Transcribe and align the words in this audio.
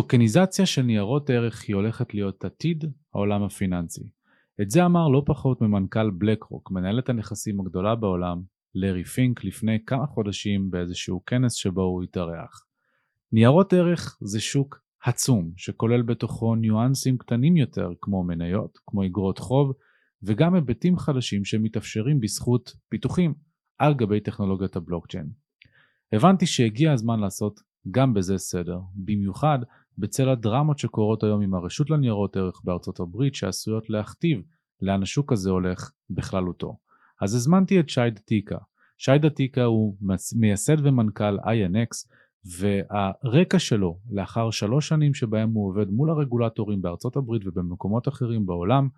טוקניזציה 0.00 0.66
של 0.66 0.82
ניירות 0.82 1.30
ערך 1.30 1.64
היא 1.68 1.76
הולכת 1.76 2.14
להיות 2.14 2.44
עתיד 2.44 2.84
העולם 3.14 3.42
הפיננסי. 3.42 4.10
את 4.62 4.70
זה 4.70 4.84
אמר 4.84 5.08
לא 5.08 5.22
פחות 5.26 5.60
ממנכ"ל 5.60 6.10
בלקרוק, 6.10 6.70
מנהלת 6.70 7.08
הנכסים 7.08 7.60
הגדולה 7.60 7.94
בעולם, 7.94 8.42
לארי 8.74 9.04
פינק, 9.04 9.44
לפני 9.44 9.78
כמה 9.86 10.06
חודשים 10.06 10.70
באיזשהו 10.70 11.24
כנס 11.24 11.54
שבו 11.54 11.82
הוא 11.82 12.02
התארח. 12.02 12.66
ניירות 13.32 13.72
ערך 13.72 14.18
זה 14.20 14.40
שוק 14.40 14.80
עצום, 15.04 15.52
שכולל 15.56 16.02
בתוכו 16.02 16.54
ניואנסים 16.54 17.18
קטנים 17.18 17.56
יותר 17.56 17.90
כמו 18.00 18.24
מניות, 18.24 18.78
כמו 18.86 19.06
אגרות 19.06 19.38
חוב, 19.38 19.72
וגם 20.22 20.54
היבטים 20.54 20.98
חדשים 20.98 21.44
שמתאפשרים 21.44 22.20
בזכות 22.20 22.76
פיתוחים 22.88 23.34
על 23.78 23.94
גבי 23.94 24.20
טכנולוגיית 24.20 24.76
הבלוקצ'יין. 24.76 25.30
הבנתי 26.12 26.46
שהגיע 26.46 26.92
הזמן 26.92 27.20
לעשות 27.20 27.60
גם 27.90 28.14
בזה 28.14 28.38
סדר, 28.38 28.78
במיוחד 28.94 29.58
בצל 30.00 30.28
הדרמות 30.28 30.78
שקורות 30.78 31.22
היום 31.22 31.42
עם 31.42 31.54
הרשות 31.54 31.90
לניירות 31.90 32.36
ערך 32.36 32.60
בארצות 32.64 33.00
הברית 33.00 33.34
שעשויות 33.34 33.90
להכתיב 33.90 34.42
לאן 34.82 35.02
השוק 35.02 35.32
הזה 35.32 35.50
הולך 35.50 35.90
בכללותו. 36.10 36.78
אז 37.20 37.34
הזמנתי 37.34 37.80
את 37.80 37.88
שי 37.88 38.10
דתיקה. 38.10 38.58
שי 38.98 39.18
דתיקה 39.18 39.64
הוא 39.64 39.96
מייסד 40.36 40.86
ומנכ"ל 40.86 41.38
INX 41.38 42.08
והרקע 42.58 43.58
שלו 43.58 43.98
לאחר 44.10 44.50
שלוש 44.50 44.88
שנים 44.88 45.14
שבהם 45.14 45.50
הוא 45.52 45.68
עובד 45.68 45.90
מול 45.90 46.10
הרגולטורים 46.10 46.82
בארצות 46.82 47.16
הברית 47.16 47.42
ובמקומות 47.46 48.08
אחרים 48.08 48.46
בעולם 48.46 48.88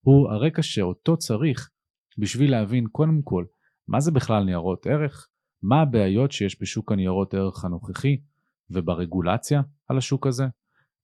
הוא 0.00 0.30
הרקע 0.30 0.62
שאותו 0.62 1.16
צריך 1.16 1.70
בשביל 2.18 2.50
להבין 2.50 2.86
קודם 2.92 3.22
כל 3.22 3.44
מה 3.88 4.00
זה 4.00 4.10
בכלל 4.10 4.44
ניירות 4.44 4.86
ערך, 4.86 5.28
מה 5.62 5.82
הבעיות 5.82 6.32
שיש 6.32 6.62
בשוק 6.62 6.92
הניירות 6.92 7.34
ערך 7.34 7.64
הנוכחי 7.64 8.20
וברגולציה 8.70 9.62
על 9.88 9.98
השוק 9.98 10.26
הזה, 10.26 10.44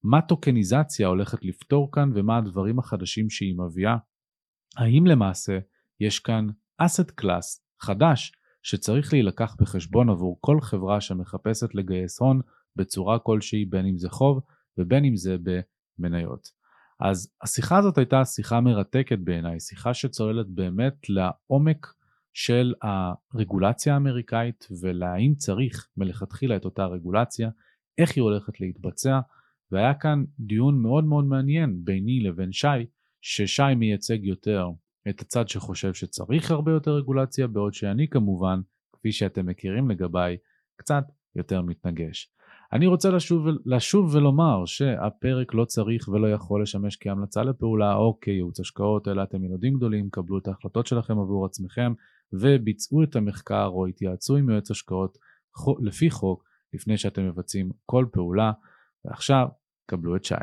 מה 0.02 0.22
טוקניזציה 0.22 1.06
הולכת 1.06 1.44
לפתור 1.44 1.92
כאן 1.92 2.10
ומה 2.14 2.38
הדברים 2.38 2.78
החדשים 2.78 3.30
שהיא 3.30 3.54
מביאה, 3.58 3.96
האם 4.76 5.06
למעשה 5.06 5.58
יש 6.00 6.18
כאן 6.18 6.46
אסט 6.78 7.10
קלאס 7.10 7.66
חדש 7.80 8.32
שצריך 8.62 9.12
להילקח 9.12 9.56
בחשבון 9.60 10.10
עבור 10.10 10.38
כל 10.40 10.60
חברה 10.60 11.00
שמחפשת 11.00 11.74
לגייס 11.74 12.20
הון 12.20 12.40
בצורה 12.76 13.18
כלשהי 13.18 13.64
בין 13.64 13.86
אם 13.86 13.98
זה 13.98 14.08
חוב 14.10 14.40
ובין 14.78 15.04
אם 15.04 15.16
זה 15.16 15.36
במניות. 15.42 16.48
אז 17.00 17.32
השיחה 17.42 17.78
הזאת 17.78 17.98
הייתה 17.98 18.24
שיחה 18.24 18.60
מרתקת 18.60 19.18
בעיניי, 19.18 19.60
שיחה 19.60 19.94
שצוללת 19.94 20.46
באמת 20.48 21.06
לעומק 21.08 21.86
של 22.32 22.74
הרגולציה 22.82 23.94
האמריקאית 23.94 24.68
ולהאם 24.82 25.34
צריך 25.34 25.88
מלכתחילה 25.96 26.56
את 26.56 26.64
אותה 26.64 26.86
רגולציה, 26.86 27.50
איך 27.98 28.16
היא 28.16 28.22
הולכת 28.22 28.60
להתבצע, 28.60 29.20
והיה 29.72 29.94
כאן 29.94 30.24
דיון 30.38 30.82
מאוד 30.82 31.04
מאוד 31.04 31.24
מעניין 31.24 31.84
ביני 31.84 32.20
לבין 32.20 32.52
שי, 32.52 32.86
ששי 33.22 33.74
מייצג 33.76 34.24
יותר 34.24 34.68
את 35.08 35.20
הצד 35.20 35.48
שחושב 35.48 35.94
שצריך 35.94 36.50
הרבה 36.50 36.72
יותר 36.72 36.90
רגולציה, 36.90 37.46
בעוד 37.46 37.74
שאני 37.74 38.08
כמובן, 38.08 38.60
כפי 38.92 39.12
שאתם 39.12 39.46
מכירים 39.46 39.90
לגביי, 39.90 40.36
קצת 40.76 41.04
יותר 41.36 41.62
מתנגש. 41.62 42.32
אני 42.72 42.86
רוצה 42.86 43.10
לשוב, 43.10 43.46
לשוב 43.66 44.14
ולומר 44.14 44.66
שהפרק 44.66 45.54
לא 45.54 45.64
צריך 45.64 46.08
ולא 46.08 46.32
יכול 46.32 46.62
לשמש 46.62 46.96
כהמלצה 47.00 47.42
לפעולה 47.42 47.94
או 47.94 48.18
כייעוץ 48.20 48.60
השקעות, 48.60 49.08
אלא 49.08 49.22
אתם 49.22 49.44
ילדים 49.44 49.74
גדולים, 49.74 50.10
קבלו 50.10 50.38
את 50.38 50.48
ההחלטות 50.48 50.86
שלכם 50.86 51.18
עבור 51.18 51.46
עצמכם 51.46 51.92
וביצעו 52.32 53.02
את 53.02 53.16
המחקר 53.16 53.66
או 53.66 53.86
התייעצו 53.86 54.36
עם 54.36 54.50
יועץ 54.50 54.70
השקעות 54.70 55.18
לפי 55.80 56.10
חוק 56.10 56.44
לפני 56.76 56.96
שאתם 56.96 57.28
מבצעים 57.28 57.70
כל 57.86 58.06
פעולה. 58.12 58.52
ועכשיו, 59.04 59.46
קבלו 59.86 60.16
את 60.16 60.24
שי. 60.24 60.34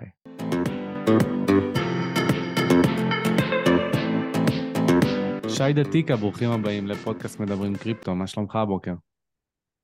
שי 5.49 5.73
דתיקה, 5.73 6.15
ברוכים 6.15 6.49
הבאים 6.51 6.87
לפודקאסט 6.87 7.39
מדברים 7.39 7.75
קריפטו, 7.75 8.15
מה 8.15 8.27
שלומך 8.27 8.55
הבוקר? 8.55 8.93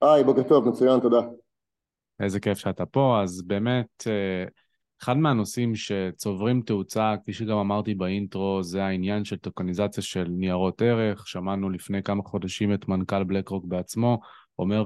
היי, 0.01 0.23
בוקר 0.23 0.43
טוב, 0.43 0.69
מצוין, 0.69 0.99
תודה. 0.99 1.21
איזה 2.19 2.39
כיף 2.39 2.57
שאתה 2.57 2.85
פה, 2.85 3.21
אז 3.23 3.41
באמת, 3.47 4.07
אה, 4.07 4.45
אחד 5.01 5.17
מהנושאים 5.17 5.75
שצוברים 5.75 6.61
תאוצה, 6.61 7.13
כפי 7.21 7.33
שגם 7.33 7.57
אמרתי 7.57 7.93
באינטרו, 7.95 8.63
זה 8.63 8.83
העניין 8.83 9.25
של 9.25 9.37
טוקניזציה 9.37 10.03
של 10.03 10.27
ניירות 10.29 10.81
ערך. 10.81 11.27
שמענו 11.27 11.69
לפני 11.69 12.03
כמה 12.03 12.23
חודשים 12.23 12.73
את 12.73 12.87
מנכ"ל 12.87 13.23
בלקרוק 13.23 13.65
בעצמו, 13.65 14.19
אומר 14.59 14.83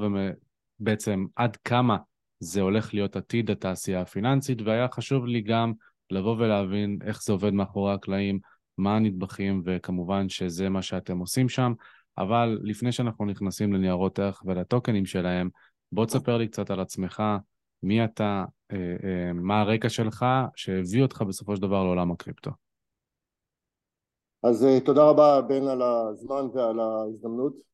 בעצם 0.80 1.26
עד 1.36 1.56
כמה 1.56 1.98
זה 2.40 2.62
הולך 2.62 2.94
להיות 2.94 3.16
עתיד 3.16 3.52
התעשייה 3.52 4.02
הפיננסית, 4.02 4.62
והיה 4.62 4.88
חשוב 4.92 5.26
לי 5.26 5.42
גם 5.42 5.74
לבוא 6.12 6.36
ולהבין 6.38 7.00
איך 7.04 7.24
זה 7.24 7.34
עובד 7.34 7.54
מאחורי 7.54 7.94
הקלעים, 7.94 8.40
מה 8.78 8.96
הנדבכים, 8.96 9.62
וכמובן 9.66 10.30
שזה 10.30 10.70
מה 10.70 10.82
שאתם 10.82 11.18
עושים 11.18 11.50
שם. 11.50 11.74
אבל 12.18 12.60
לפני 12.64 12.92
שאנחנו 12.92 13.26
נכנסים 13.26 13.74
לניירות 13.74 14.20
ערך 14.20 14.44
ולטוקנים 14.46 15.06
שלהם, 15.06 15.50
בוא 15.92 16.06
תספר 16.06 16.38
לי 16.38 16.48
קצת 16.48 16.70
על 16.70 16.80
עצמך, 16.80 17.24
מי 17.84 18.06
אתה, 18.06 18.46
אה, 18.72 18.78
אה, 18.78 19.34
מה 19.34 19.62
הרקע 19.62 19.90
שלך 19.90 20.26
שהביא 20.56 21.02
אותך 21.02 21.22
בסופו 21.22 21.56
של 21.56 21.62
דבר 21.62 21.84
לעולם 21.84 22.12
הקריפטו. 22.12 22.52
אז 24.44 24.66
אה, 24.66 24.80
תודה 24.80 25.04
רבה 25.04 25.42
בן 25.42 25.68
על 25.68 25.82
הזמן 25.82 26.46
ועל 26.54 26.80
ההזדמנות. 26.80 27.73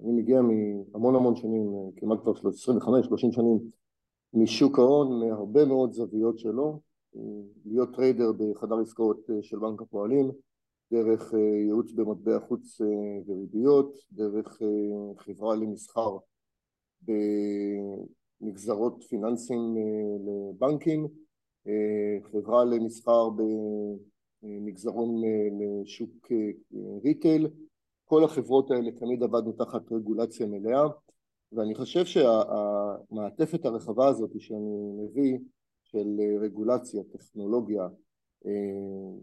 אני 0.00 0.12
מגיע 0.12 0.40
מהמון 0.42 1.14
המון 1.14 1.36
שנים, 1.36 1.72
כמעט 1.96 2.18
כבר 2.22 2.32
25-30 2.32 3.16
שנים, 3.16 3.58
משוק 4.34 4.78
ההון, 4.78 5.20
מהרבה 5.20 5.64
מאוד 5.64 5.92
זוויות 5.92 6.38
שלו, 6.38 6.80
להיות 7.64 7.94
טריידר 7.94 8.32
בחדר 8.32 8.78
עסקאות 8.78 9.26
של 9.42 9.58
בנק 9.58 9.82
הפועלים, 9.82 10.30
דרך 10.92 11.32
ייעוץ 11.66 11.92
במטבע 11.92 12.38
חוץ 12.48 12.80
וריביות, 13.26 13.98
דרך 14.12 14.58
חברה 15.18 15.56
למסחר 15.56 16.16
במגזרות 18.40 19.04
פיננסיים 19.08 19.76
אה, 19.76 20.16
לבנקים, 20.26 21.08
אה, 21.66 22.18
חברה 22.22 22.64
למסחר 22.64 23.28
במגזרון 24.42 25.24
אה, 25.24 25.48
לשוק 25.60 26.32
ריטייל, 27.04 27.48
כל 28.12 28.24
החברות 28.24 28.70
האלה 28.70 28.90
תמיד 28.90 29.22
עבדנו 29.22 29.52
תחת 29.52 29.92
רגולציה 29.92 30.46
מלאה 30.46 30.86
ואני 31.52 31.74
חושב 31.74 32.04
שהמעטפת 32.04 33.64
הרחבה 33.64 34.08
הזאת 34.08 34.30
שאני 34.38 34.92
מביא 34.98 35.38
של 35.84 36.20
רגולציה, 36.40 37.02
טכנולוגיה, 37.12 37.88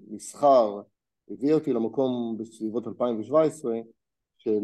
מסחר, 0.07 0.81
הביאה 1.29 1.55
אותי 1.55 1.73
למקום 1.73 2.37
בסביבות 2.37 2.87
2017 2.87 3.79
של 4.37 4.63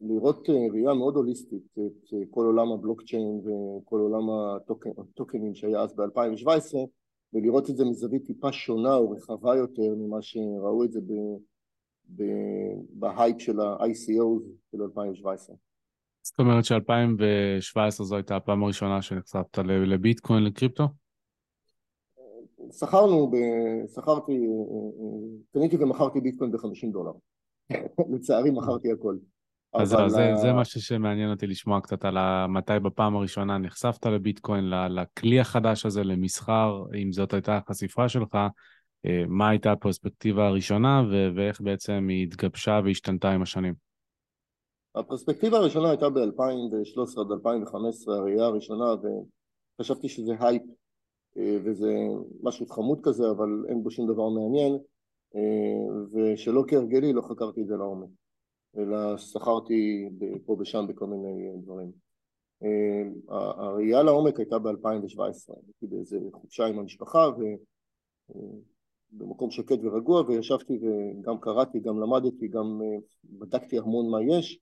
לראות 0.00 0.50
אה, 0.50 0.66
ראייה 0.72 0.94
מאוד 0.94 1.16
הוליסטית 1.16 1.66
את 1.72 2.14
אה, 2.14 2.18
כל 2.30 2.44
עולם 2.46 2.72
הבלוקצ'יין 2.72 3.40
וכל 3.44 4.00
עולם 4.00 4.30
הטוקנים 4.98 5.54
שהיה 5.54 5.80
אז 5.82 5.94
ב-2017 5.94 6.74
ולראות 7.32 7.70
את 7.70 7.76
זה 7.76 7.84
מזווית 7.84 8.26
טיפה 8.26 8.52
שונה 8.52 8.94
או 8.94 9.10
רחבה 9.10 9.56
יותר 9.56 9.94
ממה 9.96 10.22
שראו 10.22 10.84
את 10.84 10.92
זה 10.92 11.00
בהייפ 12.90 13.40
של 13.40 13.60
ה-ICO 13.60 14.42
של 14.72 14.82
2017. 14.82 15.56
זאת 16.22 16.38
אומרת 16.38 16.64
ש-2017 16.64 17.90
זו 17.90 18.16
הייתה 18.16 18.36
הפעם 18.36 18.62
הראשונה 18.62 19.02
שנחשפת 19.02 19.58
לביטקוין, 19.58 20.44
לקריפטו? 20.44 20.88
שכרנו, 22.72 23.30
שכרתי, 23.94 24.32
אה, 24.32 25.52
קניתי 25.52 25.76
ומכרתי 25.76 26.20
ביטקוין 26.20 26.52
ב-50 26.52 26.92
דולר. 26.92 27.12
לצערי 28.14 28.50
מכרתי 28.50 28.92
הכל. 28.92 29.16
אז 29.74 29.88
זה, 29.88 30.34
זה 30.34 30.52
משהו 30.52 30.80
שמעניין 30.80 31.30
אותי 31.30 31.46
לשמוע 31.46 31.80
קצת 31.80 32.04
על 32.04 32.16
מתי 32.46 32.72
בפעם 32.82 33.16
הראשונה 33.16 33.58
נחשפת 33.58 34.06
לביטקוין, 34.06 34.64
לכלי 34.70 35.40
החדש 35.40 35.86
הזה, 35.86 36.04
למסחר, 36.04 36.82
אם 37.02 37.12
זאת 37.12 37.32
הייתה 37.32 37.56
החשיפה 37.56 38.08
שלך, 38.08 38.34
אה, 38.34 38.48
מה 39.28 39.48
הייתה 39.48 39.72
הפרספקטיבה 39.72 40.46
הראשונה 40.46 41.02
ואיך 41.36 41.60
בעצם 41.60 42.06
היא 42.08 42.26
התגבשה 42.26 42.80
והשתנתה 42.84 43.30
עם 43.30 43.42
השנים. 43.42 43.74
הפרספקטיבה 44.94 45.58
הראשונה 45.58 45.90
הייתה 45.90 46.10
ב-2013 46.10 47.20
עד 47.20 47.32
2015, 47.32 48.16
הראייה 48.16 48.44
הראשונה, 48.44 48.84
וחשבתי 49.78 50.08
שזה 50.08 50.32
הייפ 50.40 50.62
אה, 51.36 51.56
וזה 51.64 51.94
משהו 52.42 52.66
חמוד 52.66 53.00
כזה, 53.02 53.30
אבל 53.30 53.64
אין 53.68 53.82
בו 53.82 53.90
שום 53.90 54.12
דבר 54.12 54.28
מעניין, 54.28 54.78
אה, 55.36 56.06
ושלא 56.12 56.64
כהרגלי 56.68 57.12
לא 57.12 57.22
חקרתי 57.22 57.62
את 57.62 57.66
זה 57.66 57.76
לעומק. 57.76 58.08
אלא 58.76 59.16
סחרתי 59.16 60.08
פה 60.46 60.56
ושם 60.60 60.86
בכל 60.88 61.06
מיני 61.06 61.50
דברים. 61.62 61.92
אה, 62.62 63.02
הראייה 63.58 64.02
לעומק 64.02 64.38
הייתה 64.38 64.58
ב-2017, 64.58 65.54
הייתי 65.66 65.86
באיזה 65.86 66.18
חופשה 66.32 66.66
עם 66.66 66.78
המשפחה 66.78 67.28
ובמקום 67.28 68.70
אה, 69.20 69.50
שקט 69.50 69.78
ורגוע 69.82 70.22
וישבתי 70.22 70.78
וגם 70.82 71.40
קראתי, 71.40 71.80
גם 71.80 72.00
למדתי, 72.00 72.48
גם 72.48 72.80
אה, 72.82 72.98
בדקתי 73.24 73.78
המון 73.78 74.10
מה 74.10 74.22
יש. 74.22 74.58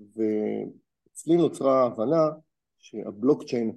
ואצלי 0.00 1.36
נוצרה 1.36 1.86
הבנה 1.86 2.28
שהבלוקצ'יין 2.78 3.72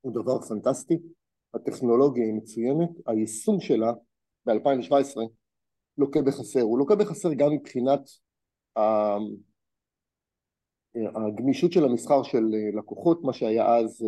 הוא 0.00 0.12
דבר 0.12 0.40
פנטסטי, 0.40 0.98
הטכנולוגיה 1.54 2.24
היא 2.24 2.34
מצוינת, 2.34 2.90
היישום 3.06 3.60
שלה 3.60 3.92
ב-2017 4.46 5.20
לוקה 5.98 6.22
בחסר, 6.22 6.60
הוא 6.60 6.78
לוקה 6.78 6.96
בחסר 6.96 7.32
גם 7.32 7.52
מבחינת 7.52 8.00
הגמישות 10.94 11.72
של 11.72 11.84
המסחר 11.84 12.22
של 12.22 12.44
לקוחות, 12.76 13.24
מה 13.24 13.32
שהיה 13.32 13.76
אז 13.76 14.04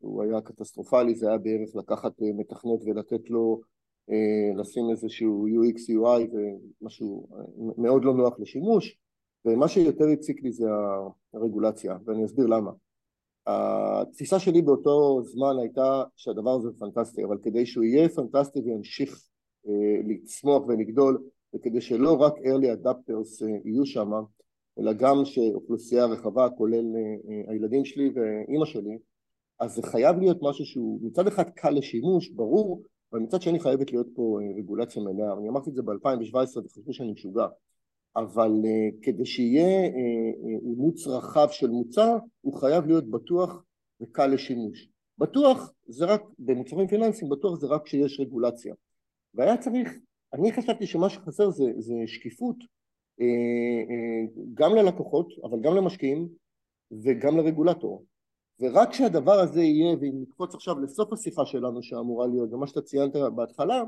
הוא 0.00 0.22
היה 0.22 0.40
קטסטרופלי, 0.40 1.14
זה 1.14 1.28
היה 1.28 1.38
בערך 1.38 1.70
לקחת 1.74 2.12
מתכנת 2.20 2.80
ולתת 2.86 3.30
לו 3.30 3.60
לשים 4.56 4.90
איזשהו 4.90 5.46
UX 5.48 5.78
UI 5.90 6.28
ומשהו 6.32 7.28
מאוד 7.78 8.04
לא 8.04 8.14
נוח 8.14 8.40
לשימוש 8.40 8.98
ומה 9.44 9.68
שיותר 9.68 10.04
הציק 10.04 10.42
לי 10.42 10.52
זה 10.52 10.66
הרגולציה 11.34 11.96
ואני 12.04 12.24
אסביר 12.24 12.46
למה. 12.46 12.70
התפיסה 13.46 14.38
שלי 14.38 14.62
באותו 14.62 15.22
זמן 15.22 15.58
הייתה 15.60 16.04
שהדבר 16.16 16.50
הזה 16.50 16.68
פנטסטי 16.78 17.24
אבל 17.24 17.38
כדי 17.42 17.66
שהוא 17.66 17.84
יהיה 17.84 18.08
פנטסטי 18.08 18.60
וימשיך 18.60 19.28
לצמוח 20.04 20.66
ולגדול 20.66 21.22
וכדי 21.54 21.80
שלא 21.80 22.12
רק 22.20 22.34
early 22.38 22.84
adapters 22.84 23.44
יהיו 23.64 23.86
שם 23.86 24.10
אלא 24.78 24.92
גם 24.92 25.24
שאוכלוסייה 25.24 26.06
רחבה 26.06 26.50
כולל 26.50 26.84
הילדים 27.48 27.84
שלי 27.84 28.10
ואימא 28.14 28.64
שלי 28.64 28.98
אז 29.60 29.74
זה 29.74 29.82
חייב 29.82 30.18
להיות 30.18 30.38
משהו 30.42 30.64
שהוא 30.64 31.00
מצד 31.02 31.26
אחד 31.26 31.50
קל 31.50 31.70
לשימוש 31.70 32.28
ברור 32.28 32.82
אבל 33.12 33.20
מצד 33.20 33.42
שני 33.42 33.60
חייבת 33.60 33.92
להיות 33.92 34.06
פה 34.14 34.38
רגולציה 34.58 35.02
מלאה 35.02 35.32
אני 35.38 35.48
אמרתי 35.48 35.70
את 35.70 35.74
זה 35.74 35.82
ב-2017 35.82 36.58
וחשבו 36.64 36.92
שאני 36.92 37.12
משוגע. 37.12 37.46
אבל 38.16 38.52
כדי 39.02 39.26
שיהיה 39.26 39.90
אימוץ 40.62 41.06
רחב 41.06 41.46
של 41.50 41.70
מוצר 41.70 42.16
הוא 42.40 42.60
חייב 42.60 42.86
להיות 42.86 43.10
בטוח 43.10 43.64
וקל 44.00 44.26
לשימוש. 44.26 44.88
בטוח 45.18 45.72
זה 45.86 46.04
רק 46.04 46.22
במוצרים 46.38 46.88
פיננסיים 46.88 47.30
בטוח 47.30 47.58
זה 47.60 47.66
רק 47.66 47.82
כשיש 47.84 48.20
רגולציה. 48.20 48.74
והיה 49.34 49.56
צריך 49.56 49.98
אני 50.32 50.52
חשבתי 50.52 50.86
שמה 50.86 51.08
שחסר 51.08 51.50
זה, 51.50 51.64
זה 51.78 51.94
שקיפות 52.06 52.56
גם 54.54 54.74
ללקוחות 54.74 55.26
אבל 55.44 55.60
גם 55.60 55.74
למשקיעים 55.76 56.28
וגם 57.04 57.36
לרגולטור 57.36 58.04
ורק 58.60 58.90
כשהדבר 58.90 59.32
הזה 59.32 59.62
יהיה 59.62 59.96
ואם 60.00 60.22
נקפוץ 60.22 60.54
עכשיו 60.54 60.78
לסוף 60.78 61.12
השיחה 61.12 61.46
שלנו 61.46 61.82
שאמורה 61.82 62.26
להיות 62.26 62.52
ומה 62.52 62.66
שאתה 62.66 62.82
ציינת 62.82 63.12
בהתחלה 63.34 63.82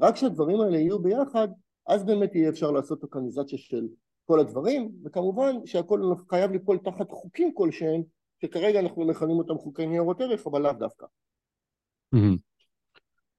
רק 0.00 0.14
כשהדברים 0.14 0.60
האלה 0.60 0.78
יהיו 0.78 0.98
ביחד 0.98 1.48
אז 1.86 2.04
באמת 2.04 2.34
יהיה 2.34 2.48
אפשר 2.48 2.70
לעשות 2.70 3.02
אורגניזציה 3.02 3.58
של 3.58 3.88
כל 4.26 4.40
הדברים 4.40 4.92
וכמובן 5.04 5.66
שהכל 5.66 6.14
חייב 6.30 6.50
ליפול 6.52 6.78
תחת 6.78 7.10
חוקים 7.10 7.54
כלשהם 7.54 8.02
שכרגע 8.42 8.80
אנחנו 8.80 9.06
מכנים 9.06 9.38
אותם 9.38 9.58
חוקי 9.58 9.86
ניירות 9.86 10.20
ערך 10.20 10.46
אבל 10.46 10.62
לאו 10.62 10.72
דווקא. 10.72 11.06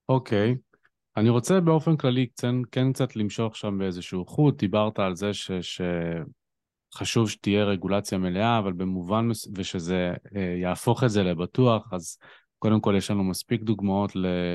אוקיי. 0.09 0.51
okay. 0.51 0.71
אני 1.17 1.29
רוצה 1.29 1.59
באופן 1.59 1.97
כללי 1.97 2.27
כן, 2.41 2.55
כן 2.71 2.93
קצת 2.93 3.15
למשוך 3.15 3.55
שם 3.55 3.77
באיזשהו 3.77 4.25
חוט, 4.25 4.57
דיברת 4.57 4.99
על 4.99 5.15
זה 5.15 5.33
ש, 5.33 5.51
שחשוב 6.93 7.29
שתהיה 7.29 7.63
רגולציה 7.63 8.17
מלאה, 8.17 8.59
אבל 8.59 8.73
במובן, 8.73 9.29
ושזה 9.55 10.13
אה, 10.35 10.55
יהפוך 10.61 11.03
את 11.03 11.09
זה 11.09 11.23
לבטוח, 11.23 11.93
אז 11.93 12.17
קודם 12.59 12.81
כל 12.81 12.93
יש 12.97 13.11
לנו 13.11 13.23
מספיק 13.23 13.61
דוגמאות 13.61 14.11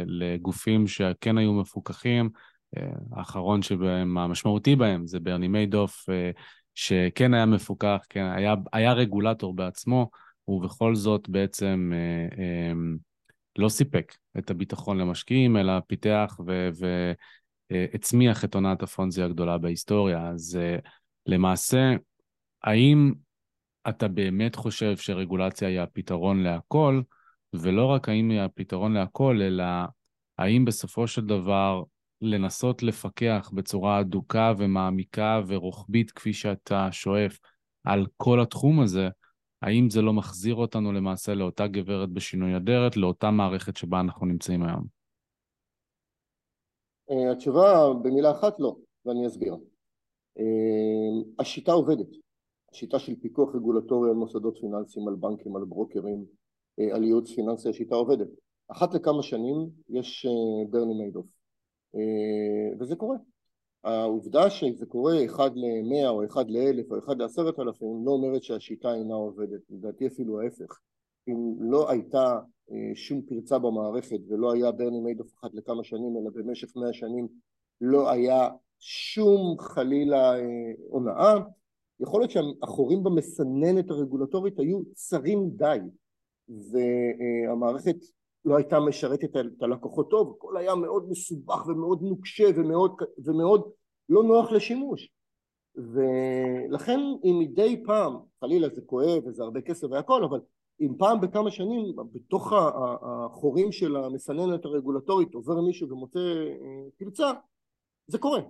לגופים 0.06 0.86
שכן 0.86 1.38
היו 1.38 1.52
מפוקחים, 1.52 2.30
אה, 2.76 2.88
האחרון 3.12 3.62
שבהם, 3.62 4.18
המשמעותי 4.18 4.76
בהם, 4.76 5.06
זה 5.06 5.20
ברני 5.20 5.48
מיידוף, 5.48 6.08
אה, 6.10 6.30
שכן 6.74 7.34
היה 7.34 7.46
מפוקח, 7.46 7.98
כן, 8.08 8.24
היה, 8.24 8.54
היה 8.72 8.92
רגולטור 8.92 9.54
בעצמו, 9.54 10.10
ובכל 10.48 10.94
זאת 10.94 11.28
בעצם 11.28 11.92
לא 13.58 13.68
סיפק 13.68 14.14
את 14.38 14.50
הביטחון 14.50 14.98
למשקיעים, 14.98 15.56
אלא 15.56 15.72
פיתח 15.86 16.40
והצמיח 17.70 18.44
את 18.44 18.54
הונאת 18.54 18.82
הפונזי 18.82 19.22
הגדולה 19.22 19.58
בהיסטוריה. 19.58 20.28
אז 20.28 20.58
למעשה, 21.26 21.94
האם 22.66 23.12
אתה 23.88 24.08
באמת 24.08 24.56
חושב 24.56 24.96
שרגולציה 24.96 25.68
היא 25.68 25.80
הפתרון 25.80 26.42
להכל, 26.42 27.00
ולא 27.52 27.86
רק 27.86 28.08
האם 28.08 28.30
היא 28.30 28.40
הפתרון 28.40 28.92
להכל, 28.92 29.40
אלא 29.42 29.64
האם 30.38 30.64
בסופו 30.64 31.06
של 31.06 31.26
דבר 31.26 31.82
לנסות 32.20 32.82
לפקח 32.82 33.50
בצורה 33.54 34.00
אדוקה 34.00 34.52
ומעמיקה 34.58 35.40
ורוחבית, 35.46 36.10
כפי 36.10 36.32
שאתה 36.32 36.88
שואף, 36.92 37.38
על 37.84 38.06
כל 38.16 38.40
התחום 38.40 38.80
הזה, 38.80 39.08
האם 39.62 39.90
זה 39.90 40.02
לא 40.02 40.12
מחזיר 40.12 40.54
אותנו 40.54 40.92
למעשה 40.92 41.34
לאותה 41.34 41.66
גברת 41.66 42.10
בשינוי 42.10 42.56
אדרת, 42.56 42.96
לאותה 42.96 43.30
מערכת 43.30 43.76
שבה 43.76 44.00
אנחנו 44.00 44.26
נמצאים 44.26 44.62
היום? 44.62 44.84
אה, 47.10 47.32
התשובה 47.32 47.88
במילה 48.02 48.30
אחת 48.30 48.60
לא, 48.60 48.76
ואני 49.04 49.26
אסביר. 49.26 49.56
אה, 50.38 51.22
השיטה 51.38 51.72
עובדת, 51.72 52.25
השיטה 52.72 52.98
של 52.98 53.16
פיקוח 53.20 53.54
רגולטורי 53.54 54.10
על 54.10 54.16
מוסדות 54.16 54.58
פיננסיים, 54.58 55.08
על 55.08 55.14
בנקים, 55.14 55.56
על 55.56 55.64
ברוקרים, 55.64 56.24
אה, 56.80 56.96
על 56.96 57.04
ייעוץ 57.04 57.30
פיננסי, 57.30 57.68
השיטה 57.68 57.94
עובדת. 57.94 58.28
אחת 58.68 58.94
לכמה 58.94 59.22
שנים 59.22 59.70
יש 59.88 60.26
ברני 60.70 60.94
מיידוף, 60.94 61.26
וזה 62.78 62.96
קורה. 62.96 63.16
העובדה 63.84 64.50
שזה 64.50 64.86
קורה 64.86 65.24
אחד 65.24 65.50
למאה 65.54 66.08
או 66.08 66.24
אחד 66.24 66.50
לאלף 66.50 66.90
או 66.90 66.98
אחד 66.98 67.18
לעשרת 67.18 67.58
אלפים 67.58 68.02
לא 68.06 68.10
אומרת 68.10 68.42
שהשיטה 68.42 68.94
אינה 68.94 69.14
עובדת, 69.14 69.60
לדעתי 69.70 70.06
אפילו 70.06 70.40
ההפך. 70.40 70.78
אם 71.28 71.56
לא 71.60 71.90
הייתה 71.90 72.38
אה, 72.70 72.90
שום 72.94 73.22
פרצה 73.22 73.58
במערכת 73.58 74.18
ולא 74.28 74.52
היה 74.52 74.72
ברני 74.72 75.00
מיידוף 75.00 75.34
אחת 75.34 75.54
לכמה 75.54 75.84
שנים 75.84 76.16
אלא 76.16 76.30
במשך 76.34 76.76
מאה 76.76 76.92
שנים 76.92 77.28
לא 77.80 78.10
היה 78.10 78.48
שום 78.78 79.58
חלילה 79.58 80.38
אה, 80.38 80.72
הונאה, 80.88 81.34
יכול 82.00 82.20
להיות 82.20 82.30
שהחורים 82.30 83.04
במסננת 83.04 83.90
הרגולטורית 83.90 84.58
היו 84.58 84.80
צרים 84.94 85.50
די 85.50 85.78
והמערכת 86.48 87.96
לא 88.44 88.56
הייתה 88.56 88.80
משרתת 88.80 89.36
את 89.36 89.62
הלקוחות 89.62 90.10
טוב, 90.10 90.34
הכל 90.36 90.56
היה 90.56 90.74
מאוד 90.74 91.10
מסובך 91.10 91.66
ומאוד 91.66 92.02
נוקשה 92.02 92.44
ומאוד, 92.56 92.94
ומאוד 93.24 93.70
לא 94.08 94.22
נוח 94.22 94.52
לשימוש 94.52 95.08
ולכן 95.76 97.00
אם 97.24 97.38
מדי 97.38 97.82
פעם, 97.86 98.16
חלילה 98.40 98.68
זה 98.68 98.80
כואב 98.86 99.26
וזה 99.26 99.42
הרבה 99.42 99.60
כסף 99.60 99.86
והכל, 99.90 100.24
אבל 100.24 100.40
אם 100.80 100.94
פעם 100.98 101.20
בכמה 101.20 101.50
שנים 101.50 101.96
בתוך 102.12 102.52
החורים 103.02 103.72
של 103.72 103.96
המסננת 103.96 104.64
הרגולטורית 104.64 105.34
עובר 105.34 105.60
מישהו 105.60 105.90
ומוצא 105.90 106.18
אה, 106.18 106.88
פרצה, 106.98 107.32
זה 108.06 108.18
קורה, 108.18 108.40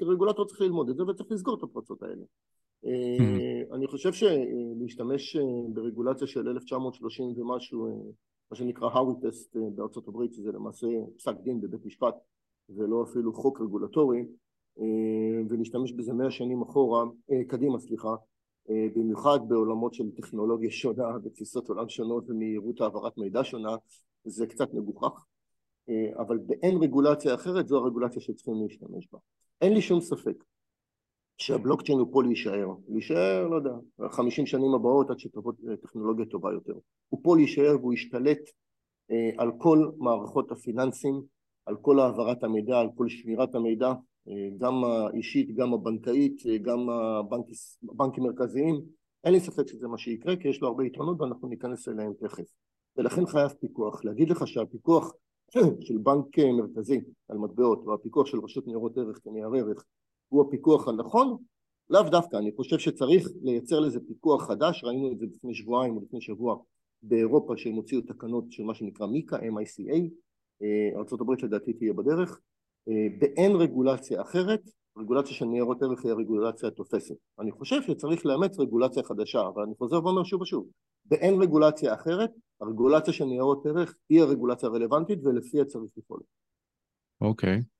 הרגולטור 0.00 0.46
צריך 0.46 0.60
ללמוד 0.60 0.88
את 0.88 0.96
זה 0.96 1.02
וצריך 1.04 1.30
לסגור 1.30 1.54
את 1.58 1.62
הפרצות 1.62 2.02
האלה. 2.02 2.24
Mm-hmm. 2.84 3.74
אני 3.74 3.86
חושב 3.86 4.12
שלהשתמש 4.12 5.36
אה, 5.36 5.42
ברגולציה 5.74 6.26
של 6.26 6.48
1930 6.48 7.26
ומשהו 7.36 8.14
מה 8.50 8.56
שנקרא 8.56 8.88
האווי 8.90 9.14
טסט 9.22 9.56
אה, 9.56 9.62
בארצות 9.74 10.08
הברית, 10.08 10.32
שזה 10.32 10.52
למעשה 10.52 10.86
פסק 11.16 11.34
דין 11.42 11.60
בבית 11.60 11.84
משפט 11.84 12.14
ולא 12.68 13.02
אפילו 13.02 13.34
חוק 13.34 13.60
רגולטורי, 13.60 14.26
אה, 14.78 15.42
ולהשתמש 15.48 15.92
בזה 15.92 16.12
מאה 16.12 16.30
שנים 16.30 16.62
אחורה, 16.62 17.04
אה, 17.30 17.44
קדימה 17.48 17.78
סליחה, 17.78 18.14
במיוחד 18.96 19.38
בעולמות 19.48 19.94
של 19.94 20.10
טכנולוגיה 20.10 20.70
שונה 20.70 21.08
ותפיסות 21.24 21.68
עולם 21.68 21.88
שונות 21.88 22.30
ומהירות 22.30 22.80
העברת 22.80 23.18
מידע 23.18 23.44
שונה, 23.44 23.76
זה 24.24 24.46
קצת 24.46 24.74
מגוחך, 24.74 25.24
אבל 26.18 26.38
באין 26.38 26.76
רגולציה 26.82 27.34
אחרת 27.34 27.68
זו 27.68 27.76
הרגולציה 27.78 28.22
שצריכים 28.22 28.62
להשתמש 28.62 29.08
בה. 29.12 29.18
אין 29.60 29.72
לי 29.72 29.82
שום 29.82 30.00
ספק 30.00 30.44
שהבלוקצ'יין 31.38 31.98
הוא 31.98 32.08
פה 32.12 32.22
להישאר, 32.22 32.68
להישאר, 32.88 33.48
לא 33.48 33.56
יודע, 33.56 33.74
חמישים 34.08 34.46
שנים 34.46 34.74
הבאות 34.74 35.10
עד 35.10 35.18
שתבוא 35.18 35.52
טכנולוגיה 35.82 36.26
טובה 36.26 36.52
יותר. 36.52 36.74
הוא 37.08 37.20
פה 37.22 37.36
להישאר 37.36 37.76
והוא 37.80 37.94
ישתלט 37.94 38.40
אה, 39.10 39.30
על 39.36 39.50
כל 39.58 39.90
מערכות 39.98 40.52
הפיננסים, 40.52 41.22
על 41.66 41.76
כל 41.76 42.00
העברת 42.00 42.44
המידע, 42.44 42.78
על 42.78 42.88
כל 42.94 43.08
שמירת 43.08 43.54
המידע, 43.54 43.92
אה, 44.28 44.48
גם 44.58 44.84
האישית, 44.84 45.54
גם 45.54 45.74
הבנקאית, 45.74 46.42
אה, 46.46 46.58
גם 46.58 46.88
הבנקים 47.90 48.24
מרכזיים. 48.24 48.80
אין 49.24 49.32
לי 49.32 49.40
ספק 49.40 49.68
שזה 49.68 49.88
מה 49.88 49.98
שיקרה, 49.98 50.36
כי 50.36 50.48
יש 50.48 50.60
לו 50.60 50.68
הרבה 50.68 50.84
יתרונות 50.84 51.20
ואנחנו 51.20 51.48
ניכנס 51.48 51.88
אליהם 51.88 52.12
תכף. 52.20 52.44
ולכן 52.96 53.26
חייב 53.26 53.50
פיקוח. 53.60 54.04
להגיד 54.04 54.30
לך 54.30 54.46
שהפיקוח 54.46 55.12
של 55.80 55.98
בנק 56.02 56.38
מרכזי 56.38 57.00
על 57.28 57.38
מטבעות, 57.38 57.82
או 57.86 57.94
הפיקוח 57.94 58.26
של 58.26 58.38
רשות 58.40 58.66
ניירות 58.66 58.98
ערך 58.98 59.18
כנייר 59.24 59.46
ערך, 59.46 59.84
הוא 60.28 60.48
הפיקוח 60.48 60.88
הנכון? 60.88 61.36
לאו 61.90 62.02
דווקא, 62.02 62.36
אני 62.36 62.52
חושב 62.56 62.78
שצריך 62.78 63.28
לייצר 63.42 63.80
לזה 63.80 64.00
פיקוח 64.06 64.46
חדש, 64.46 64.84
ראינו 64.84 65.12
את 65.12 65.18
זה 65.18 65.26
לפני 65.26 65.54
שבועיים 65.54 65.96
או 65.96 66.02
לפני 66.02 66.20
שבוע 66.20 66.56
באירופה 67.02 67.56
שהם 67.56 67.74
הוציאו 67.74 68.00
תקנות 68.00 68.44
של 68.52 68.62
מה 68.62 68.74
שנקרא 68.74 69.06
מיקה, 69.06 69.36
MICA, 69.36 70.10
ארה"ב 70.96 71.44
לדעתי 71.44 71.72
תהיה 71.72 71.92
בדרך, 71.92 72.40
באין 73.18 73.56
רגולציה 73.56 74.22
אחרת 74.22 74.70
רגולציה 74.98 75.34
של 75.34 75.44
ניירות 75.44 75.82
ערך 75.82 76.04
היא 76.04 76.12
הרגולציה 76.12 76.68
התופסת. 76.68 77.14
אני 77.38 77.52
חושב 77.52 77.82
שצריך 77.82 78.26
לאמץ 78.26 78.58
רגולציה 78.58 79.02
חדשה, 79.02 79.48
אבל 79.48 79.62
אני 79.62 79.74
חוזר 79.78 80.04
ואומר 80.04 80.24
שוב 80.24 80.40
ושוב, 80.40 80.66
באין 81.04 81.42
רגולציה 81.42 81.94
אחרת, 81.94 82.30
הרגולציה 82.60 83.12
של 83.12 83.24
ניירות 83.24 83.66
ערך 83.66 83.94
היא 84.08 84.22
הרגולציה 84.22 84.68
הרלוונטית 84.68 85.18
ולפיה 85.24 85.64
צריך 85.64 85.92
לפעול. 85.96 86.20
אוקיי. 87.20 87.58
Okay. 87.58 87.75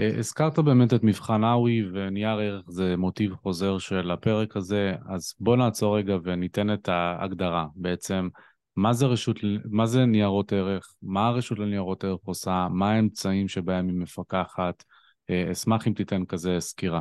אה, 0.00 0.18
הזכרת 0.18 0.58
באמת 0.58 0.94
את 0.94 1.02
מבחן 1.02 1.44
האווי 1.44 1.90
ונייר 1.92 2.38
ערך 2.38 2.64
זה 2.68 2.96
מוטיב 2.96 3.34
חוזר 3.34 3.78
של 3.78 4.10
הפרק 4.10 4.56
הזה, 4.56 4.92
אז 5.08 5.34
בוא 5.40 5.56
נעצור 5.56 5.96
רגע 5.96 6.16
וניתן 6.22 6.72
את 6.72 6.88
ההגדרה. 6.88 7.66
בעצם, 7.74 8.28
מה 8.76 8.92
זה, 8.92 9.06
רשות, 9.06 9.36
מה 9.64 9.86
זה 9.86 10.04
ניירות 10.04 10.52
ערך, 10.52 10.94
מה 11.02 11.28
הרשות 11.28 11.58
לניירות 11.58 12.04
ערך 12.04 12.20
עושה, 12.24 12.68
מה 12.70 12.90
האמצעים 12.90 13.48
שבהם 13.48 13.88
היא 13.88 13.96
מפקחת, 13.96 14.84
אה, 15.30 15.52
אשמח 15.52 15.88
אם 15.88 15.92
תיתן 15.92 16.24
כזה 16.24 16.56
סקירה. 16.60 17.00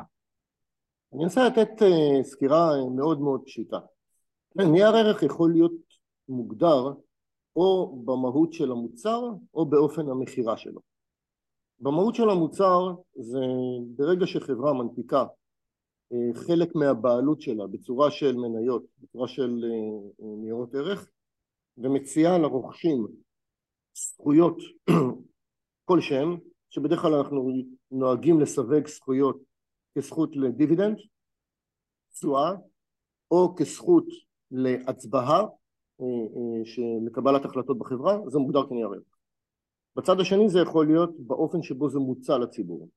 אני 1.13 1.23
אנסה 1.23 1.47
לתת 1.47 1.69
uh, 1.81 2.23
סקירה 2.23 2.71
מאוד 2.95 3.21
מאוד 3.21 3.41
פשוטה. 3.45 3.77
כן, 4.57 4.71
נייר 4.71 4.95
ערך 4.95 5.23
יכול 5.23 5.51
להיות 5.51 5.71
מוגדר 6.29 6.93
או 7.55 8.01
במהות 8.05 8.53
של 8.53 8.71
המוצר 8.71 9.21
או 9.53 9.65
באופן 9.65 10.09
המכירה 10.09 10.57
שלו. 10.57 10.86
במהות 11.79 12.15
של 12.15 12.29
המוצר 12.29 12.95
זה 13.15 13.39
ברגע 13.95 14.27
שחברה 14.27 14.73
מנפיקה 14.73 15.25
uh, 16.13 16.37
חלק 16.37 16.75
מהבעלות 16.75 17.41
שלה 17.41 17.67
בצורה 17.67 18.11
של 18.11 18.35
מניות, 18.35 18.83
בצורה 18.99 19.27
של 19.27 19.63
uh, 19.63 20.23
ניירות 20.23 20.75
ערך 20.75 21.09
ומציעה 21.77 22.37
לרוכשים 22.37 23.07
זכויות 23.93 24.57
כלשהם 25.87 26.37
שבדרך 26.69 27.01
כלל 27.01 27.13
אנחנו 27.13 27.51
נוהגים 27.91 28.39
לסווג 28.39 28.87
זכויות 28.87 29.37
כזכות 29.97 30.35
לדיבידנד, 30.35 30.97
תשואה, 32.11 32.51
או 33.31 33.55
כזכות 33.55 34.05
להצבעה 34.51 35.39
אה, 36.01 36.05
אה, 36.05 37.05
לקבלת 37.05 37.45
החלטות 37.45 37.77
בחברה, 37.77 38.17
זה 38.27 38.39
מוגדר 38.39 38.67
כנייר 38.69 38.87
ערך. 38.87 39.16
בצד 39.97 40.19
השני 40.19 40.49
זה 40.49 40.59
יכול 40.59 40.87
להיות 40.87 41.19
באופן 41.19 41.61
שבו 41.61 41.89
זה 41.89 41.99
מוצע 41.99 42.37
לציבור. 42.37 42.89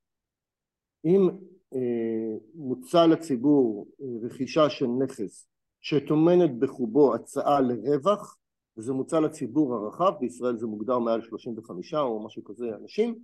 אם 1.04 1.28
אה, 1.75 2.37
מוצע 2.54 3.07
לציבור 3.07 3.87
רכישה 4.23 4.71
של 4.71 4.87
נכס 4.87 5.49
שטומנת 5.80 6.59
בחובו 6.59 7.14
הצעה 7.14 7.61
לרווח, 7.61 8.37
זה 8.76 8.92
מוצע 8.92 9.21
לציבור 9.21 9.75
הרחב, 9.75 10.12
בישראל 10.21 10.57
זה 10.57 10.66
מוגדר 10.66 10.99
מעל 10.99 11.23
35 11.23 11.95
או 11.95 12.25
משהו 12.25 12.45
כזה 12.45 12.66
אנשים, 12.83 13.19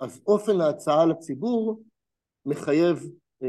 אז 0.00 0.20
אופן 0.26 0.60
ההצעה 0.60 1.06
לציבור 1.06 1.82
מחייב, 2.46 2.98
אה, 3.42 3.48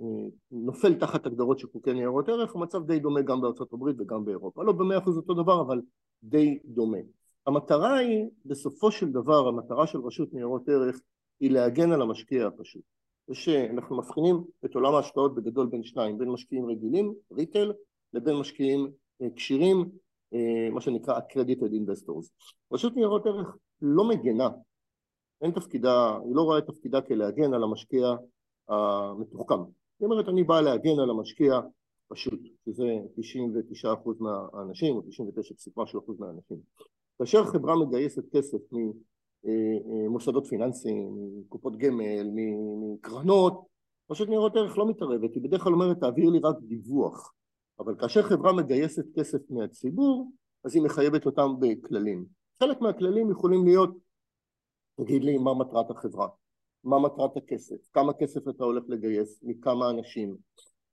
אה, 0.00 0.28
נופל 0.50 0.94
תחת 0.94 1.26
הגדרות 1.26 1.58
של 1.58 1.68
חוקי 1.72 1.92
ניירות 1.92 2.28
ערך, 2.28 2.52
הוא 2.52 2.62
מצב 2.62 2.86
די 2.86 2.98
דומה 2.98 3.22
גם 3.22 3.40
בארצות 3.40 3.72
הברית 3.72 3.96
וגם 4.00 4.24
באירופה. 4.24 4.64
לא 4.64 4.72
במאה 4.72 4.98
אחוז 4.98 5.16
אותו 5.16 5.34
דבר, 5.34 5.60
אבל 5.60 5.80
די 6.22 6.58
דומה. 6.64 6.98
המטרה 7.46 7.96
היא, 7.96 8.24
בסופו 8.44 8.90
של 8.90 9.12
דבר, 9.12 9.48
המטרה 9.48 9.86
של 9.86 9.98
רשות 9.98 10.32
ניירות 10.32 10.68
ערך 10.68 11.00
היא 11.40 11.50
להגן 11.50 11.92
על 11.92 12.02
המשקיע 12.02 12.46
הפשוט. 12.46 12.82
זה 13.26 13.34
שאנחנו 13.34 13.96
מבחינים 13.96 14.44
את 14.64 14.74
עולם 14.74 14.94
ההשקעות 14.94 15.34
בגדול 15.34 15.66
בין 15.66 15.82
שניים, 15.82 16.18
בין 16.18 16.28
משקיעים 16.28 16.66
רגילים, 16.66 17.14
ריטל, 17.32 17.72
לבין 18.12 18.36
משקיעים 18.36 18.90
אה, 19.22 19.26
כשירים, 19.36 19.90
מה 20.72 20.80
שנקרא 20.80 21.18
accredited 21.18 21.72
investors. 21.72 22.52
רשות 22.72 22.96
ניירות 22.96 23.26
ערך 23.26 23.56
לא 23.82 24.08
מגנה 24.08 24.48
אין 25.42 25.50
תפקידה, 25.50 26.18
היא 26.24 26.34
לא 26.34 26.42
רואה 26.42 26.58
את 26.58 26.66
תפקידה 26.66 27.00
כלהגן 27.00 27.54
על 27.54 27.62
המשקיע 27.62 28.14
המתוחכם. 28.68 29.54
זאת 29.54 30.02
אומרת, 30.02 30.28
אני 30.28 30.44
בא 30.44 30.60
להגן 30.60 30.98
על 31.02 31.10
המשקיע 31.10 31.60
פשוט, 32.08 32.40
שזה 32.64 32.84
99% 33.84 34.20
מהאנשים, 34.20 34.96
או 34.96 35.02
99 35.02 35.70
משהו 35.76 36.00
אחוז 36.00 36.20
מהאנשים. 36.20 36.58
כאשר 37.18 37.44
חברה 37.44 37.76
מגייסת 37.76 38.24
כסף 38.36 38.58
ממוסדות 39.44 40.46
פיננסיים, 40.46 41.14
מקופות 41.40 41.76
גמל, 41.76 42.30
מקרנות, 42.80 43.66
רשות 44.10 44.28
ניירות 44.28 44.56
ערך 44.56 44.78
לא 44.78 44.88
מתערבת, 44.88 45.34
היא 45.34 45.42
בדרך 45.42 45.62
כלל 45.62 45.72
אומרת 45.72 46.00
תעביר 46.00 46.30
לי 46.30 46.38
רק 46.38 46.56
דיווח, 46.62 47.32
אבל 47.78 47.94
כאשר 47.98 48.22
חברה 48.22 48.52
מגייסת 48.52 49.04
כסף 49.18 49.50
מהציבור, 49.50 50.32
אז 50.64 50.74
היא 50.74 50.82
מחייבת 50.82 51.26
אותם 51.26 51.54
בכללים. 51.60 52.26
חלק 52.60 52.80
מהכללים 52.80 53.30
יכולים 53.30 53.64
להיות 53.64 53.90
תגיד 55.00 55.24
לי 55.24 55.38
מה 55.38 55.54
מטרת 55.54 55.90
החברה, 55.90 56.28
מה 56.84 56.98
מטרת 56.98 57.36
הכסף, 57.36 57.88
כמה 57.92 58.12
כסף 58.12 58.48
אתה 58.48 58.64
הולך 58.64 58.84
לגייס, 58.88 59.40
מכמה 59.42 59.90
אנשים, 59.90 60.36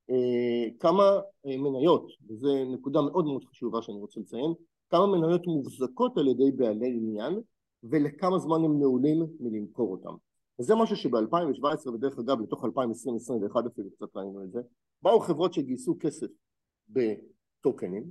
אה, 0.09 0.69
כמה 0.79 1.03
אה, 1.45 1.57
מניות, 1.57 2.11
וזו 2.29 2.47
נקודה 2.73 3.01
מאוד 3.01 3.25
מאוד 3.25 3.43
חשובה 3.43 3.81
שאני 3.81 3.99
רוצה 3.99 4.19
לציין, 4.19 4.53
כמה 4.89 5.07
מניות 5.07 5.47
מוחזקות 5.47 6.17
על 6.17 6.27
ידי 6.27 6.51
בעלי 6.51 6.87
עניין 6.87 7.41
ולכמה 7.83 8.39
זמן 8.39 8.63
הם 8.63 8.79
נעולים 8.79 9.27
מלמכור 9.39 9.91
אותם. 9.91 10.15
וזה 10.59 10.75
משהו 10.75 10.95
שב-2017 10.95 11.89
ודרך 11.89 12.19
אגב 12.19 12.41
לתוך 12.41 12.65
2020-2021 12.65 12.67
אפילו 13.73 13.91
קצת 13.91 14.15
ראינו 14.15 14.43
את 14.43 14.51
זה, 14.51 14.59
באו 15.01 15.19
חברות 15.19 15.53
שגייסו 15.53 15.97
כסף 15.99 16.27
בטוקנים, 16.89 18.03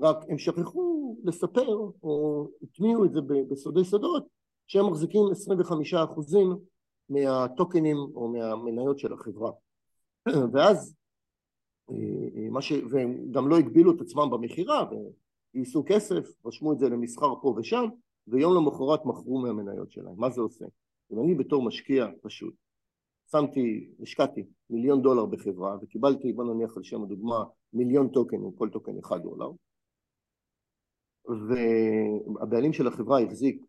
רק 0.00 0.16
הם 0.28 0.38
שכחו 0.38 1.16
לספר 1.24 1.76
או 2.02 2.48
הטמיעו 2.62 3.04
את 3.04 3.12
זה 3.12 3.20
בסודי 3.50 3.84
סודות 3.84 4.26
שהם 4.66 4.90
מחזיקים 4.90 5.22
25% 5.94 5.96
מהטוקנים 7.08 7.96
או 7.96 8.28
מהמניות 8.28 8.98
של 8.98 9.12
החברה 9.12 9.50
ואז 10.52 10.94
אה, 11.90 12.50
מה 12.50 12.62
ש... 12.62 12.72
והם 12.90 13.30
גם 13.30 13.48
לא 13.48 13.58
הגבילו 13.58 13.96
את 13.96 14.00
עצמם 14.00 14.30
במכירה 14.30 14.84
וגייסו 15.54 15.84
כסף, 15.86 16.46
רשמו 16.46 16.72
את 16.72 16.78
זה 16.78 16.88
למסחר 16.88 17.40
פה 17.42 17.54
ושם 17.56 17.84
ויום 18.28 18.54
למחרת 18.54 19.04
מכרו 19.04 19.38
מהמניות 19.38 19.90
שלהם, 19.90 20.14
מה 20.16 20.30
זה 20.30 20.40
עושה? 20.40 20.64
אם 21.12 21.20
אני 21.20 21.34
בתור 21.34 21.66
משקיע 21.66 22.06
פשוט 22.22 22.54
שמתי, 23.30 23.90
השקעתי 24.02 24.46
מיליון 24.70 25.02
דולר 25.02 25.26
בחברה 25.26 25.76
וקיבלתי, 25.82 26.32
בוא 26.32 26.44
נניח 26.44 26.76
על 26.76 26.82
שם 26.82 27.02
הדוגמה, 27.02 27.44
מיליון 27.72 28.08
טוקנים, 28.08 28.52
כל 28.58 28.68
טוקן 28.72 28.98
אחד 28.98 29.22
דולר 29.22 29.50
והבעלים 31.26 32.72
של 32.72 32.86
החברה 32.86 33.20
החזיק 33.20 33.64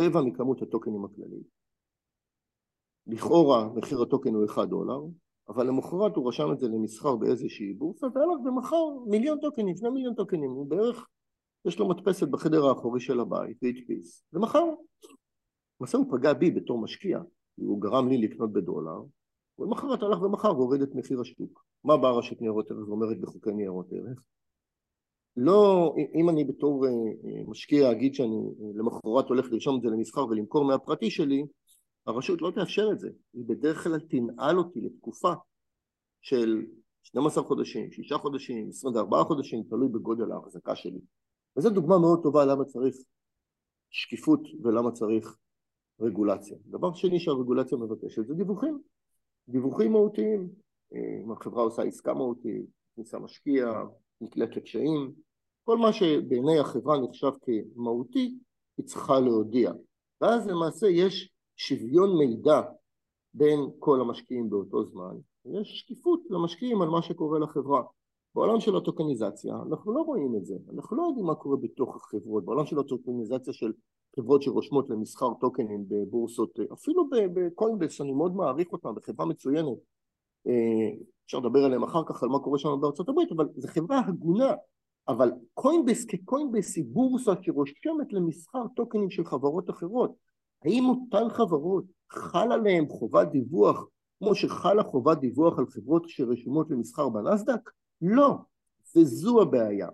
רבע 0.00 0.20
מכמות 0.22 0.62
הטוקנים 0.62 1.04
הכלליים. 1.04 1.42
לכאורה 3.06 3.68
מחיר 3.74 4.02
הטוקן 4.02 4.34
הוא 4.34 4.44
1 4.44 4.68
דולר, 4.68 5.00
אבל 5.48 5.66
למחרת 5.66 6.16
הוא 6.16 6.28
רשם 6.28 6.52
את 6.52 6.58
זה 6.58 6.68
למסחר 6.68 7.16
באיזושהי 7.16 7.72
בורסה 7.72 8.06
והלך 8.06 8.40
ומכר 8.44 8.84
מיליון 9.06 9.40
טוקנים, 9.40 9.76
שני 9.76 9.90
מיליון 9.90 10.14
טוקנים, 10.14 10.50
הוא 10.50 10.66
בערך, 10.66 11.06
יש 11.64 11.78
לו 11.78 11.88
מדפסת 11.88 12.28
בחדר 12.28 12.66
האחורי 12.66 13.00
של 13.00 13.20
הבית 13.20 13.56
והדפיס, 13.62 14.24
ומכר. 14.32 14.64
למעשה 15.80 15.98
הוא 15.98 16.06
פגע 16.10 16.32
בי 16.32 16.50
בתור 16.50 16.78
משקיע, 16.78 17.18
הוא 17.56 17.80
גרם 17.80 18.08
לי 18.08 18.18
לקנות 18.18 18.52
בדולר, 18.52 19.02
ולמחרת 19.58 20.02
הלך 20.02 20.22
ומכר 20.22 20.50
והוריד 20.58 20.82
את 20.82 20.94
מחיר 20.94 21.20
השוק. 21.20 21.64
מה 21.84 21.96
באה 21.96 22.18
רשת 22.18 22.40
ניירות 22.40 22.70
ערך 22.70 22.88
ואומרת 22.88 23.20
בחוקי 23.20 23.52
ניירות 23.52 23.92
ערך? 23.92 24.22
לא, 25.36 25.94
אם 26.14 26.28
אני 26.28 26.44
בתור 26.44 26.86
אה, 26.86 26.90
אה, 26.90 27.42
משקיע 27.46 27.92
אגיד 27.92 28.14
שאני 28.14 28.36
אה, 28.36 28.66
למחרת 28.74 29.28
הולך 29.28 29.52
לרשום 29.52 29.76
את 29.76 29.82
זה 29.82 29.88
למסחר 29.88 30.26
ולמכור 30.26 30.64
מהפרטי 30.64 31.10
שלי, 31.10 31.44
הרשות 32.06 32.42
לא 32.42 32.50
תאפשר 32.54 32.88
את 32.92 32.98
זה, 32.98 33.10
היא 33.32 33.44
בדרך 33.46 33.84
כלל 33.84 34.00
תנעל 34.00 34.58
אותי 34.58 34.80
לתקופה 34.80 35.32
של 36.20 36.62
12 37.02 37.44
חודשים, 37.44 37.92
6 37.92 38.12
חודשים, 38.12 38.68
24 38.68 39.24
חודשים, 39.24 39.62
תלוי 39.62 39.88
בגודל 39.88 40.32
ההחזקה 40.32 40.76
שלי. 40.76 41.00
וזו 41.56 41.70
דוגמה 41.70 41.98
מאוד 41.98 42.22
טובה 42.22 42.44
למה 42.44 42.64
צריך 42.64 42.96
שקיפות 43.90 44.40
ולמה 44.62 44.90
צריך 44.92 45.36
רגולציה. 46.00 46.58
דבר 46.66 46.94
שני 46.94 47.20
שהרגולציה 47.20 47.78
מבקשת 47.78 48.26
זה 48.26 48.34
דיווחים, 48.34 48.78
דיווחים 49.48 49.92
מהותיים. 49.92 50.48
אם 51.24 51.32
החברה 51.32 51.62
עושה 51.62 51.82
עסקה 51.82 52.14
מהותית, 52.14 52.66
כניסה 52.96 53.18
משקיע, 53.18 53.82
נקלט 54.20 54.56
לקשיים, 54.56 55.12
כל 55.64 55.78
מה 55.78 55.92
שבעיני 55.92 56.58
החברה 56.58 57.00
נחשב 57.00 57.30
כמהותי, 57.42 58.38
היא 58.76 58.86
צריכה 58.86 59.20
להודיע. 59.20 59.72
ואז 60.20 60.46
למעשה 60.46 60.86
יש 60.86 61.33
שוויון 61.56 62.18
מידע 62.18 62.60
בין 63.34 63.60
כל 63.78 64.00
המשקיעים 64.00 64.50
באותו 64.50 64.84
זמן, 64.84 65.16
ויש 65.44 65.78
שקיפות 65.78 66.20
למשקיעים 66.30 66.82
על 66.82 66.88
מה 66.88 67.02
שקורה 67.02 67.38
לחברה. 67.38 67.82
בעולם 68.34 68.60
של 68.60 68.76
הטוקניזציה 68.76 69.54
אנחנו 69.68 69.94
לא 69.94 70.00
רואים 70.00 70.36
את 70.36 70.44
זה, 70.44 70.54
אנחנו 70.74 70.96
לא 70.96 71.02
יודעים 71.02 71.26
מה 71.26 71.34
קורה 71.34 71.56
בתוך 71.56 71.96
החברות, 71.96 72.44
בעולם 72.44 72.66
של 72.66 72.78
הטוקניזציה 72.78 73.52
של 73.52 73.72
חברות 74.16 74.42
שרושמות 74.42 74.90
למסחר 74.90 75.34
טוקנים 75.40 75.84
בבורסות, 75.88 76.58
אפילו 76.72 77.08
בקוינבס 77.10 77.92
שאני 77.92 78.12
מאוד 78.12 78.36
מעריך 78.36 78.72
אותם, 78.72 78.94
בחברה 78.94 79.26
מצוינת, 79.26 79.78
אה, 80.46 80.90
אפשר 81.26 81.38
לדבר 81.38 81.64
עליהם 81.64 81.82
אחר 81.82 82.02
כך 82.06 82.22
על 82.22 82.28
מה 82.28 82.38
קורה 82.38 82.58
שם 82.58 82.68
בארצות 82.80 83.08
הברית, 83.08 83.32
אבל 83.32 83.48
זו 83.56 83.68
חברה 83.68 84.00
הגונה, 84.06 84.52
אבל 85.08 85.32
קוינבייס 85.54 86.04
כקוינבייס 86.04 86.76
היא 86.76 86.84
בורסה 86.88 87.32
שרושמת 87.42 88.12
למסחר 88.12 88.62
טוקנים 88.76 89.10
של 89.10 89.24
חברות 89.24 89.70
אחרות. 89.70 90.23
האם 90.64 90.84
אותן 90.88 91.28
חברות 91.30 91.84
חל 92.10 92.52
עליהן 92.52 92.86
חובת 92.88 93.28
דיווח 93.28 93.86
כמו 94.18 94.34
שחלה 94.34 94.82
חובת 94.82 95.18
דיווח 95.18 95.58
על 95.58 95.66
חברות 95.66 96.08
שרשומות 96.08 96.70
למסחר 96.70 97.08
בנסדק? 97.08 97.70
לא, 98.02 98.34
וזו 98.96 99.42
הבעיה. 99.42 99.88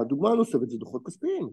הדוגמה 0.00 0.30
הנוספת 0.30 0.70
זה 0.70 0.78
דוחות 0.78 1.06
כספיים. 1.06 1.50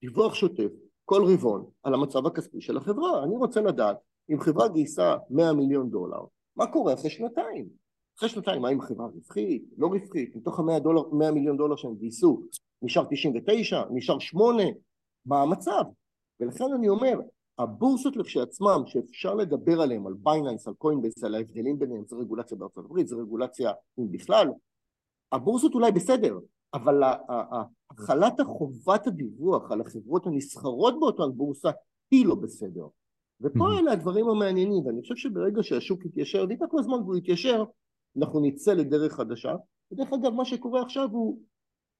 דיווח 0.00 0.34
שוטף 0.34 0.70
כל 1.04 1.24
רבעון 1.32 1.70
על 1.82 1.94
המצב 1.94 2.26
הכספי 2.26 2.60
של 2.60 2.76
החברה. 2.76 3.24
אני 3.24 3.36
רוצה 3.36 3.60
לדעת 3.60 3.96
אם 4.30 4.40
חברה 4.40 4.68
גייסה 4.68 5.16
100 5.30 5.52
מיליון 5.52 5.90
דולר, 5.90 6.24
מה 6.56 6.66
קורה 6.66 6.94
אחרי 6.94 7.10
שנתיים? 7.10 7.68
אחרי 8.18 8.28
שנתיים, 8.28 8.64
האם 8.64 8.80
החברה 8.80 9.06
רווחית, 9.06 9.64
לא 9.78 9.86
רווחית, 9.86 10.36
מתוך 10.36 10.60
ה-100 10.60 11.30
מיליון 11.32 11.56
דולר 11.56 11.76
שהם 11.76 11.94
גייסו, 11.94 12.42
נשאר 12.82 13.04
99, 13.10 13.82
נשאר 13.90 14.18
8, 14.18 14.62
מה 15.26 15.42
המצב? 15.42 15.84
ולכן 16.44 16.64
אני 16.74 16.88
אומר, 16.88 17.20
הבורסות 17.58 18.16
לכשעצמם, 18.16 18.82
שאפשר 18.86 19.34
לדבר 19.34 19.80
עליהן, 19.80 20.06
על 20.06 20.14
Binance, 20.14 20.68
על 20.68 20.74
Coinbase, 20.74 21.24
על 21.24 21.34
ההבדלים 21.34 21.78
ביניהם, 21.78 22.04
זה 22.06 22.16
רגולציה 22.16 22.56
בארצות 22.56 22.84
הברית, 22.84 23.08
זה 23.08 23.16
רגולציה 23.16 23.72
אם 23.98 24.10
בכלל, 24.10 24.48
הבורסות 25.32 25.74
אולי 25.74 25.92
בסדר, 25.92 26.38
אבל 26.74 27.02
החלת 27.90 28.40
החובת 28.40 29.06
הדיווח 29.06 29.72
על 29.72 29.80
החברות 29.80 30.26
הנסחרות 30.26 31.00
באותן 31.00 31.36
בורסה 31.36 31.70
היא 32.10 32.26
לא 32.26 32.34
בסדר. 32.34 32.86
ופה 33.40 33.64
אלה 33.78 33.92
הדברים 33.92 34.28
המעניינים, 34.28 34.86
ואני 34.86 35.00
חושב 35.00 35.16
שברגע 35.16 35.62
שהשוק 35.62 36.04
יתיישר, 36.04 36.44
וייקח 36.48 36.66
לו 36.72 36.82
זמן 36.82 37.02
והוא 37.02 37.16
יתיישר, 37.16 37.64
אנחנו 38.18 38.40
נצא 38.40 38.72
לדרך 38.72 39.12
חדשה. 39.12 39.54
ודרך 39.92 40.12
אגב, 40.12 40.32
מה 40.32 40.44
שקורה 40.44 40.82
עכשיו 40.82 41.08
הוא, 41.12 41.38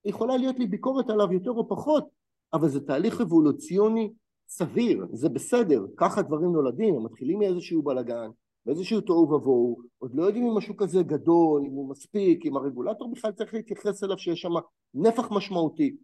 יכולה 0.05 0.37
להיות 0.37 0.59
לי 0.59 0.67
ביקורת 0.67 1.11
עליו 1.11 1.33
יותר 1.33 1.51
או 1.51 1.69
פחות, 1.69 2.09
אבל 2.53 2.69
זה 2.69 2.87
תהליך 2.87 3.21
אבולוציוני 3.21 4.13
סביר, 4.49 5.07
זה 5.13 5.29
בסדר, 5.29 5.87
ככה 5.97 6.23
דברים 6.23 6.53
נולדים, 6.53 6.95
הם 6.95 7.05
מתחילים 7.05 7.39
מאיזשהו 7.39 7.83
בלאגן, 7.83 8.31
מאיזשהו 8.67 9.01
תוהו 9.01 9.31
ובוהו, 9.31 9.79
עוד 9.99 10.15
לא 10.15 10.23
יודעים 10.23 10.47
אם 10.47 10.57
השוק 10.57 10.83
הזה 10.83 11.03
גדול, 11.03 11.63
אם 11.67 11.73
הוא 11.73 11.91
מספיק, 11.91 12.47
אם 12.47 12.57
הרגולטור 12.57 13.13
בכלל 13.13 13.33
צריך 13.33 13.55
להתייחס 13.55 14.05
אליו 14.05 14.19
שיש 14.19 14.41
שם 14.41 14.53
נפח 14.95 15.33
משמעותי, 15.33 15.97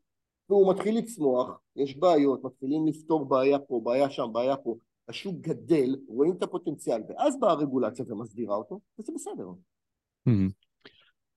והוא 0.49 0.75
מתחיל 0.75 0.99
לצמוח, 0.99 1.61
יש 1.76 1.97
בעיות, 1.97 2.44
מתחילים 2.44 2.87
לפתור 2.87 3.25
בעיה 3.25 3.59
פה, 3.59 3.80
בעיה 3.85 4.11
שם, 4.11 4.26
בעיה 4.32 4.56
פה, 4.56 4.76
השוק 5.09 5.35
גדל, 5.40 5.97
רואים 6.09 6.32
את 6.32 6.42
הפוטנציאל, 6.42 7.02
ואז 7.09 7.40
באה 7.40 7.50
הרגולציה 7.50 8.04
ומסדירה 8.09 8.56
אותו, 8.56 8.80
וזה 8.99 9.12
בסדר. 9.14 9.49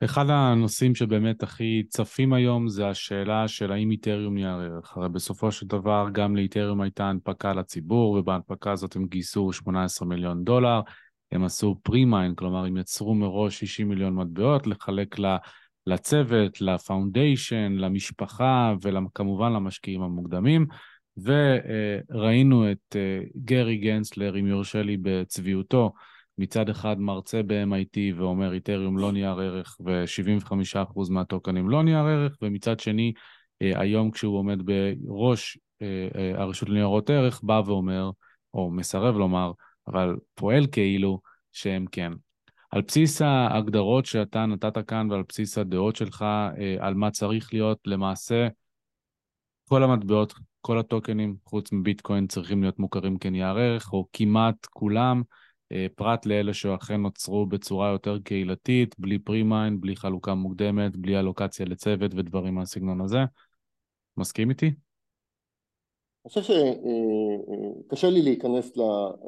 אחד 0.05 0.29
הנושאים 0.29 0.95
שבאמת 0.95 1.43
הכי 1.43 1.83
צפים 1.89 2.33
היום 2.33 2.67
זה 2.67 2.87
השאלה 2.87 3.47
של 3.47 3.71
האם 3.71 3.91
איתריום 3.91 4.33
נייר 4.33 4.55
ערך. 4.55 4.97
הרי 4.97 5.09
בסופו 5.09 5.51
של 5.51 5.67
דבר 5.67 6.07
גם 6.11 6.35
לאיתריום 6.35 6.81
הייתה 6.81 7.05
הנפקה 7.05 7.53
לציבור, 7.53 8.11
ובהנפקה 8.11 8.71
הזאת 8.71 8.95
הם 8.95 9.05
גייסו 9.05 9.53
18 9.53 10.07
מיליון 10.07 10.43
דולר. 10.43 10.81
הם 11.31 11.43
עשו 11.43 11.79
פרי-מיין, 11.83 12.35
כלומר 12.35 12.65
הם 12.65 12.77
יצרו 12.77 13.15
מראש 13.15 13.59
60 13.59 13.89
מיליון 13.89 14.15
מטבעות 14.15 14.67
לחלק 14.67 15.15
לצוות, 15.87 16.61
ל 16.61 16.70
foundation, 16.70 17.71
למשפחה 17.71 18.73
וכמובן 18.81 19.53
למשקיעים 19.53 20.01
המוקדמים. 20.01 20.65
וראינו 21.17 22.71
את 22.71 22.95
אה, 22.95 23.19
גרי 23.45 23.77
גנסלר, 23.77 24.39
אם 24.39 24.47
יורשה 24.47 24.81
לי 24.83 24.97
בצביעותו, 25.01 25.93
מצד 26.37 26.69
אחד 26.69 26.99
מרצה 26.99 27.41
ב-MIT 27.43 28.15
ואומר 28.15 28.53
Ethereum 28.53 28.97
לא 28.97 29.11
נייר 29.11 29.39
ערך 29.39 29.77
ו-75% 29.85 31.09
מה 31.09 31.24
tokens 31.24 31.69
לא 31.69 31.83
נייר 31.83 32.05
ערך, 32.05 32.37
ומצד 32.41 32.79
שני, 32.79 33.13
אה, 33.61 33.79
היום 33.79 34.11
כשהוא 34.11 34.37
עומד 34.37 34.59
בראש 34.65 35.57
אה, 35.81 36.41
הרשות 36.41 36.69
לניירות 36.69 37.09
ערך, 37.09 37.39
בא 37.43 37.61
ואומר, 37.65 38.09
או 38.53 38.71
מסרב 38.71 39.17
לומר, 39.17 39.51
אבל 39.87 40.15
פועל 40.35 40.67
כאילו 40.71 41.21
שהם 41.51 41.85
כן. 41.91 42.11
על 42.71 42.81
בסיס 42.81 43.21
ההגדרות 43.21 44.05
שאתה 44.05 44.45
נתת 44.45 44.87
כאן 44.87 45.11
ועל 45.11 45.23
בסיס 45.29 45.57
הדעות 45.57 45.95
שלך 45.95 46.25
על 46.79 46.93
מה 46.93 47.11
צריך 47.11 47.53
להיות, 47.53 47.79
למעשה 47.85 48.47
כל 49.69 49.83
המטבעות 49.83 50.33
כל 50.65 50.79
הטוקנים, 50.79 51.35
חוץ 51.45 51.71
מביטקוין, 51.71 52.27
צריכים 52.27 52.61
להיות 52.61 52.79
מוכרים 52.79 53.17
כנייר 53.17 53.57
ערך, 53.57 53.93
או 53.93 54.07
כמעט 54.13 54.65
כולם, 54.65 55.21
אה, 55.21 55.42
פרט 55.95 56.25
לאלה 56.25 56.53
שאכן 56.53 57.01
נוצרו 57.01 57.45
בצורה 57.45 57.91
יותר 57.91 58.19
קהילתית, 58.19 58.95
בלי 58.99 59.19
pre-mined, 59.19 59.81
בלי 59.81 59.95
חלוקה 59.95 60.33
מוקדמת, 60.33 60.97
בלי 60.97 61.19
allocation 61.19 61.65
לצוות 61.65 62.11
ודברים 62.15 62.55
מהסגנון 62.55 63.01
הזה. 63.01 63.19
מסכים 64.17 64.49
איתי? 64.49 64.65
אני 64.65 66.29
חושב 66.29 66.41
שקשה 66.41 68.09
לי 68.09 68.21
להיכנס 68.21 68.71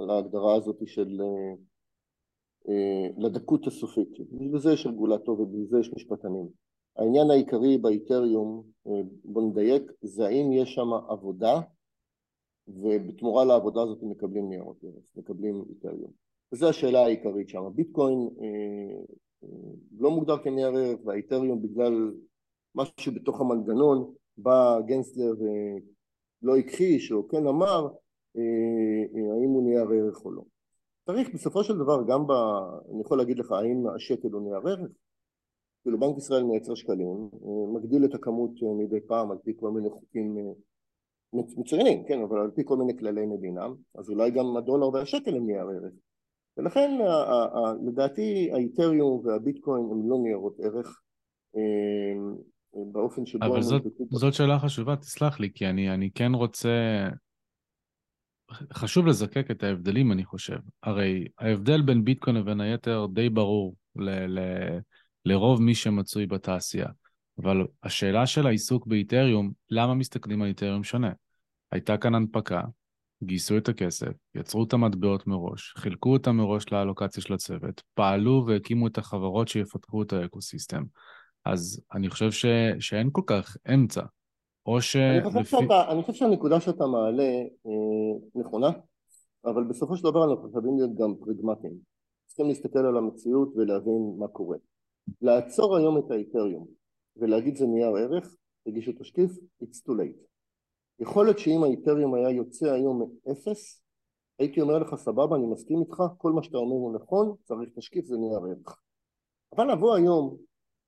להגדרה 0.08 0.55
הזאת 0.55 0.77
של 0.86 1.21
אה, 2.69 3.08
לדקות 3.17 3.67
הסופית. 3.67 4.19
בשביל 4.19 4.60
זה 4.60 4.73
יש 4.73 4.88
רגולטור 4.88 5.39
ובשביל 5.39 5.67
זה 5.69 5.79
יש 5.79 5.93
משפטנים. 5.93 6.47
העניין 6.97 7.31
העיקרי 7.31 7.77
באיתריום, 7.77 8.63
אה, 8.88 9.01
בוא 9.23 9.41
נדייק, 9.41 9.91
זה 10.01 10.25
האם 10.25 10.51
יש 10.51 10.73
שם 10.73 10.93
עבודה 11.10 11.62
ובתמורה 12.67 13.45
לעבודה 13.45 13.81
הזאת 13.81 13.99
מקבלים 14.03 14.49
ניירות 14.49 14.84
ערך, 14.84 15.12
מקבלים 15.15 15.63
איתריום. 15.69 16.24
וזו 16.51 16.69
השאלה 16.69 16.99
העיקרית 16.99 17.49
שם. 17.49 17.62
ביטקוין 17.75 18.29
אה, 18.41 18.45
אה, 19.43 19.49
לא 19.99 20.12
מוגדר 20.12 20.38
כנייר 20.43 20.67
ערך 20.67 20.99
והאיתריום 21.05 21.62
בגלל 21.62 22.13
משהו 22.75 23.12
בתוך 23.15 23.41
המנגנון 23.41 24.13
בא 24.38 24.79
גנסלר 24.86 25.34
ולא 25.39 26.58
הכחיש 26.58 27.12
או 27.12 27.27
כן 27.27 27.47
אמר 27.47 27.88
האם 29.15 29.49
הוא 29.49 29.63
נייר 29.63 29.89
ערך 29.89 30.25
או 30.25 30.31
לא. 30.31 30.41
צריך 31.05 31.34
בסופו 31.34 31.63
של 31.63 31.77
דבר 31.77 32.03
גם 32.08 32.27
ב... 32.27 32.31
אני 32.91 33.01
יכול 33.01 33.17
להגיד 33.17 33.39
לך 33.39 33.51
האם 33.51 33.88
השקל 33.95 34.27
הוא 34.27 34.41
נייר 34.41 34.67
ערך? 34.67 34.91
כאילו 35.86 35.99
בנק 35.99 36.17
ישראל 36.17 36.43
מייצר 36.43 36.75
שקלים, 36.75 37.29
מגדיל 37.73 38.05
את 38.05 38.13
הכמות 38.13 38.51
מדי 38.77 39.01
פעם 39.08 39.31
על 39.31 39.38
פי 39.43 39.53
כל 39.60 39.71
מיני 39.71 39.89
חוקים 39.89 40.38
מצוינים, 41.34 42.03
כן, 42.08 42.21
אבל 42.21 42.39
על 42.39 42.51
פי 42.51 42.62
כל 42.65 42.77
מיני 42.77 42.97
כללי 42.97 43.25
מדינה, 43.25 43.67
אז 43.95 44.10
אולי 44.10 44.31
גם 44.31 44.58
הדולר 44.58 44.89
והשקל 44.89 45.36
הם 45.36 45.45
ניירות 45.45 45.73
ערך. 45.75 45.93
ולכן 46.57 46.97
לדעתי 47.87 48.51
האיתריום 48.53 49.25
והביטקוין 49.25 49.83
הם 49.91 50.09
לא 50.09 50.17
ניירות 50.23 50.57
ערך 50.59 51.01
באופן 52.91 53.25
שבו... 53.25 53.45
אבל 53.45 53.61
זאת, 53.61 53.83
זאת 54.11 54.33
שאלה 54.33 54.59
חשובה, 54.59 54.95
תסלח 54.95 55.39
לי, 55.39 55.51
כי 55.53 55.67
אני, 55.67 55.93
אני 55.93 56.11
כן 56.11 56.31
רוצה... 56.33 56.69
חשוב 58.73 59.07
לזקק 59.07 59.51
את 59.51 59.63
ההבדלים, 59.63 60.11
אני 60.11 60.25
חושב. 60.25 60.57
הרי 60.83 61.27
ההבדל 61.37 61.81
בין 61.81 62.03
ביטקוין 62.03 62.35
לבין 62.35 62.61
היתר 62.61 63.07
די 63.13 63.29
ברור 63.29 63.75
ל... 63.95 64.09
ל... 64.09 64.39
לרוב 65.25 65.61
מי 65.61 65.75
שמצוי 65.75 66.25
בתעשייה. 66.25 66.87
אבל 67.41 67.67
השאלה 67.83 68.27
של 68.27 68.47
העיסוק 68.47 68.87
באיתריום, 68.87 69.51
למה 69.69 69.93
מסתכלים 69.93 70.41
על 70.41 70.47
איתריום 70.47 70.83
שונה? 70.83 71.11
הייתה 71.71 71.97
כאן 71.97 72.15
הנפקה, 72.15 72.61
גייסו 73.23 73.58
את 73.58 73.69
הכסף, 73.69 74.12
יצרו 74.36 74.63
את 74.63 74.73
המטבעות 74.73 75.28
מראש, 75.28 75.73
חילקו 75.78 76.13
אותם 76.13 76.36
מראש 76.36 76.71
לאלוקציה 76.71 77.23
של 77.23 77.34
הצוות, 77.34 77.82
פעלו 77.93 78.43
והקימו 78.47 78.88
את 78.88 78.97
החברות 78.97 79.47
שיפתחו 79.47 80.04
את 80.04 80.13
האקוסיסטם. 80.13 80.84
אז 81.45 81.82
אני 81.93 82.10
חושב 82.10 82.32
ש... 82.32 82.45
שאין 82.80 83.10
כל 83.12 83.21
כך 83.25 83.58
אמצע. 83.73 84.01
או 84.65 84.82
ש... 84.82 84.95
אני 84.95 85.23
חושב, 85.23 85.39
לפי... 85.39 85.49
שאתה, 85.49 85.91
אני 85.91 86.01
חושב 86.01 86.13
שהנקודה 86.13 86.60
שאתה 86.60 86.86
מעלה 86.86 87.23
אה, 87.65 88.19
נכונה, 88.36 88.69
אבל 89.45 89.63
בסופו 89.63 89.97
של 89.97 90.04
דבר 90.04 90.32
אנחנו 90.32 90.51
חייבים 90.51 90.78
להיות 90.78 90.95
גם 90.95 91.15
פרגמטיים. 91.15 91.73
צריכים 92.25 92.47
להסתכל 92.47 92.80
על 92.80 92.97
המציאות 92.97 93.54
ולהבין 93.56 94.15
מה 94.19 94.28
קורה. 94.28 94.58
לעצור 95.21 95.78
היום 95.78 95.97
את 95.97 96.12
האיתריום 96.12 96.65
ולהגיד 97.17 97.56
זה 97.56 97.65
נייר 97.65 97.95
ערך, 97.95 98.36
תגישו 98.67 98.91
תשקיף, 98.99 99.32
it's 99.63 99.78
too 99.88 99.91
late. 99.91 100.34
יכול 100.99 101.25
להיות 101.25 101.39
שאם 101.39 101.63
האיתריום 101.63 102.13
היה 102.15 102.29
יוצא 102.29 102.71
היום 102.71 103.12
מאפס, 103.25 103.81
הייתי 104.39 104.62
אומר 104.62 104.79
לך 104.79 104.95
סבבה, 104.95 105.36
אני 105.36 105.45
מסכים 105.45 105.81
איתך, 105.81 106.03
כל 106.17 106.31
מה 106.31 106.43
שאתה 106.43 106.58
אומר 106.58 106.75
הוא 106.75 106.95
נכון, 106.95 107.36
צריך 107.43 107.69
תשקיף, 107.75 108.05
זה 108.05 108.17
נייר 108.17 108.39
ערך. 108.39 108.79
אבל 109.55 109.71
לבוא 109.71 109.95
היום, 109.95 110.38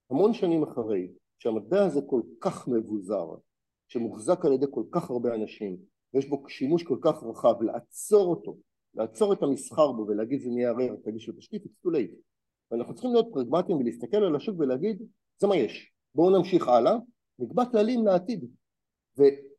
המון 0.10 0.34
שנים 0.34 0.64
אחרי, 0.64 1.12
שהמטבע 1.40 1.86
הזה 1.86 2.02
כל 2.02 2.22
כך 2.42 2.68
מבוזר, 2.68 3.26
שמוחזק 3.88 4.46
על 4.46 4.54
ידי 4.54 4.66
כל 4.72 4.84
כך 4.92 5.10
הרבה 5.10 5.36
אנשים, 5.36 5.78
ויש 6.14 6.30
בו 6.30 6.44
שימוש 6.50 6.84
כל 6.84 6.98
כך 7.02 7.24
רחב, 7.24 7.62
לעצור 7.62 8.28
אותו, 8.28 8.58
לעצור 8.94 9.34
את 9.34 9.44
המסחר 9.44 9.92
בו 9.92 10.08
ולהגיד 10.08 10.42
זה 10.42 10.50
נייר 10.50 10.76
ערך, 10.82 11.00
תגישו 11.06 11.32
תשקיף, 11.32 11.62
it's 11.66 11.88
too 11.88 11.92
late. 11.92 12.16
ואנחנו 12.72 12.94
צריכים 12.94 13.12
להיות 13.14 13.28
פרגמטיים 13.34 13.78
ולהסתכל 13.78 14.18
על 14.18 14.36
השוק 14.36 14.56
ולהגיד 14.60 15.04
זה 15.38 15.48
מה 15.48 15.56
יש, 15.56 15.92
בואו 16.16 16.38
נמשיך 16.38 16.68
הלאה, 16.68 16.96
נקבע 17.40 17.66
כללים 17.66 18.06
לעתיד 18.06 18.46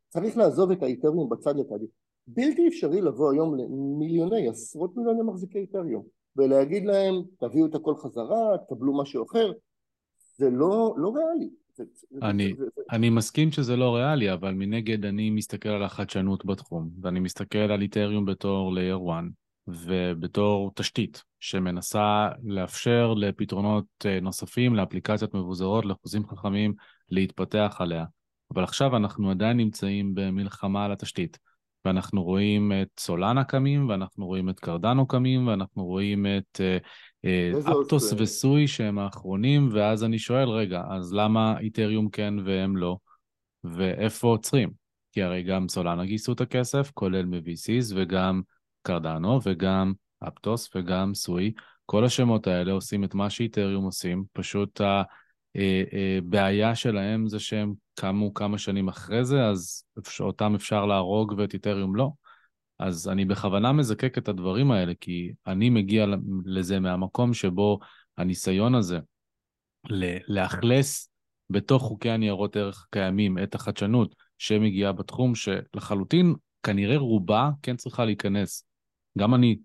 וצריך 0.09 0.37
לעזוב 0.37 0.71
את 0.71 0.83
האיתריום 0.83 1.29
בצד 1.29 1.57
לתהליך 1.57 1.91
בלתי 2.27 2.69
אפשרי 2.69 3.01
לבוא 3.01 3.33
היום 3.33 3.55
למיליוני, 3.59 4.49
עשרות 4.49 4.97
מיליוני 4.97 5.23
מחזיקי 5.23 5.59
איתריום 5.59 6.03
ולהגיד 6.37 6.85
להם 6.85 7.15
תביאו 7.41 7.67
את 7.67 7.75
הכל 7.75 7.95
חזרה, 7.97 8.59
תקבלו 8.67 9.03
משהו 9.03 9.27
אחר. 9.27 9.53
זה 10.37 10.51
לא, 10.51 10.95
לא 10.97 11.13
ריאלי. 11.17 11.51
אני, 12.23 12.55
אני 12.91 13.11
מסכים 13.11 13.53
שזה 13.53 13.77
לא 13.77 13.97
ריאלי, 13.97 14.33
אבל 14.33 14.55
מנגד 14.55 15.05
אני 15.05 15.31
מסתכל 15.31 15.69
על 15.69 15.83
החדשנות 15.83 16.45
בתחום, 16.45 16.91
ואני 17.03 17.21
מסתכל 17.21 17.59
על 17.59 17.83
איתריום 17.83 18.25
בתור 18.25 18.75
לייר 18.75 18.99
1, 19.11 19.25
ובתור 19.69 20.71
תשתית 20.75 21.23
שמנסה 21.41 22.29
לאפשר 22.45 23.15
לפתרונות 23.15 23.85
אה, 24.07 24.21
נוספים, 24.21 24.75
לאפליקציות 24.75 25.35
מבוזרות, 25.35 25.85
לחוזים 25.85 26.27
חכמים, 26.27 26.75
להתפתח 27.11 27.77
עליה. 27.79 28.05
אבל 28.55 28.65
עכשיו 28.65 28.97
אנחנו 28.97 29.31
עדיין 29.31 29.57
נמצאים 29.57 30.15
במלחמה 30.15 30.85
על 30.85 30.93
התשתית. 30.93 31.39
ואנחנו 31.85 32.23
רואים 32.23 32.73
את 32.83 33.01
סולנה 33.01 33.45
קמים, 33.45 33.89
ואנחנו 33.89 34.27
רואים 34.27 34.49
את 34.49 34.61
קרדנו 34.61 35.07
קמים, 35.07 35.47
ואנחנו 35.47 35.85
רואים 35.85 36.27
את 36.27 36.61
uh, 37.25 37.71
אפטוס 37.73 38.13
וסוי 38.13 38.69
שהם 38.69 38.99
האחרונים, 38.99 39.69
ואז 39.73 40.05
אני 40.05 40.19
שואל, 40.19 40.49
רגע, 40.49 40.83
אז 40.91 41.13
למה 41.13 41.59
איתריום 41.59 42.09
כן 42.11 42.35
והם 42.45 42.77
לא? 42.77 42.97
ואיפה 43.65 44.29
עוצרים? 44.29 44.71
כי 45.13 45.23
הרי 45.23 45.43
גם 45.43 45.69
סולנה 45.69 46.05
גייסו 46.05 46.33
את 46.33 46.41
הכסף, 46.41 46.91
כולל 46.95 47.25
מ-VCs, 47.25 47.93
וגם 47.95 48.41
קרדנו, 48.83 49.41
וגם 49.43 49.93
אפטוס, 50.29 50.71
וגם 50.77 51.15
סוי. 51.15 51.53
כל 51.87 52.05
השמות 52.05 52.47
האלה 52.47 52.73
עושים 52.73 53.05
את 53.05 53.15
מה 53.15 53.31
שאיתריום 53.31 53.85
עושים, 53.85 54.25
פשוט 54.33 54.81
הבעיה 55.55 56.75
שלהם 56.75 57.29
זה 57.29 57.39
שהם 57.39 57.73
קמו 57.95 58.35
כמה 58.35 58.59
שנים 58.59 58.89
אחרי 58.89 59.25
זה, 59.25 59.45
אז 59.45 59.85
אותם 60.21 60.55
אפשר 60.55 60.87
להרוג 60.87 61.35
ואת 61.39 61.55
איתריום 61.55 61.97
לא. 61.97 62.11
אז 62.79 63.09
אני 63.09 63.25
בכוונה 63.25 63.73
מזקק 63.73 64.19
את 64.19 64.29
הדברים 64.29 64.71
האלה, 64.71 64.93
כי 65.01 65.33
אני 65.47 65.71
מגיע 65.71 66.07
לזה 66.45 66.81
מהמקום 66.81 67.35
שבו 67.35 67.79
הניסיון 68.19 68.75
הזה 68.75 68.99
לאכלס 70.29 71.11
בתוך 71.51 71.83
חוקי 71.83 72.11
הניירות 72.11 72.57
ערך 72.57 72.87
הקיימים 72.89 73.39
את 73.39 73.55
החדשנות 73.55 74.15
שמגיעה 74.39 74.93
בתחום, 74.93 75.35
שלחלוטין 75.35 76.35
כנראה 76.63 76.97
רובה 76.97 77.51
כן 77.63 77.77
צריכה 77.77 78.05
להיכנס. 78.05 78.65
גם 79.19 79.35
אני 79.35 79.59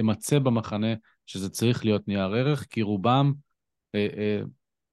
אמצא 0.00 0.38
במחנה 0.38 0.94
שזה 1.26 1.50
צריך 1.50 1.84
להיות 1.84 2.08
נייר 2.08 2.34
ערך, 2.34 2.66
כי 2.70 2.82
רובם 2.82 3.32
אה, 3.94 4.08
אה, 4.16 4.40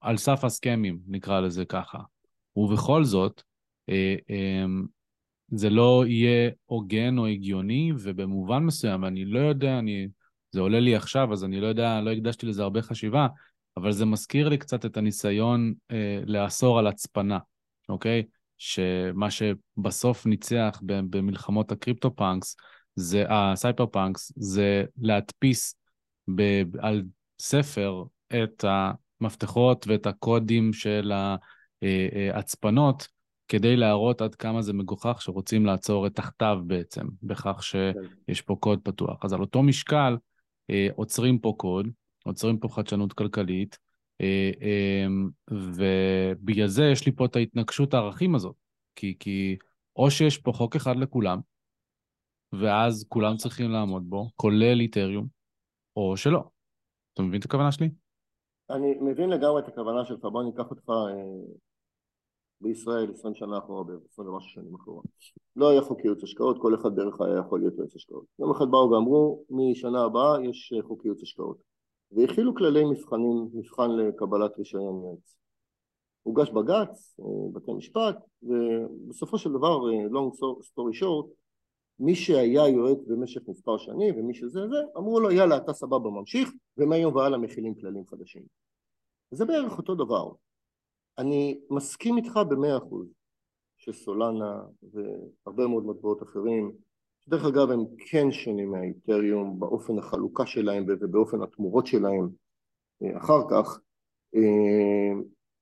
על 0.04 0.16
סף 0.16 0.44
הסכמים, 0.44 0.98
נקרא 1.06 1.40
לזה 1.40 1.64
ככה. 1.64 1.98
ובכל 2.56 3.04
זאת, 3.04 3.42
אה, 3.88 4.16
אה, 4.30 4.64
זה 5.48 5.70
לא 5.70 6.04
יהיה 6.06 6.50
הוגן 6.64 7.18
או 7.18 7.26
הגיוני, 7.26 7.92
ובמובן 7.98 8.62
מסוים, 8.62 9.04
אני 9.04 9.24
לא 9.24 9.38
יודע, 9.38 9.78
אני, 9.78 10.08
זה 10.50 10.60
עולה 10.60 10.80
לי 10.80 10.96
עכשיו, 10.96 11.32
אז 11.32 11.44
אני 11.44 11.60
לא 11.60 11.66
יודע, 11.66 12.00
לא 12.00 12.10
הקדשתי 12.10 12.46
לזה 12.46 12.62
הרבה 12.62 12.82
חשיבה, 12.82 13.26
אבל 13.76 13.92
זה 13.92 14.04
מזכיר 14.04 14.48
לי 14.48 14.58
קצת 14.58 14.84
את 14.84 14.96
הניסיון 14.96 15.74
אה, 15.90 16.20
לאסור 16.26 16.78
על 16.78 16.86
הצפנה, 16.86 17.38
אוקיי? 17.88 18.22
שמה 18.58 19.30
שבסוף 19.30 20.26
ניצח 20.26 20.80
במלחמות 20.84 21.72
ה 21.72 21.78
crypto 21.78 22.14
punks, 22.14 22.56
זה, 22.96 23.24
ה 23.28 23.86
cypherpunks, 23.86 24.32
זה 24.36 24.84
להדפיס 24.98 25.74
ב, 26.34 26.42
על 26.78 27.02
ספר 27.38 28.04
את 28.28 28.64
המפתחות 29.24 29.86
ואת 29.88 30.06
הקודים 30.06 30.72
של 30.72 31.12
ההצפנות, 32.32 33.00
אה, 33.02 33.06
אה, 33.06 33.14
כדי 33.48 33.76
להראות 33.76 34.20
עד 34.20 34.34
כמה 34.34 34.62
זה 34.62 34.72
מגוחך 34.72 35.22
שרוצים 35.22 35.66
לעצור 35.66 36.06
את 36.06 36.14
תחתיו 36.14 36.58
בעצם, 36.66 37.06
בכך 37.22 37.62
שיש 37.62 38.40
פה 38.40 38.56
קוד 38.60 38.80
פתוח. 38.82 39.24
אז 39.24 39.32
על 39.32 39.40
אותו 39.40 39.62
משקל, 39.62 40.16
אה, 40.70 40.88
עוצרים 40.94 41.38
פה 41.38 41.54
קוד, 41.56 41.88
עוצרים 42.24 42.58
פה 42.58 42.68
חדשנות 42.68 43.12
כלכלית, 43.12 43.78
ובגלל 45.50 46.66
זה 46.66 46.84
יש 46.84 47.06
לי 47.06 47.12
פה 47.12 47.24
את 47.24 47.36
ההתנגשות 47.36 47.94
הערכים 47.94 48.34
הזאת. 48.34 48.54
כי, 48.96 49.16
כי 49.18 49.56
או 49.96 50.10
שיש 50.10 50.38
פה 50.38 50.52
חוק 50.52 50.76
אחד 50.76 50.96
לכולם, 50.96 51.40
ואז 52.52 53.04
כולם 53.08 53.36
צריכים 53.36 53.70
לעמוד 53.70 54.10
בו, 54.10 54.30
כולל 54.36 54.80
איתריום, 54.80 55.26
או 55.96 56.16
שלא. 56.16 56.44
אתה 57.14 57.22
מבין 57.22 57.40
את 57.40 57.44
הכוונה 57.44 57.72
שלי? 57.72 57.88
אני 58.70 58.94
מבין 59.00 59.30
לגמרי 59.30 59.62
את 59.62 59.68
הכוונה 59.68 60.04
שלך, 60.04 60.24
בוא 60.24 60.42
ניקח 60.42 60.70
אותך 60.70 60.88
אה, 60.88 61.54
בישראל 62.60 63.10
20 63.12 63.34
שנה 63.34 63.58
אחורה 63.58 63.84
20 64.12 64.28
ומשהו 64.28 64.50
שנים 64.50 64.74
אחורה. 64.74 65.02
לא 65.56 65.68
היה 65.70 65.82
חוק 65.82 66.04
ייעוץ 66.04 66.22
השקעות, 66.22 66.56
כל 66.60 66.74
אחד 66.74 66.94
בערך 66.94 67.20
היה 67.20 67.38
יכול 67.38 67.60
להיות 67.60 67.74
ייעוץ 67.74 67.94
השקעות. 67.94 68.24
יום 68.38 68.50
אחד 68.50 68.70
באו 68.70 68.90
ואמרו, 68.90 69.44
משנה 69.50 70.04
הבאה 70.04 70.44
יש 70.44 70.72
אה, 70.76 70.82
חוק 70.82 71.04
ייעוץ 71.04 71.22
השקעות. 71.22 71.56
והכילו 72.12 72.54
כללי 72.54 72.84
מבחנים, 72.84 73.48
מבחן 73.52 73.90
לקבלת 73.90 74.58
רישיון 74.58 75.02
יועץ. 75.04 75.36
הוגש 76.22 76.50
בג"ץ, 76.50 77.16
אה, 77.20 77.52
בתי 77.52 77.72
משפט, 77.72 78.16
ובסופו 78.42 79.38
של 79.38 79.52
דבר, 79.52 79.90
אה, 79.90 80.06
long 80.06 80.34
story 80.62 81.00
short, 81.00 81.43
מי 81.98 82.14
שהיה 82.14 82.68
יועץ 82.68 82.98
במשך 83.06 83.40
מספר 83.48 83.78
שנים 83.78 84.18
ומי 84.18 84.34
שזה 84.34 84.60
זה, 84.68 84.76
אמרו 84.96 85.20
לו 85.20 85.30
יאללה 85.30 85.56
אתה 85.56 85.72
סבבה 85.72 86.10
ממשיך 86.10 86.52
ומהיום 86.76 87.14
והלאה 87.14 87.38
מכילים 87.38 87.74
כללים 87.74 88.06
חדשים. 88.06 88.42
זה 89.30 89.44
בערך 89.44 89.78
אותו 89.78 89.94
דבר. 89.94 90.32
אני 91.18 91.60
מסכים 91.70 92.16
איתך 92.16 92.40
במאה 92.48 92.78
אחוז 92.78 93.08
שסולנה 93.76 94.62
והרבה 94.82 95.66
מאוד 95.66 95.86
מטבעות 95.86 96.22
אחרים, 96.22 96.72
שדרך 97.20 97.44
אגב 97.44 97.70
הם 97.70 97.84
כן 98.10 98.32
שונים 98.32 98.70
מהאיתריום 98.70 99.60
באופן 99.60 99.98
החלוקה 99.98 100.46
שלהם 100.46 100.84
ובאופן 100.88 101.42
התמורות 101.42 101.86
שלהם 101.86 102.28
אה, 103.02 103.18
אחר 103.18 103.40
כך, 103.50 103.80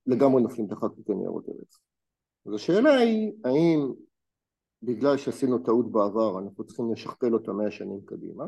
לגמרי 0.07 0.43
נופלים 0.43 0.67
תחת 0.67 0.91
חוקי 0.95 1.15
ניירות 1.15 1.49
ערך. 1.49 1.81
אז 2.47 2.55
השאלה 2.55 2.95
היא 2.95 3.33
האם 3.45 3.93
בגלל 4.83 5.17
שעשינו 5.17 5.59
טעות 5.59 5.93
בעבר 5.93 6.39
אנחנו 6.39 6.65
צריכים 6.65 6.93
לשכפל 6.93 7.35
אותה 7.35 7.53
מאה 7.53 7.71
שנים 7.71 8.01
קדימה. 8.05 8.45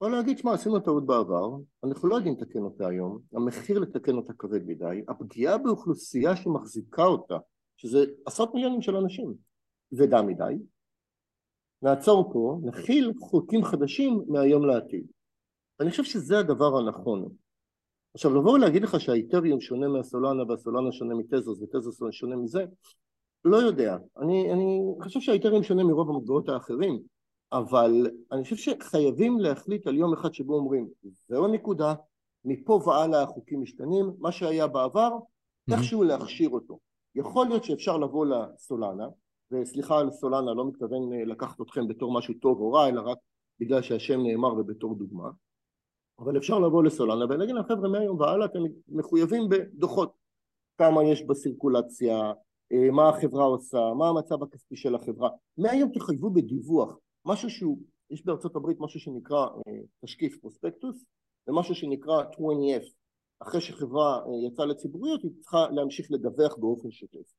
או 0.00 0.08
להגיד 0.08 0.38
שמע 0.38 0.52
עשינו 0.52 0.80
טעות 0.80 1.06
בעבר 1.06 1.56
אנחנו 1.84 2.08
לא 2.08 2.14
יודעים 2.14 2.34
לתקן 2.40 2.58
אותה 2.58 2.88
היום 2.88 3.18
המחיר 3.32 3.78
לתקן 3.78 4.14
אותה 4.14 4.32
כבד 4.32 4.66
מדי 4.66 5.02
הפגיעה 5.08 5.58
באוכלוסייה 5.58 6.36
שמחזיקה 6.36 7.04
אותה 7.04 7.38
שזה 7.76 8.04
עשרות 8.26 8.54
מיליונים 8.54 8.82
של 8.82 8.96
אנשים 8.96 9.34
כבדה 9.90 10.22
מדי. 10.22 10.54
נעצור 11.82 12.32
פה 12.32 12.60
נכיל 12.62 13.12
חוקים 13.20 13.64
חדשים 13.64 14.24
מהיום 14.28 14.66
לעתיד. 14.66 15.06
אני 15.80 15.90
חושב 15.90 16.04
שזה 16.04 16.38
הדבר 16.38 16.78
הנכון. 16.78 17.28
עכשיו 18.14 18.34
לבוא 18.34 18.52
ולהגיד 18.52 18.82
לך 18.82 19.00
שהאיתריום 19.00 19.60
שונה 19.60 19.88
מהסולנה 19.88 20.42
והסולנה 20.48 20.92
שונה 20.92 21.14
מתזוס 21.14 21.62
ותזוס 21.62 22.00
שונה 22.10 22.36
מזה 22.36 22.64
לא 23.44 23.56
יודע, 23.56 23.96
אני, 24.18 24.52
אני 24.52 24.94
חושב 25.02 25.20
שהאיתריום 25.20 25.62
שונה 25.62 25.84
מרוב 25.84 26.10
המטבעות 26.10 26.48
האחרים 26.48 27.02
אבל 27.52 28.06
אני 28.32 28.42
חושב 28.42 28.56
שחייבים 28.56 29.40
להחליט 29.40 29.86
על 29.86 29.96
יום 29.96 30.12
אחד 30.12 30.34
שבו 30.34 30.54
אומרים 30.54 30.88
זהו 31.28 31.44
הנקודה, 31.44 31.94
מפה 32.44 32.80
והלאה 32.86 33.22
החוקים 33.22 33.62
משתנים, 33.62 34.12
מה 34.18 34.32
שהיה 34.32 34.66
בעבר 34.66 35.18
איכשהו 35.72 36.02
להכשיר 36.02 36.50
אותו. 36.50 36.78
יכול 37.14 37.46
להיות 37.46 37.64
שאפשר 37.64 37.98
לבוא 37.98 38.26
לסולנה 38.26 39.06
וסליחה 39.50 39.98
על 39.98 40.10
סולנה 40.10 40.54
לא 40.54 40.68
מתכוון 40.68 41.12
אה, 41.12 41.24
לקחת 41.24 41.60
אתכם 41.60 41.88
בתור 41.88 42.14
משהו 42.14 42.34
טוב 42.34 42.60
או 42.60 42.72
רע 42.72 42.88
אלא 42.88 43.00
רק 43.00 43.18
בגלל 43.60 43.82
שהשם 43.82 44.20
נאמר 44.20 44.54
ובתור 44.54 44.94
דוגמה. 44.94 45.30
אבל 46.18 46.36
אפשר 46.36 46.58
לבוא 46.58 46.82
לסולנה 46.82 47.24
ולהגיד 47.24 47.54
להם 47.54 47.64
חבר'ה 47.64 47.88
מהיום 47.88 48.20
והלאה 48.20 48.46
אתם 48.46 48.60
מחויבים 48.88 49.48
בדוחות. 49.48 50.12
כמה 50.78 51.04
יש 51.04 51.22
בסירקולציה, 51.26 52.32
מה 52.92 53.08
החברה 53.08 53.44
עושה, 53.44 53.78
מה 53.98 54.08
המצב 54.08 54.42
הכספי 54.42 54.76
של 54.76 54.94
החברה. 54.94 55.30
מהיום 55.58 55.90
תחייבו 55.92 56.30
בדיווח 56.30 56.98
משהו 57.24 57.50
שהוא, 57.50 57.78
יש 58.10 58.24
בארצות 58.24 58.56
הברית 58.56 58.76
משהו 58.80 59.00
שנקרא 59.00 59.46
אה, 59.46 59.80
תשקיף 60.04 60.38
פרוספקטוס 60.40 61.04
ומשהו 61.48 61.74
שנקרא 61.74 62.22
20F 62.22 62.84
אחרי 63.40 63.60
שחברה 63.60 64.18
אה, 64.18 64.46
יצאה 64.46 64.66
לציבוריות 64.66 65.22
היא 65.22 65.30
צריכה 65.40 65.70
להמשיך 65.70 66.06
לדווח 66.10 66.56
באופן 66.56 66.90
שוטף. 66.90 67.32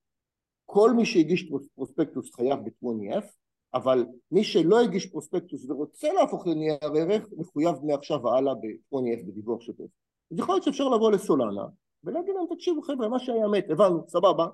כל 0.65 0.91
מי 0.93 1.05
שהגיש 1.05 1.49
פרוספקטוס 1.75 2.35
חייב 2.35 2.59
ב-20F 2.59 3.25
אבל 3.73 4.05
מי 4.31 4.43
שלא 4.43 4.81
הגיש 4.81 5.05
פרוספקטוס 5.05 5.69
ורוצה 5.69 6.13
להפוך 6.13 6.47
לנייר 6.47 6.77
ערך 6.81 7.29
מחויב 7.37 7.75
מעכשיו 7.83 8.23
והלאה 8.23 8.53
ב-20F 8.53 9.27
בדיווח 9.27 9.61
שוטף. 9.61 9.83
אז 10.31 10.39
יכול 10.39 10.55
להיות 10.55 10.63
שאפשר 10.63 10.89
לבוא 10.89 11.11
לסולנה 11.11 11.65
ולהגיד 12.03 12.33
להם 12.35 12.55
תקשיבו 12.55 12.81
חבר'ה 12.81 13.09
מה 13.09 13.19
שהיה 13.19 13.47
מת 13.47 13.69
הבנו 13.69 14.03
סבבה 14.07 14.47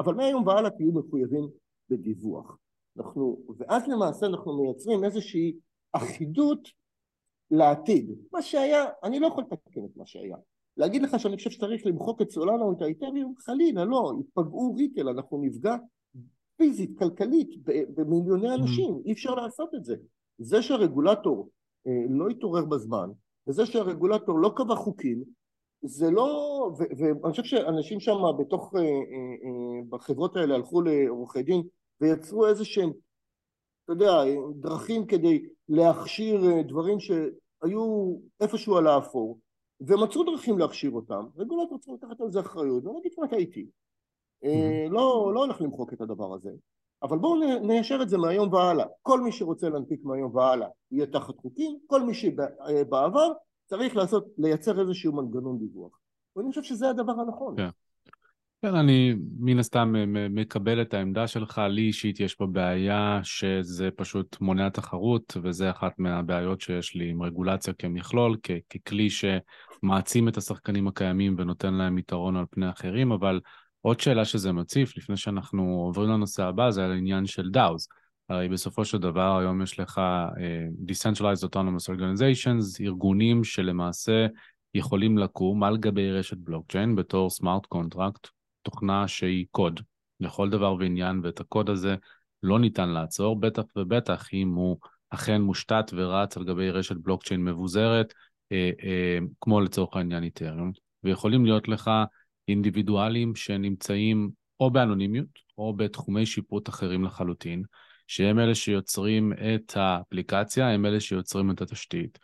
אבל 0.00 0.14
מהיום 0.14 0.46
והלאה 0.46 0.70
תהיו 0.70 0.92
מחויבים 0.92 1.48
בדיווח. 1.88 2.58
אנחנו, 2.98 3.38
ואז 3.58 3.88
למעשה 3.88 4.26
אנחנו 4.26 4.62
מייצרים 4.62 5.04
איזושהי 5.04 5.56
אחידות 5.92 6.68
לעתיד. 7.50 8.10
מה 8.32 8.42
שהיה, 8.42 8.84
אני 9.04 9.20
לא 9.20 9.26
יכול 9.26 9.44
לתקן 9.44 9.84
את 9.84 9.96
מה 9.96 10.06
שהיה. 10.06 10.36
להגיד 10.76 11.02
לך 11.02 11.20
שאני 11.20 11.36
חושב 11.36 11.50
שצריך 11.50 11.86
למחוק 11.86 12.22
את 12.22 12.30
סולנה 12.30 12.62
או 12.62 12.72
את 12.72 12.82
האיתריום, 12.82 13.34
חלילה, 13.38 13.84
לא, 13.84 14.12
יפגעו 14.20 14.74
ריטל, 14.74 15.08
אנחנו 15.08 15.42
נפגע 15.42 15.76
פיזית, 16.56 16.98
כלכלית, 16.98 17.50
במיליוני 17.94 18.50
mm. 18.50 18.54
אנשים, 18.54 19.02
אי 19.04 19.12
אפשר 19.12 19.34
לעשות 19.34 19.74
את 19.74 19.84
זה. 19.84 19.96
זה 20.38 20.62
שהרגולטור 20.62 21.50
אה, 21.86 22.04
לא 22.08 22.28
התעורר 22.28 22.64
בזמן, 22.64 23.10
וזה 23.48 23.66
שהרגולטור 23.66 24.38
לא 24.38 24.52
קבע 24.56 24.74
חוקים, 24.74 25.24
זה 25.82 26.10
לא, 26.10 26.70
ואני 26.98 27.30
חושב 27.30 27.44
שאנשים 27.44 28.00
שם 28.00 28.18
בתוך, 28.38 28.74
אה, 28.76 28.80
אה, 28.80 29.82
בחברות 29.88 30.36
האלה 30.36 30.54
הלכו 30.54 30.82
לעורכי 30.82 31.42
דין 31.42 31.62
ויצרו 32.00 32.46
איזה 32.46 32.64
שהם 32.64 32.90
אתה 33.84 33.92
יודע, 33.92 34.40
דרכים 34.54 35.06
כדי 35.06 35.46
להכשיר 35.68 36.50
אה, 36.50 36.62
דברים 36.62 37.00
שהיו 37.00 38.16
איפשהו 38.40 38.76
על 38.76 38.86
האפור, 38.86 39.38
ומצאו 39.80 40.24
דרכים 40.24 40.58
להכשיר 40.58 40.90
אותם, 40.90 41.26
רגולטור 41.36 41.78
צריך 41.78 42.02
לקחת 42.02 42.20
על 42.20 42.30
זה 42.30 42.40
אחריות, 42.40 42.86
ונגיד 42.86 43.14
כבר 43.14 43.26
טעיתי. 43.26 43.66
Mm-hmm. 44.44 44.90
לא, 44.90 45.30
לא 45.34 45.40
הולך 45.44 45.60
למחוק 45.60 45.92
את 45.92 46.00
הדבר 46.00 46.34
הזה, 46.34 46.50
אבל 47.02 47.18
בואו 47.18 47.60
ניישר 47.60 47.98
את 48.02 48.08
זה 48.08 48.18
מהיום 48.18 48.52
והלאה. 48.52 48.86
כל 49.02 49.20
מי 49.20 49.32
שרוצה 49.32 49.68
להנפיק 49.68 50.00
מהיום 50.04 50.36
והלאה 50.36 50.68
יהיה 50.90 51.06
תחת 51.06 51.36
חוקים, 51.36 51.78
כל 51.86 52.02
מי 52.02 52.14
שבעבר 52.14 53.32
צריך 53.70 53.96
לעשות, 53.96 54.26
לייצר 54.38 54.80
איזשהו 54.80 55.12
מנגנון 55.12 55.58
דיווח. 55.58 55.98
ואני 56.36 56.48
חושב 56.48 56.62
שזה 56.62 56.90
הדבר 56.90 57.12
הנכון. 57.12 57.56
כן. 57.56 57.68
כן, 58.62 58.74
אני 58.74 59.14
מן 59.38 59.58
הסתם 59.58 59.94
מקבל 60.30 60.82
את 60.82 60.94
העמדה 60.94 61.26
שלך, 61.26 61.62
לי 61.70 61.82
אישית 61.82 62.20
יש 62.20 62.34
פה 62.34 62.46
בעיה 62.46 63.20
שזה 63.22 63.88
פשוט 63.96 64.40
מונע 64.40 64.68
תחרות, 64.68 65.36
וזה 65.42 65.70
אחת 65.70 65.98
מהבעיות 65.98 66.60
שיש 66.60 66.94
לי 66.94 67.10
עם 67.10 67.22
רגולציה 67.22 67.74
כמכלול, 67.74 68.36
כ- 68.42 68.50
ככלי 68.70 69.08
שמעצים 69.10 70.28
את 70.28 70.36
השחקנים 70.36 70.88
הקיימים 70.88 71.34
ונותן 71.38 71.74
להם 71.74 71.98
יתרון 71.98 72.36
על 72.36 72.44
פני 72.50 72.70
אחרים, 72.70 73.12
אבל 73.12 73.40
עוד 73.80 74.00
שאלה 74.00 74.24
שזה 74.24 74.52
מציף, 74.52 74.96
לפני 74.96 75.16
שאנחנו 75.16 75.62
עוברים 75.62 76.08
לנושא 76.10 76.44
הבא, 76.44 76.70
זה 76.70 76.84
על 76.84 76.92
העניין 76.92 77.26
של 77.26 77.50
DAOs. 77.50 77.88
הרי 78.30 78.48
בסופו 78.48 78.84
של 78.84 78.98
דבר 78.98 79.38
היום 79.38 79.62
יש 79.62 79.80
לך 79.80 80.00
uh, 80.34 80.90
Decentralized 80.90 81.44
Autonomous 81.48 81.94
Organizations, 81.94 82.80
ארגונים 82.80 83.44
שלמעשה 83.44 84.26
יכולים 84.74 85.18
לקום 85.18 85.64
על 85.64 85.76
גבי 85.76 86.12
רשת 86.12 86.36
בלוקצ'יין 86.36 86.96
בתור 86.96 87.30
smart 87.30 87.66
contract, 87.66 88.28
תוכנה 88.62 89.08
שהיא 89.08 89.46
קוד 89.50 89.80
לכל 90.20 90.50
דבר 90.50 90.74
ועניין, 90.74 91.20
ואת 91.24 91.40
הקוד 91.40 91.70
הזה 91.70 91.94
לא 92.42 92.58
ניתן 92.58 92.88
לעצור, 92.88 93.40
בטח 93.40 93.62
ובטח 93.76 94.28
אם 94.32 94.54
הוא 94.54 94.76
אכן 95.10 95.40
מושתת 95.40 95.90
ורץ 95.92 96.36
על 96.36 96.44
גבי 96.44 96.70
רשת 96.70 96.96
בלוקצ'יין 96.96 97.44
מבוזרת, 97.44 98.14
אה, 98.52 98.70
אה, 98.82 99.18
כמו 99.40 99.60
לצורך 99.60 99.96
העניין 99.96 100.22
Ethereum, 100.22 100.72
ויכולים 101.04 101.44
להיות 101.44 101.68
לך 101.68 101.90
אינדיבידואלים 102.48 103.34
שנמצאים 103.34 104.30
או 104.60 104.70
באנונימיות 104.70 105.38
או 105.58 105.72
בתחומי 105.76 106.26
שיפוט 106.26 106.68
אחרים 106.68 107.04
לחלוטין, 107.04 107.62
שהם 108.10 108.38
אלה 108.38 108.54
שיוצרים 108.54 109.32
את 109.32 109.76
האפליקציה, 109.76 110.70
הם 110.70 110.86
אלה 110.86 111.00
שיוצרים 111.00 111.50
את 111.50 111.62
התשתית, 111.62 112.18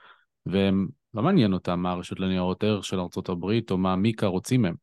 והם, 0.47 0.89
לא 1.15 1.23
מעניין 1.23 1.53
אותם 1.53 1.81
מה 1.81 1.91
הרשות 1.91 2.21
לניירות 2.21 2.65
ערך 2.65 2.85
של 2.85 3.01
ארה"ב 3.01 3.71
או 3.71 3.79
מה 3.79 3.97
מיקה 3.97 4.27
רוצים 4.27 4.63
מהם. 4.63 4.75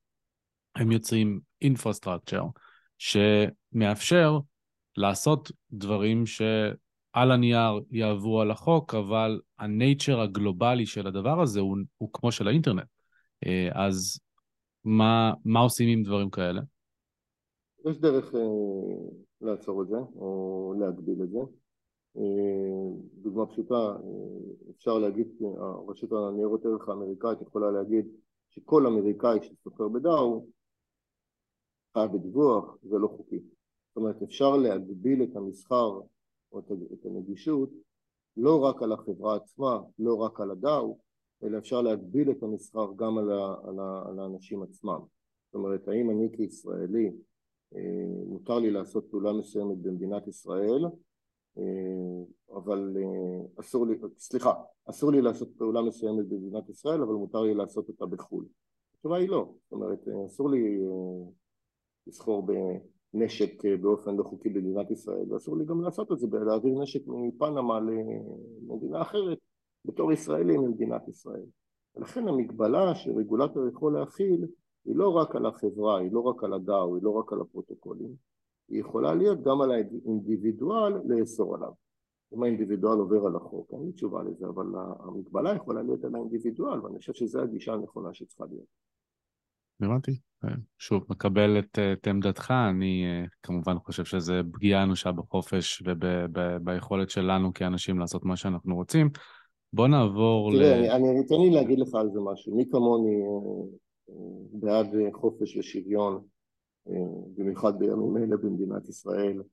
הם 0.75 0.91
יוצרים 0.91 1.39
infrastructure 1.63 2.45
שמאפשר 2.97 4.39
לעשות 4.97 5.51
דברים 5.71 6.25
שעל 6.25 7.31
הנייר 7.31 7.81
יעברו 7.91 8.41
על 8.41 8.51
החוק, 8.51 8.95
אבל 8.95 9.41
הנייצ'ר 9.59 10.21
הגלובלי 10.21 10.85
של 10.85 11.07
הדבר 11.07 11.41
הזה 11.41 11.59
הוא, 11.59 11.77
הוא 11.97 12.09
כמו 12.13 12.31
של 12.31 12.47
האינטרנט. 12.47 12.87
אה, 13.45 13.69
אז 13.73 14.19
מה, 14.83 15.33
מה 15.45 15.59
עושים 15.59 15.89
עם 15.89 16.03
דברים 16.03 16.29
כאלה? 16.29 16.61
יש 17.86 17.98
דרך 17.98 18.36
אה, 18.36 18.39
לעצור 19.41 19.82
את 19.82 19.88
זה, 19.88 19.98
או 20.15 20.74
להגביל 20.80 21.24
את 21.24 21.30
זה. 21.30 21.39
אה, 22.17 22.89
דוגמה 23.13 23.46
פשוטה, 23.46 23.76
אה, 23.76 24.72
אפשר 24.76 24.98
להגיד, 24.98 25.28
הרשות 25.58 26.12
הניירות 26.12 26.65
ערך 26.65 26.89
האמריקאית 26.89 27.41
יכולה 27.41 27.72
להגיד 27.72 28.06
שכל 28.50 28.88
אמריקאי 28.88 29.39
שסוחר 29.41 29.88
בדאו 29.88 30.46
חייב 31.93 32.12
בדיווח, 32.12 32.78
זה 32.84 32.98
לא 32.98 33.08
חוקי. 33.08 33.39
זאת 33.39 33.96
אומרת, 33.96 34.22
אפשר 34.24 34.58
להגביל 34.58 35.24
את 35.24 35.36
המסחר 35.36 36.00
או 36.52 36.60
את 36.93 37.06
הנגישות 37.06 37.69
לא 38.38 38.63
רק 38.63 38.84
על 38.84 38.91
החברה 38.91 39.36
עצמה, 39.36 39.80
לא 40.00 40.15
רק 40.15 40.39
על 40.39 40.52
הדאו, 40.52 40.98
אלא 41.43 41.58
אפשר 41.58 41.82
להגביל 41.82 42.32
את 42.32 42.43
המסחר 42.43 42.88
גם 42.96 43.17
על, 43.17 43.32
ה, 43.32 43.56
על, 43.63 43.80
ה, 43.80 44.04
על 44.08 44.19
האנשים 44.19 44.63
עצמם. 44.63 45.00
זאת 45.46 45.56
אומרת, 45.56 45.88
האם 45.88 46.10
אני 46.10 46.38
כישראלי, 46.38 47.08
אה, 47.08 47.12
מותר 48.25 48.59
לי 48.59 48.71
לעשות 48.71 49.07
פעולה 49.09 49.33
מסוימת 49.33 49.77
במדינת 49.77 50.27
ישראל, 50.27 50.86
אה, 51.57 52.23
אבל 52.55 52.97
אה, 52.97 53.45
אסור 53.59 53.88
לי, 53.88 53.95
סליחה, 54.17 54.53
אסור 54.89 55.12
לי 55.12 55.21
לעשות 55.21 55.49
פעולה 55.57 55.81
מסוימת 55.81 56.25
במדינת 56.27 56.69
ישראל, 56.69 57.01
אבל 57.01 57.13
מותר 57.13 57.41
לי 57.41 57.53
לעשות 57.53 57.88
אותה 57.89 58.05
בחו"ל. 58.05 58.45
התשובה 58.95 59.17
היא 59.17 59.29
לא, 59.29 59.53
זאת 59.63 59.71
אומרת, 59.71 60.07
אסור 60.25 60.49
לי 60.49 60.79
לסחור 62.07 62.47
בנשק 63.13 63.65
באופן 63.81 64.15
לא 64.15 64.23
חוקי 64.23 64.49
במדינת 64.49 64.91
ישראל, 64.91 65.33
ואסור 65.33 65.57
לי 65.57 65.65
גם 65.65 65.81
לעשות 65.81 66.12
את 66.12 66.19
זה, 66.19 66.27
להעביר 66.45 66.81
נשק 66.81 67.01
מפנמה 67.07 67.79
למדינה 67.79 69.01
אחרת 69.01 69.38
בתור 69.86 70.12
ישראלי 70.12 70.57
ממדינת 70.57 71.07
ישראל. 71.07 71.45
ולכן 71.95 72.27
המגבלה 72.27 72.95
שרגולטור 72.95 73.67
יכול 73.67 73.93
להכיל 73.93 74.45
היא 74.86 74.96
לא 74.96 75.15
רק 75.15 75.36
על 75.36 75.46
החברה, 75.46 76.00
היא 76.00 76.12
לא 76.12 76.19
רק 76.19 76.43
על 76.43 76.54
הדאו, 76.54 76.96
היא 76.96 77.04
לא 77.04 77.10
רק 77.10 77.34
על 77.34 77.41
הפרוטוקולים, 77.41 78.15
היא 78.69 78.80
יכולה 78.80 79.15
להיות 79.15 79.43
גם 79.43 79.62
על 79.62 79.72
האינדיבידואל 79.72 80.93
לאסור 81.06 81.56
עליו. 81.56 81.72
אם 82.34 82.43
האינדיבידואל 82.43 83.00
עובר 83.00 83.26
על 83.26 83.36
החוק, 83.36 83.69
אין 83.74 83.86
לי 83.86 83.91
תשובה 83.91 84.24
לזה, 84.24 84.46
אבל 84.48 84.65
המגבלה 85.00 85.56
יכולה 85.56 85.82
להיות 85.84 86.04
על 86.04 86.15
האינדיבידואל, 86.15 86.82
ואני 86.82 86.98
חושב 86.98 87.13
שזו 87.13 87.41
הגישה 87.41 87.74
הנכונה 87.74 88.13
שצריכה 88.13 88.46
להיות. 88.50 88.84
הבנתי. 89.82 90.12
שוב, 90.78 91.04
מקבל 91.10 91.60
את, 91.60 91.80
את 91.93 92.08
עמדתך, 92.08 92.54
אני 92.69 93.06
אה, 93.06 93.26
כמובן 93.43 93.78
חושב 93.80 94.06
שזה 94.06 94.41
פגיעה 94.54 94.84
אנושה 94.84 95.12
בחופש 95.12 95.84
וביכולת 95.86 97.10
שלנו 97.10 97.54
כאנשים 97.54 98.00
לעשות 98.00 98.26
מה 98.26 98.36
שאנחנו 98.36 98.76
רוצים. 98.76 99.10
בוא 99.74 99.88
נעבור 99.88 100.52
תראה, 100.52 100.78
ל... 100.78 100.84
תראה, 100.84 100.96
אני, 100.96 101.26
תן 101.28 101.36
לי 101.36 101.50
להגיד 101.50 101.80
לך 101.80 101.96
על 101.96 102.10
זה 102.13 102.19
משהו. 102.32 102.56
מי 102.56 102.69
כמוני 102.72 103.22
אה, 103.22 103.78
בעד 104.52 104.88
חופש 105.13 105.58
ושוויון, 105.58 106.23
אה, 106.88 106.93
במיוחד 107.38 107.80
בימים 107.80 108.17
אלה 108.17 108.38
במדינת 108.38 108.89
ישראל, 108.89 109.43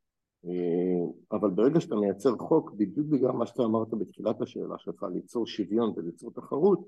אבל 1.33 1.51
ברגע 1.51 1.81
שאתה 1.81 1.97
מייצר 1.97 2.37
חוק, 2.39 2.71
בדיוק 2.71 3.07
בגלל 3.07 3.31
מה 3.31 3.47
שאתה 3.47 3.63
אמרת 3.63 3.89
בתחילת 3.91 4.41
השאלה 4.41 4.79
שלך, 4.79 5.07
ליצור 5.13 5.47
שוויון 5.47 5.93
וליצור 5.97 6.31
תחרות, 6.33 6.81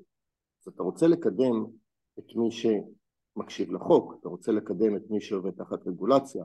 אז 0.62 0.72
אתה 0.72 0.82
רוצה 0.82 1.06
לקדם 1.06 1.64
את 2.18 2.36
מי 2.36 2.48
שמקשיב 2.50 3.72
לחוק, 3.72 4.14
אתה 4.20 4.28
רוצה 4.28 4.52
לקדם 4.52 4.96
את 4.96 5.10
מי 5.10 5.20
שעובד 5.20 5.50
תחת 5.50 5.86
רגולציה. 5.86 6.44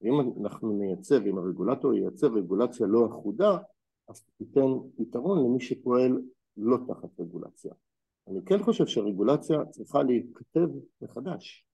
ואם 0.00 0.12
אנחנו 0.40 0.78
נייצר, 0.78 1.26
אם 1.26 1.38
הרגולטור 1.38 1.94
ייצר 1.94 2.26
רגולציה 2.26 2.86
לא 2.86 3.06
אחודה, 3.06 3.58
אז 4.08 4.24
תיתן 4.38 4.70
פתרון 4.96 5.44
למי 5.44 5.60
שפועל 5.60 6.22
לא 6.56 6.76
תחת 6.88 7.20
רגולציה. 7.20 7.72
אני 8.28 8.40
כן 8.46 8.62
חושב 8.62 8.86
שהרגולציה 8.86 9.64
צריכה 9.70 10.02
להיכתב 10.02 10.68
מחדש 11.02 11.64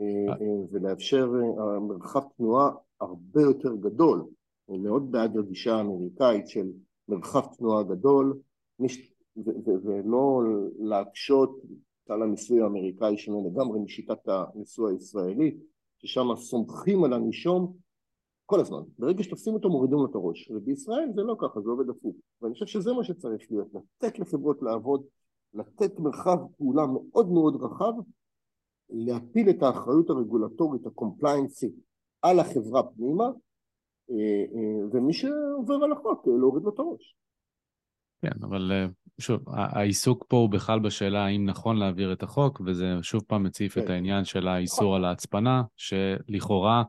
אה, 0.00 0.32
אה, 0.32 0.36
ולאפשר 0.70 1.30
אה, 1.58 1.80
מרחב 1.80 2.22
תנועה 2.36 2.70
הרבה 3.00 3.42
יותר 3.42 3.76
גדול. 3.76 4.24
אני 4.68 4.78
מאוד 4.78 5.10
בעד 5.10 5.36
הגישה 5.38 5.74
האמריקאית 5.74 6.48
של 6.48 6.66
מרחב 7.08 7.54
תנועה 7.56 7.82
גדול 7.82 8.38
ולא 9.84 10.42
להקשות 10.78 11.60
על 12.08 12.22
המיסוי 12.22 12.60
האמריקאי 12.60 13.18
שונה 13.18 13.48
לגמרי 13.48 13.80
משיטת 13.80 14.28
המיסוי 14.28 14.92
הישראלית 14.92 15.56
ששם 15.98 16.26
סומכים 16.36 17.04
על 17.04 17.12
הנישום 17.12 17.76
כל 18.46 18.60
הזמן. 18.60 18.80
ברגע 18.98 19.22
שתופסים 19.22 19.54
אותו 19.54 19.68
מורידים 19.68 19.98
לו 19.98 20.06
את 20.06 20.14
הראש. 20.14 20.50
ובישראל 20.50 21.08
זה 21.14 21.22
לא 21.22 21.36
ככה, 21.40 21.60
זה 21.60 21.70
עובד 21.70 21.88
הפוך. 21.88 22.16
ואני 22.42 22.54
חושב 22.54 22.66
שזה 22.66 22.92
מה 22.92 23.04
שצריך 23.04 23.42
להיות, 23.50 23.68
לתת 23.74 24.18
לחברות 24.18 24.62
לעבוד, 24.62 25.02
לתת 25.54 25.98
מרחב 25.98 26.38
פעולה 26.58 26.86
מאוד 26.86 27.28
מאוד 27.28 27.62
רחב, 27.62 27.92
להפיל 28.90 29.50
את 29.50 29.62
האחריות 29.62 30.10
הרגולטורית, 30.10 30.86
הקומפליינסית, 30.86 31.74
על 32.22 32.40
החברה 32.40 32.82
פנימה, 32.82 33.24
אה, 34.10 34.44
אה, 34.54 34.86
ומי 34.92 35.12
שעובר 35.12 35.74
על 35.84 35.92
החוק, 35.92 36.26
להוריד 36.26 36.64
לו 36.64 36.74
את 36.74 36.78
הראש. 36.78 37.16
כן, 38.22 38.42
אבל 38.42 38.72
אה, 38.72 38.86
שוב, 39.20 39.40
העיסוק 39.46 40.24
פה 40.28 40.36
הוא 40.36 40.50
בכלל 40.50 40.78
בשאלה 40.78 41.24
האם 41.24 41.46
נכון 41.46 41.76
להעביר 41.76 42.12
את 42.12 42.22
החוק, 42.22 42.60
וזה 42.66 42.94
שוב 43.02 43.22
פעם 43.26 43.42
מציף 43.42 43.78
את 43.78 43.84
כן. 43.84 43.90
העניין 43.90 44.24
של 44.24 44.48
האיסור 44.48 44.96
על 44.96 45.04
ההצפנה, 45.04 45.62
שלכאורה 45.76 46.82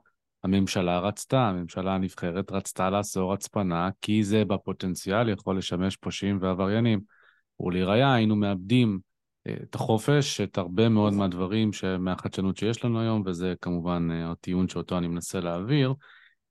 הממשלה 0.43 0.99
רצתה, 0.99 1.39
הממשלה 1.39 1.95
הנבחרת 1.95 2.51
רצתה 2.51 2.89
לאסור 2.89 3.34
הצפנה, 3.34 3.89
כי 4.01 4.23
זה 4.23 4.45
בפוטנציאל 4.45 5.30
יכול 5.30 5.58
לשמש 5.58 5.95
פושעים 5.95 6.38
ועבריינים. 6.41 7.14
ולראיה 7.59 8.13
היינו 8.13 8.35
מאבדים 8.35 8.99
אה, 9.47 9.53
את 9.63 9.75
החופש, 9.75 10.41
את 10.41 10.57
הרבה 10.57 10.89
מאוד 10.89 11.13
מהדברים 11.13 11.71
מהחדשנות 11.99 12.57
שיש 12.57 12.85
לנו 12.85 13.01
היום, 13.01 13.23
וזה 13.25 13.53
כמובן 13.61 14.07
אה, 14.11 14.31
הטיעון 14.31 14.69
שאותו 14.69 14.97
אני 14.97 15.07
מנסה 15.07 15.39
להעביר. 15.39 15.93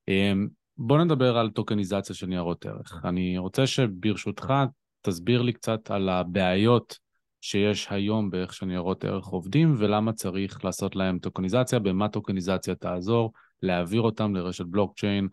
אה, 0.09 0.33
בוא 0.77 0.99
נדבר 0.99 1.39
על 1.39 1.51
טוקניזציה 1.51 2.15
של 2.15 2.27
ניירות 2.27 2.67
ערך. 2.67 3.01
אני 3.05 3.39
רוצה 3.39 3.67
שברשותך 3.67 4.55
תסביר 5.03 5.43
לי 5.43 5.53
קצת 5.53 5.91
על 5.91 6.09
הבעיות 6.09 6.99
שיש 7.41 7.87
היום 7.91 8.31
באיך 8.31 8.55
שניירות 8.55 9.05
ערך 9.05 9.27
עובדים, 9.27 9.75
ולמה 9.79 10.13
צריך 10.13 10.65
לעשות 10.65 10.97
להם 10.97 11.19
טוקניזציה, 11.19 11.79
במה 11.79 12.09
טוקניזציה 12.09 12.75
תעזור, 12.75 13.33
להעביר 13.63 14.01
אותם 14.01 14.37
לרשת 14.37 14.65
בלוקצ'יין 14.65 15.29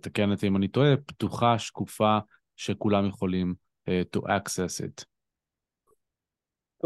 תקן 0.00 0.30
אותי 0.30 0.46
אם 0.46 0.56
אני 0.56 0.68
טועה, 0.68 0.96
פתוחה, 1.06 1.58
שקופה, 1.58 2.18
שכולם 2.56 3.06
יכולים 3.06 3.54
to 3.88 4.20
access 4.20 4.80
it. 4.80 5.15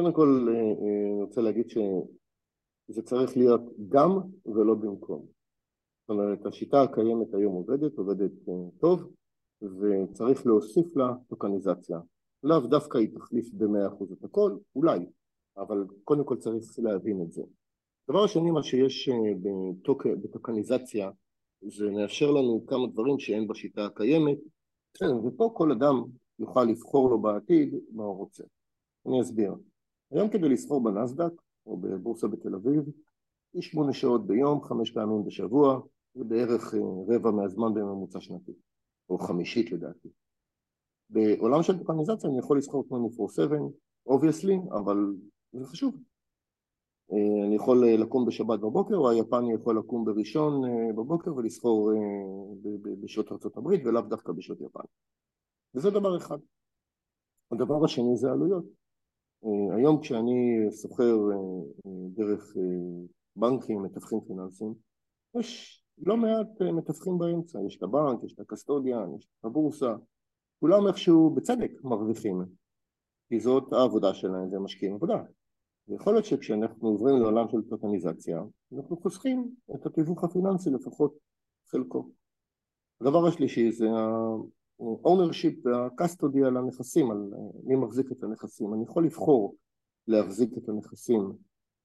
קודם 0.01 0.13
כל, 0.13 0.49
אני 0.83 1.23
רוצה 1.23 1.41
להגיד 1.41 1.71
שזה 1.71 3.03
צריך 3.03 3.37
להיות 3.37 3.61
גם 3.89 4.11
ולא 4.47 4.75
במקום. 4.75 5.27
זאת 6.01 6.11
אומרת, 6.11 6.47
השיטה 6.47 6.83
הקיימת 6.83 7.35
היום 7.35 7.53
עובדת, 7.53 7.99
עובדת 7.99 8.31
טוב, 8.81 9.13
וצריך 9.63 10.47
להוסיף 10.47 10.97
לה 10.97 11.13
טוקניזציה. 11.29 11.99
לאו 12.43 12.61
דווקא 12.61 12.99
היא 12.99 13.09
תחליף 13.15 13.51
במאה 13.53 13.89
אחוז 13.89 14.13
את 14.13 14.25
הכל, 14.25 14.57
אולי, 14.77 14.99
אבל 15.57 15.85
קודם 16.05 16.25
כל 16.25 16.37
צריך 16.37 16.79
להבין 16.79 17.23
את 17.23 17.33
זה. 17.33 17.43
הדבר 18.09 18.25
השני, 18.25 18.51
מה 18.51 18.63
שיש 18.63 19.09
אה, 19.09 19.33
בטוק, 19.43 20.07
בטוקניזציה, 20.07 21.11
זה 21.63 21.91
מאפשר 21.91 22.31
לנו 22.31 22.65
כמה 22.67 22.87
דברים 22.87 23.19
שאין 23.19 23.49
בשיטה 23.49 23.85
הקיימת, 23.85 24.39
ופה 25.27 25.53
כל 25.55 25.73
אדם 25.73 26.03
יוכל 26.39 26.65
לבחור 26.65 27.11
לו 27.11 27.19
בעתיד 27.23 27.75
מה 27.93 28.05
הוא 28.05 28.17
רוצה. 28.17 28.45
אני 29.07 29.21
אסביר. 29.21 29.55
היום 30.11 30.29
כדי 30.29 30.49
לסחור 30.49 30.85
בנסדק, 30.85 31.33
או 31.67 31.77
בבורסה 31.77 32.29
בתל 32.29 32.55
אביב, 32.55 32.85
היא 33.53 33.63
שמונה 33.63 33.93
שעות 33.93 34.27
ביום, 34.27 34.63
חמש 34.63 34.91
פעמים 34.91 35.25
בשבוע, 35.25 35.81
זה 36.15 36.25
בערך 36.25 36.75
אה, 36.75 36.81
רבע 37.09 37.31
מהזמן 37.31 37.75
בממוצע 37.75 38.21
שנתי, 38.21 38.53
או 39.09 39.19
חמישית 39.19 39.73
לדעתי. 39.73 40.09
בעולם 41.11 41.63
של 41.63 41.79
טוקניזציה 41.79 42.31
אני 42.31 42.39
יכול 42.39 42.59
לסחור 42.59 42.85
24/7, 42.91 43.55
obviously, 44.07 44.59
אבל 44.73 44.97
זה 45.53 45.65
חשוב. 45.65 45.95
אה, 47.13 47.47
אני 47.47 47.57
יכול 47.57 47.85
אה, 47.85 47.97
לקום 47.97 48.27
בשבת 48.27 48.61
בבוקר, 48.61 48.97
או 48.97 49.11
היפני 49.11 49.55
יכול 49.55 49.79
לקום 49.79 50.05
בראשון 50.05 50.63
בבוקר 50.97 51.35
ולסחור 51.35 51.93
בשעות 53.01 53.57
הברית 53.57 53.83
ולאו 53.87 54.03
דווקא 54.03 54.33
בשעות 54.33 54.61
יפן. 54.61 54.81
וזה 55.75 55.91
דבר 55.91 56.17
אחד. 56.17 56.39
הדבר 57.53 57.85
השני 57.85 58.17
זה 58.17 58.31
עלויות. 58.31 58.80
היום 59.77 60.01
כשאני 60.01 60.67
סוחר 60.71 61.17
דרך 62.15 62.57
בנקים, 63.37 63.83
מתווכים 63.83 64.21
פיננסיים, 64.27 64.75
יש 65.39 65.83
לא 65.99 66.17
מעט 66.17 66.63
מתווכים 66.73 67.19
באמצע, 67.19 67.59
יש 67.67 67.77
את 67.77 67.83
הבנק, 67.83 68.25
יש 68.25 68.33
את 68.33 68.41
ה 68.41 68.47
custodian, 68.47 69.15
יש 69.19 69.25
את 69.41 69.45
הבורסה, 69.45 69.95
כולם 70.61 70.87
איכשהו 70.89 71.31
בצדק 71.31 71.71
מרוויחים, 71.85 72.43
כי 73.29 73.41
זאת 73.41 73.73
העבודה 73.73 74.15
שלהם, 74.15 74.51
זה 74.51 74.59
משקיעים 74.59 74.95
עבודה. 74.95 75.23
ויכול 75.89 76.13
להיות 76.13 76.25
שכשאנחנו 76.25 76.89
עוברים 76.89 77.17
לעולם 77.17 77.49
של 77.49 77.63
טוטניזציה, 77.63 78.43
אנחנו 78.77 78.97
חוסכים 78.97 79.55
את 79.75 79.87
התיווך 79.87 80.25
הפיננסי 80.25 80.71
לפחות 80.71 81.15
חלקו. 81.67 82.09
הדבר 83.01 83.27
השלישי 83.27 83.73
זה 83.73 83.87
ה-ownership 84.81 85.57
וה-custody 85.65 86.47
על 86.47 86.57
הנכסים, 86.57 87.11
על 87.11 87.31
מי 87.65 87.77
מחזיק 87.77 88.13
את 88.13 88.23
הנכסים. 88.23 88.75
אני 88.75 88.83
יכול 88.83 89.05
לבחור 89.05 89.57
להחזיק 90.09 90.59
את 90.59 90.69
הנכסים 90.69 91.33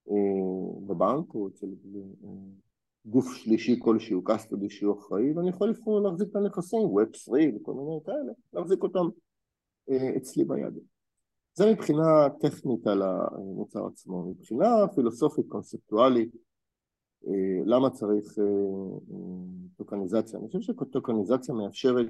אה, 0.10 0.15
בבנק 0.88 1.34
או 1.34 1.47
אצל 1.47 1.67
אה, 1.95 2.29
גוף 3.05 3.34
שלישי 3.34 3.79
כלשהו, 3.79 4.21
custody 4.29 4.69
שהוא 4.69 4.99
אחראי, 4.99 5.31
ואני 5.31 5.49
יכול 5.49 5.69
לבחור 5.69 5.99
להחזיק 5.99 6.29
את 6.31 6.36
הנכסים, 6.36 6.79
web 6.79 7.13
3 7.13 7.45
וכל 7.55 7.73
מיני 7.73 7.99
כאלה, 8.05 8.34
להחזיק 8.53 8.84
אותם 8.84 9.08
אה, 9.89 10.17
אצלי 10.17 10.43
ביד. 10.43 10.73
זה 11.53 11.71
מבחינה 11.71 12.27
טכנית 12.39 12.88
על 12.88 13.01
המוצר 13.01 13.86
עצמו, 13.86 14.29
מבחינה 14.29 14.88
פילוסופית, 14.95 15.45
קונספטואלית, 15.47 16.36
אה, 17.27 17.63
למה 17.65 17.89
צריך 17.89 18.39
אה, 18.39 18.45
טוקניזציה? 19.77 20.39
אני 20.39 20.47
חושב 20.47 20.60
שטוקניזציה 20.62 21.55
מאפשרת 21.55 22.08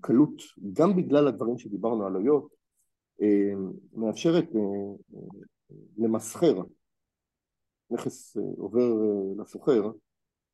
קלות, 0.00 0.42
גם 0.72 0.96
בגלל 0.96 1.28
הדברים 1.28 1.58
שדיברנו 1.58 2.06
על 2.06 2.16
עלויות, 2.16 2.54
מאפשרת 3.92 4.48
למסחר 5.98 6.62
נכס 7.90 8.36
אה, 8.36 8.42
עובר 8.58 8.80
אה, 8.80 9.42
לסוחר, 9.42 9.82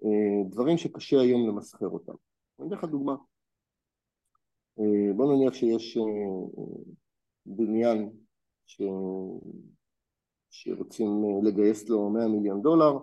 אה, 0.05 0.49
דברים 0.51 0.79
שקשה 0.79 1.21
היום 1.21 1.49
למסחר 1.49 1.89
אותם. 1.89 2.13
אני 2.59 2.69
אתן 2.69 2.77
לך 2.77 2.85
דוגמה. 2.85 3.17
בוא 5.17 5.35
נניח 5.35 5.55
שיש 5.55 5.99
בניין 7.47 8.11
ש... 8.67 8.83
שרוצים 10.51 11.09
לגייס 11.45 11.89
לו 11.89 12.11
100 12.11 12.29
מיליון 12.29 12.63
דולר, 12.63 12.99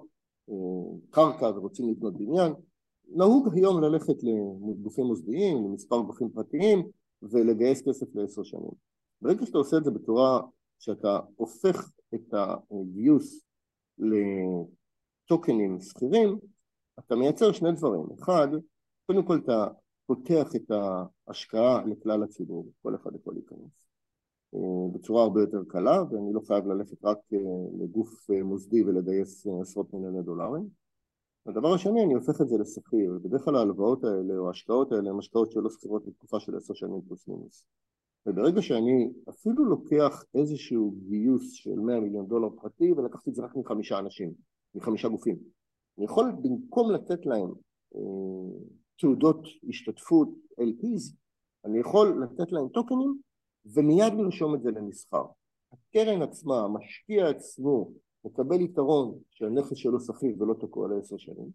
קרקע 1.09 1.45
ורוצים 1.45 1.89
לבנות 1.89 2.17
בניין, 2.17 2.53
נהוג 3.09 3.49
היום 3.53 3.81
ללכת 3.81 4.15
לגופים 4.69 5.05
מוסדיים, 5.05 5.65
למספר 5.65 5.99
גופים 6.01 6.29
פרטיים 6.29 6.87
ולגייס 7.21 7.87
כסף 7.87 8.15
לעשר 8.15 8.43
שנים. 8.43 8.71
ברגע 9.21 9.45
שאתה 9.45 9.57
עושה 9.57 9.77
את 9.77 9.83
זה 9.83 9.91
בצורה 9.91 10.41
שאתה 10.79 11.19
הופך 11.35 11.91
את 12.13 12.33
הגיוס 12.71 13.45
לטוקנים 13.97 15.79
שכירים, 15.79 16.37
אתה 16.99 17.15
מייצר 17.15 17.51
שני 17.51 17.71
דברים. 17.71 18.05
אחד, 18.19 18.47
קודם 19.05 19.25
כל 19.25 19.37
אתה 19.43 19.67
פותח 20.05 20.55
את 20.55 20.71
ההשקעה 21.27 21.85
לכלל 21.85 22.23
הציבור, 22.23 22.71
כל 22.81 22.95
אחד 22.95 23.15
יכול 23.15 23.33
להיכנס 23.33 23.87
בצורה 24.93 25.23
הרבה 25.23 25.41
יותר 25.41 25.63
קלה, 25.67 26.03
ואני 26.11 26.33
לא 26.33 26.41
חייב 26.47 26.67
ללכת 26.67 27.05
רק 27.05 27.17
לגוף 27.79 28.29
מוסדי 28.43 28.83
ולגייס 28.83 29.47
עשרות 29.61 29.93
מיליוני 29.93 30.21
דולרים. 30.21 30.86
הדבר 31.47 31.73
השני, 31.73 32.03
אני 32.03 32.13
הופך 32.13 32.41
את 32.41 32.49
זה 32.49 32.57
לשכיר, 32.57 33.19
בדרך 33.23 33.41
כלל 33.41 33.55
ההלוואות 33.55 34.03
האלה 34.03 34.37
או 34.37 34.47
ההשקעות 34.47 34.91
האלה 34.91 35.09
הן 35.09 35.19
השקעות 35.19 35.51
שלא 35.51 35.69
שכירות 35.69 36.07
לתקופה 36.07 36.39
של 36.39 36.55
עשר 36.55 36.73
שנים 36.73 37.01
פלוס 37.07 37.27
מינוס. 37.27 37.65
וברגע 38.25 38.61
שאני 38.61 39.11
אפילו 39.29 39.65
לוקח 39.65 40.23
איזשהו 40.35 40.95
גיוס 41.09 41.51
של 41.51 41.79
100 41.79 41.99
מיליון 41.99 42.27
דולר 42.27 42.49
פרטי 42.61 42.91
ולקחתי 42.91 43.29
את 43.29 43.35
זה 43.35 43.43
רק 43.43 43.55
מחמישה 43.55 43.99
אנשים, 43.99 44.33
מחמישה 44.75 45.07
גופים, 45.07 45.37
אני 45.97 46.05
יכול 46.05 46.31
במקום 46.41 46.91
לתת 46.91 47.25
להם 47.25 47.49
אה, 47.95 48.01
תעודות 48.99 49.41
השתתפות 49.69 50.29
LPs, 50.59 51.13
אני 51.65 51.79
יכול 51.79 52.23
לתת 52.23 52.51
להם 52.51 52.67
טוקנים 52.67 53.17
ומיד 53.65 54.13
לרשום 54.13 54.55
את 54.55 54.61
זה 54.61 54.71
למסחר. 54.71 55.25
הקרן 55.71 56.21
עצמה, 56.21 56.59
המשקיע 56.59 57.29
עצמו, 57.29 57.91
מקבל 58.25 58.61
יתרון 58.61 59.19
שהנכס 59.29 59.75
שלו 59.75 59.99
שכיר 59.99 60.35
ולא 60.39 60.53
תקוע 60.53 60.87
לעשר 60.87 61.17
שנים, 61.17 61.49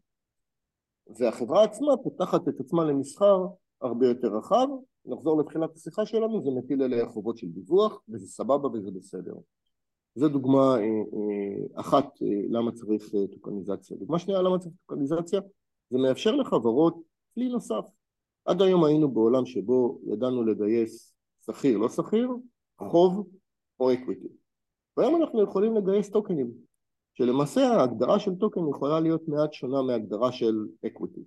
והחברה 1.19 1.65
עצמה 1.65 1.97
פותחת 2.03 2.49
את 2.49 2.61
עצמה 2.61 2.85
למסחר 2.85 3.47
הרבה 3.81 4.07
יותר 4.07 4.37
רחב, 4.37 4.67
נחזור 5.05 5.41
לתחילת 5.41 5.77
השיחה 5.77 6.07
שלנו, 6.07 6.43
זה 6.45 6.51
מטיל 6.51 6.83
עליה 6.83 7.09
חובות 7.09 7.39
של 7.39 7.49
דיווח, 7.49 8.01
וזה 8.09 8.27
סבבה 8.27 8.69
וזה 8.69 8.91
בסדר. 8.91 9.35
זו 10.15 10.29
דוגמה 10.29 10.77
אה, 10.79 10.85
אה, 10.85 11.81
אחת 11.81 12.05
אה, 12.23 12.29
למה 12.51 12.73
צריך 12.73 13.11
טוקניזציה. 13.33 13.97
דוגמה 13.97 14.19
שנייה 14.19 14.43
למה 14.43 14.59
צריך 14.59 14.75
טוקניזציה, 14.87 15.41
זה 15.91 15.99
מאפשר 15.99 16.37
לחברות 16.37 16.97
כלי 17.35 17.49
נוסף. 17.49 17.85
עד 18.45 18.63
היום 18.63 18.85
היינו 18.85 19.11
בעולם 19.11 19.47
שבו 19.47 20.01
ידענו 20.07 20.45
לגייס 20.45 21.15
שכיר, 21.47 21.79
לא 21.79 21.89
שכיר, 21.89 22.29
חוב 22.79 23.29
או 23.81 23.93
equity. 23.93 24.29
והיום 24.97 25.23
אנחנו 25.23 25.43
יכולים 25.43 25.77
לגייס 25.77 26.11
טוקנים, 26.11 26.51
שלמעשה 27.15 27.61
ההגדרה 27.61 28.19
של 28.19 28.35
טוקן 28.35 28.61
יכולה 28.71 29.01
להיות 29.01 29.29
מעט 29.29 29.53
שונה 29.53 29.83
מהגדרה 29.83 30.33
של 30.33 30.55
equity. 30.87 31.21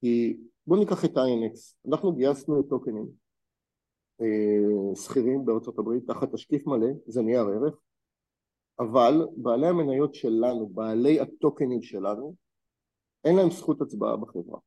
כי 0.00 0.36
בואו 0.66 0.80
ניקח 0.80 1.04
את 1.04 1.10
INX, 1.10 1.88
אנחנו 1.88 2.12
גייסנו 2.12 2.62
טוקנים 2.62 3.06
אה, 4.20 4.94
שכירים 4.96 5.44
בארצות 5.44 5.78
הברית 5.78 6.06
תחת 6.06 6.32
תשקיף 6.32 6.66
מלא, 6.66 6.86
זה 7.06 7.22
נייר 7.22 7.40
ערך, 7.40 7.74
אבל 8.78 9.26
בעלי 9.36 9.66
המניות 9.66 10.14
שלנו, 10.14 10.68
בעלי 10.68 11.20
הטוקנים 11.20 11.82
שלנו, 11.82 12.34
אין 13.24 13.36
להם 13.36 13.50
זכות 13.50 13.80
הצבעה 13.80 14.16
בחברה. 14.16 14.58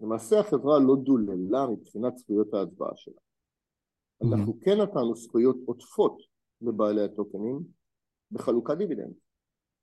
למעשה 0.00 0.40
החברה 0.40 0.78
לא 0.78 0.96
דוללה 1.04 1.66
מבחינת 1.66 2.16
זכויות 2.16 2.54
ההצבעה 2.54 2.90
שלה. 2.94 3.14
Mm-hmm. 3.14 4.26
אנחנו 4.34 4.60
כן 4.60 4.80
נתנו 4.80 5.16
זכויות 5.16 5.56
עוטפות 5.66 6.22
לבעלי 6.62 7.04
הטוקנים 7.04 7.60
בחלוקת 8.32 8.76
דיבידנד. 8.76 9.14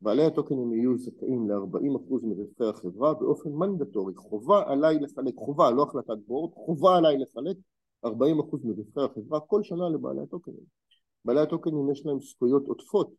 בעלי 0.01 0.25
הטוקנים 0.25 0.73
יהיו 0.73 0.97
זכאים 0.97 1.49
ל-40% 1.49 2.11
מרווחי 2.23 2.65
החברה 2.69 3.13
באופן 3.13 3.49
מנדטורי, 3.49 4.13
חובה 4.15 4.63
עליי 4.71 4.99
לחלק, 4.99 5.35
חובה, 5.35 5.71
לא 5.71 5.83
החלטת 5.83 6.17
בורד, 6.27 6.53
חובה 6.53 6.97
עליי 6.97 7.17
לחלק 7.17 7.57
40% 8.05 8.09
מרווחי 8.63 9.01
החברה 9.01 9.39
כל 9.39 9.63
שנה 9.63 9.89
לבעלי 9.89 10.21
הטוקנים. 10.21 10.63
בעלי 11.25 11.39
הטוקנים 11.39 11.91
יש 11.91 12.05
להם 12.05 12.19
זכויות 12.19 12.67
עודפות 12.67 13.13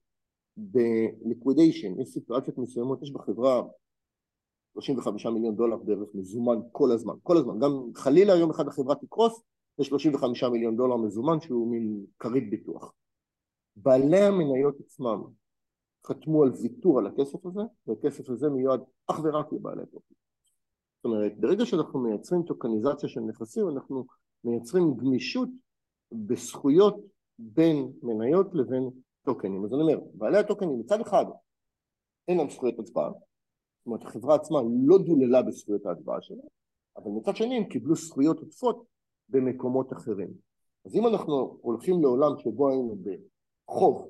ב 0.57 0.68
liquidation, 0.68 2.01
יש 2.00 2.09
סיטואציות 2.09 2.59
מסוימות, 2.59 3.02
יש 3.02 3.12
בחברה 3.12 3.62
35 4.72 5.26
מיליון 5.26 5.57
דולר 5.57 5.76
בערך 5.76 6.09
מזומן 6.14 6.59
כל 6.72 6.92
הזמן, 6.92 7.14
כל 7.22 7.36
הזמן, 7.36 7.59
גם 7.59 7.72
חלילה 7.94 8.36
יום 8.36 8.50
אחד 8.50 8.68
החברה 8.68 8.94
תקרוס, 8.94 9.42
יש 9.78 9.88
35 9.88 10.44
מיליון 10.44 10.76
דולר 10.76 10.96
מזומן 10.96 11.40
שהוא 11.40 11.70
מין 11.70 12.05
כרית 12.18 12.50
ביטוח. 12.50 12.92
בעלי 13.77 14.20
המניות 14.20 14.75
עצמם 14.81 15.22
חתמו 16.07 16.43
על 16.43 16.51
ויתור 16.62 16.99
על 16.99 17.07
הכסף 17.07 17.47
הזה, 17.47 17.61
והכסף 17.87 18.31
הזה 18.31 18.49
מיועד 18.51 18.81
אך 19.07 19.20
ורק 19.25 19.53
לבעלי 19.53 19.87
טוקן. 19.87 20.14
זאת 20.97 21.05
אומרת, 21.05 21.39
ברגע 21.41 21.66
שאנחנו 21.66 22.01
מייצרים 22.01 22.43
טוקניזציה 22.43 23.09
של 23.09 23.20
נכסים, 23.20 23.68
אנחנו 23.68 24.07
מייצרים 24.45 24.97
גמישות 24.97 25.49
בזכויות 26.12 26.97
בין 27.39 27.93
מניות 28.03 28.55
לבין 28.55 28.91
טוקנים. 29.25 29.64
אז 29.64 29.72
אני 29.72 29.83
אומר, 29.83 29.99
בעלי 30.14 30.39
הטוקנים 30.39 30.81
מצד 30.81 31.01
אחד 31.01 31.25
אין 32.29 32.39
להם 32.39 32.51
זכויות 32.51 32.79
הצבעה, 32.79 33.11
זאת 33.11 33.87
אומרת 33.87 34.03
החברה 34.03 34.35
עצמה 34.35 34.59
לא 34.87 34.99
דוללה 34.99 35.43
בזכויות 35.43 35.87
ההצבעה 35.87 36.22
שלה, 36.22 36.43
אבל 36.97 37.11
מצד 37.11 37.37
שני 37.37 37.57
הם 37.57 37.64
קיבלו 37.64 37.95
זכויות 37.95 38.39
עודפות 38.39 38.85
במקומות 39.29 39.93
אחרים. 39.93 40.29
אז 40.87 40.95
אם 40.95 41.07
אנחנו 41.07 41.59
הולכים 41.62 42.03
לעולם 42.03 42.39
שבו 42.39 42.70
היינו 42.70 42.97
בחוב 43.68 44.08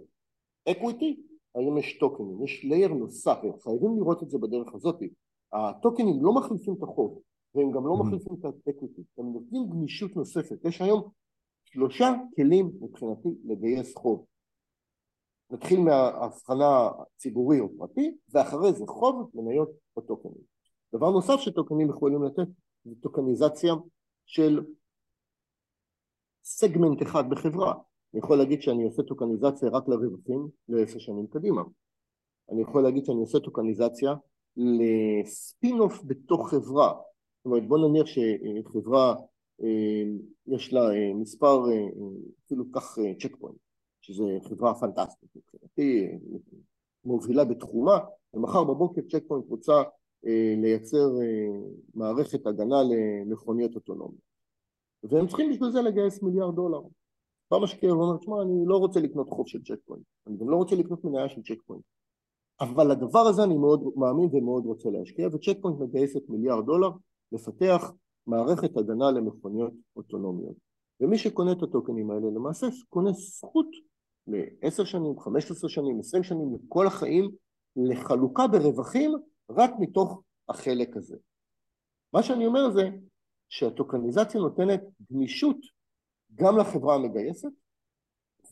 equity, 0.70 1.22
היום 1.54 1.78
יש 1.78 1.98
טוקנים, 1.98 2.44
יש 2.44 2.64
layer 2.64 2.88
נוסף, 2.88 3.38
חייבים 3.62 3.96
לראות 3.98 4.22
את 4.22 4.30
זה 4.30 4.38
בדרך 4.38 4.74
הזאת. 4.74 4.98
הטוקנים 5.52 6.24
לא 6.24 6.34
מחליפים 6.34 6.74
את 6.78 6.82
החוב, 6.82 7.20
והם 7.54 7.70
גם 7.70 7.86
לא 7.86 7.92
mm-hmm. 7.92 8.04
מחליפים 8.04 8.36
את 8.40 8.44
האקוויטי, 8.44 9.02
הם 9.18 9.32
נותנים 9.32 9.70
גמישות 9.70 10.16
נוספת. 10.16 10.64
יש 10.64 10.80
היום 10.80 11.10
שלושה 11.64 12.14
כלים 12.36 12.70
מבחינתי 12.80 13.28
לגייס 13.44 13.96
חוב. 13.96 14.26
נתחיל 15.50 15.80
מההבחנה 15.80 16.90
ציבורי 17.16 17.60
או 17.60 17.68
פרטי, 17.78 18.16
ואחרי 18.28 18.72
זה 18.72 18.84
חוב, 18.86 19.30
מניות 19.34 19.70
או 19.96 20.02
טוקנים. 20.02 20.42
דבר 20.94 21.10
נוסף 21.10 21.36
שטוקנים 21.40 21.90
יכולים 21.90 22.24
לתת 22.24 22.48
זה 22.84 22.94
טוקניזציה 23.00 23.74
של 24.26 24.64
סגמנט 26.44 27.02
אחד 27.02 27.30
בחברה. 27.30 27.74
אני 28.14 28.18
יכול 28.18 28.38
להגיד 28.38 28.62
שאני 28.62 28.84
עושה 28.84 29.02
טוקניזציה 29.02 29.68
רק 29.68 29.88
לרווחים 29.88 30.48
לעשר 30.68 30.98
שנים 30.98 31.26
קדימה. 31.26 31.62
אני 32.50 32.62
יכול 32.62 32.82
להגיד 32.82 33.04
שאני 33.04 33.20
עושה 33.20 33.40
טוקניזציה 33.40 34.14
ל 34.56 34.81
spin 34.81 35.80
off 35.80 36.02
בתוך 36.04 36.50
חברה. 36.50 36.88
זאת 36.88 37.44
אומרת 37.44 37.68
בוא 37.68 37.78
נניח 37.78 38.06
שחברה 38.06 39.14
אה, 39.62 40.02
יש 40.46 40.72
לה 40.72 40.80
אה, 40.80 41.14
מספר, 41.14 41.70
אה, 41.70 41.86
אפילו 42.46 42.64
קח 42.72 42.98
צ'ק 43.22 43.36
פוינט, 43.36 43.56
שזו 44.00 44.28
חברה 44.48 44.74
פנטסטית 44.74 45.28
מבחינתי, 45.36 46.08
מובילה 47.04 47.44
בתחומה, 47.44 47.98
ומחר 48.34 48.64
בבוקר 48.64 49.00
צ'ק 49.10 49.22
פוינט 49.28 49.44
רוצה 49.48 49.82
לייצר 50.56 51.08
מערכת 51.94 52.46
הגנה 52.46 52.76
למכוניות 52.82 53.74
אוטונומיות. 53.74 54.34
והם 55.02 55.26
צריכים 55.26 55.50
בשביל 55.50 55.70
זה 55.70 55.82
לגייס 55.82 56.22
מיליארד 56.22 56.54
דולר. 56.54 56.80
בא 57.50 57.58
משקיע 57.58 57.94
ואומר, 57.94 58.16
תשמע, 58.16 58.42
אני 58.42 58.62
לא 58.66 58.76
רוצה 58.76 59.00
לקנות 59.00 59.30
חוב 59.30 59.48
של 59.48 59.62
צ'ק 59.62 59.80
פוינט, 59.86 60.04
אני 60.26 60.36
גם 60.36 60.50
לא 60.50 60.56
רוצה 60.56 60.76
לקנות 60.76 61.04
מניה 61.04 61.28
של 61.28 61.42
צ'ק 61.42 61.62
פוינט. 61.66 61.82
אבל 62.60 62.92
לדבר 62.92 63.18
הזה 63.18 63.44
אני 63.44 63.56
מאוד 63.56 63.82
מאמין 63.96 64.28
ומאוד 64.32 64.64
רוצה 64.66 64.90
להשקיע, 64.90 65.28
וצ'ק 65.32 65.56
פוינט 65.60 65.80
מגייסת 65.80 66.28
מיליארד 66.28 66.66
דולר 66.66 66.90
לפתח 67.32 67.92
מערכת 68.26 68.76
הגנה 68.76 69.10
למכוניות 69.10 69.72
אוטונומיות. 69.96 70.56
ומי 71.00 71.18
שקונה 71.18 71.52
את 71.52 71.62
הטוקנים 71.62 72.10
האלה 72.10 72.26
למעשה 72.26 72.66
קונה 72.88 73.12
זכות 73.12 73.66
ל-10 74.26 74.84
שנים, 74.84 75.20
15 75.20 75.70
שנים, 75.70 76.00
20 76.00 76.22
שנים, 76.22 76.54
לכל 76.54 76.86
החיים, 76.86 77.30
לחלוקה 77.76 78.46
ברווחים 78.46 79.12
רק 79.50 79.70
מתוך 79.78 80.22
החלק 80.48 80.96
הזה. 80.96 81.16
מה 82.12 82.22
שאני 82.22 82.46
אומר 82.46 82.70
זה 82.70 82.90
שהטוקניזציה 83.48 84.40
נותנת 84.40 84.80
גמישות 85.12 85.56
גם 86.34 86.58
לחברה 86.58 86.94
המגייסת 86.94 87.48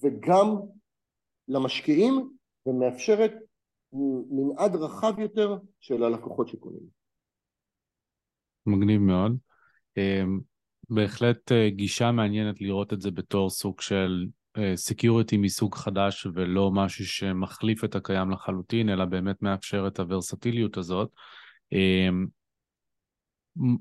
וגם 0.03 0.47
למשקיעים 1.49 2.31
ומאפשרת 2.67 3.33
מנעד 4.31 4.77
רחב 4.77 5.19
יותר 5.19 5.57
של 5.81 6.05
הלקוחות 6.05 6.49
שקונים. 6.49 6.83
מגניב 8.67 9.01
מאוד. 9.01 9.37
אמ, 9.97 10.41
בהחלט 10.91 11.53
אה, 11.53 11.71
גישה 11.71 12.13
מעניינת 12.13 12.61
לראות 12.61 12.93
את 12.93 13.01
זה 13.01 13.11
בתור 13.11 13.51
סוג 13.51 13.81
של 13.81 14.27
security 14.75 15.37
אה, 15.37 15.41
מסוג 15.41 15.75
חדש 15.75 16.27
ולא 16.35 16.71
משהו 16.71 17.07
שמחליף 17.07 17.85
את 17.85 17.95
הקיים 17.95 18.31
לחלוטין, 18.31 18.89
אלא 18.89 19.05
באמת 19.05 19.43
מאפשר 19.43 19.87
את 19.87 20.01
הוורסטיליות 20.01 20.77
הזאת. 20.77 21.11
אמ, 21.73 22.27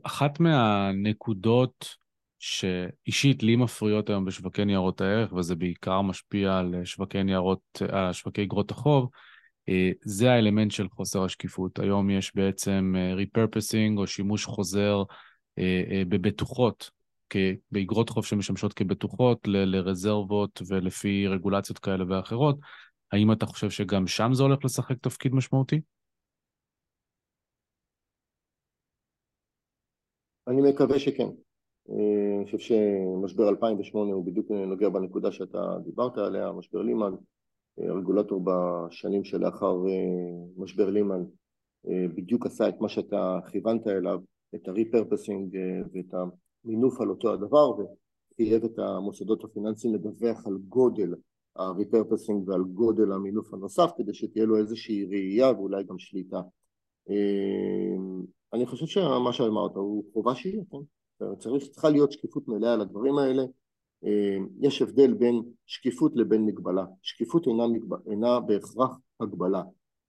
אחת 0.04 0.39
מהנקודות 0.39 2.01
שאישית 2.44 3.44
לי 3.44 3.56
מפריעות 3.56 4.10
היום 4.10 4.26
בשווקי 4.26 4.66
ניירות 4.66 5.02
הערך, 5.02 5.34
וזה 5.34 5.56
בעיקר 5.56 6.02
משפיע 6.02 6.58
על 6.58 6.76
שווקי 6.86 7.24
ניירות, 7.24 7.82
על 7.92 8.14
שווקי 8.14 8.44
אגרות 8.44 8.72
החוב, 8.72 9.10
אה, 9.70 9.92
זה 10.04 10.32
האלמנט 10.32 10.72
של 10.72 10.89
חוסר 10.89 11.24
השקיפות. 11.24 11.80
היום 11.80 12.10
יש 12.10 12.36
בעצם 12.36 12.96
repurposing 13.18 13.98
או 13.98 14.08
שימוש 14.08 14.46
חוזר 14.46 15.04
אה, 15.60 15.84
אה, 15.92 16.04
בבטוחות, 16.10 16.89
באגרות 17.72 18.10
חוב 18.10 18.26
שמשמשות 18.26 18.74
כבטוחות 18.74 19.48
ל- 19.48 19.76
לרזרבות 19.76 20.62
ולפי 20.68 21.28
רגולציות 21.28 21.80
כאלה 21.80 22.06
ואחרות. 22.10 22.60
האם 23.12 23.32
אתה 23.32 23.46
חושב 23.46 23.70
שגם 23.70 24.08
שם 24.08 24.34
זה 24.34 24.44
הולך 24.44 24.66
לשחק 24.66 24.98
תפקיד 25.02 25.34
משמעותי? 25.34 25.82
אני 30.48 30.62
מקווה 30.72 31.00
שכן. 31.00 31.28
אה, 32.42 32.46
אני 32.46 32.46
חושב 32.46 32.58
שמשבר 32.58 33.50
2008 33.50 34.14
הוא 34.14 34.26
בדיוק 34.26 34.52
נוגע 34.52 34.89
בנקודה 34.89 35.32
שאתה 35.32 35.78
דיברת 35.84 36.18
עליה, 36.18 36.52
משבר 36.52 36.82
לימן, 36.82 37.14
הרגולטור 37.78 38.42
בשנים 38.46 39.24
שלאחר 39.24 39.78
משבר 40.58 40.89
לימן 40.89 41.24
בדיוק 42.16 42.46
עשה 42.46 42.70
את 42.70 42.82
מה 42.82 42.89
שאתה 42.89 43.39
כיוונת 43.52 43.88
אליו, 43.88 44.20
את 44.56 44.68
הריפרפסינג 44.68 45.56
אה, 45.56 45.82
ואת 45.94 46.14
המינוף 46.66 47.02
על 47.02 47.10
אותו 47.10 47.34
הדבר 47.34 47.72
וחייב 47.72 48.64
את 48.64 48.80
המוסדות 48.80 49.44
הפיננסיים 49.44 49.96
לדווח 49.96 50.48
על 50.48 50.58
גודל 50.68 51.14
הריפרפסינג 51.56 52.50
ועל 52.50 52.64
גודל 52.64 53.12
המינוף 53.12 53.54
הנוסף 53.54 53.92
כדי 53.98 54.14
שתהיה 54.14 54.46
לו 54.46 54.58
איזושהי 54.58 55.06
ראייה 55.06 55.52
ואולי 55.52 55.84
גם 55.84 56.00
שליטה. 56.00 56.42
אה, 57.10 57.96
אני 58.54 58.66
חושב 58.66 58.86
שמה 58.86 59.34
שאמרת 59.34 59.76
הוא 59.76 60.04
חובה 60.14 60.36
שיהיה, 60.36 60.64
כן? 60.72 60.78
צריך, 61.39 61.67
צריכה 61.67 61.89
להיות 61.89 62.11
שקיפות 62.11 62.47
מלאה 62.47 62.74
על 62.74 62.82
הדברים 62.82 63.17
האלה. 63.17 63.43
אה, 64.05 64.38
יש 64.59 64.82
הבדל 64.82 65.13
בין 65.13 65.41
שקיפות 65.65 66.11
לבין 66.15 66.45
מגבלה. 66.45 66.86
שקיפות 67.01 67.47
אינה, 67.47 67.67
מגב... 67.67 68.07
אינה 68.09 68.39
בהכרח 68.39 68.99
הגבלה. 69.19 69.63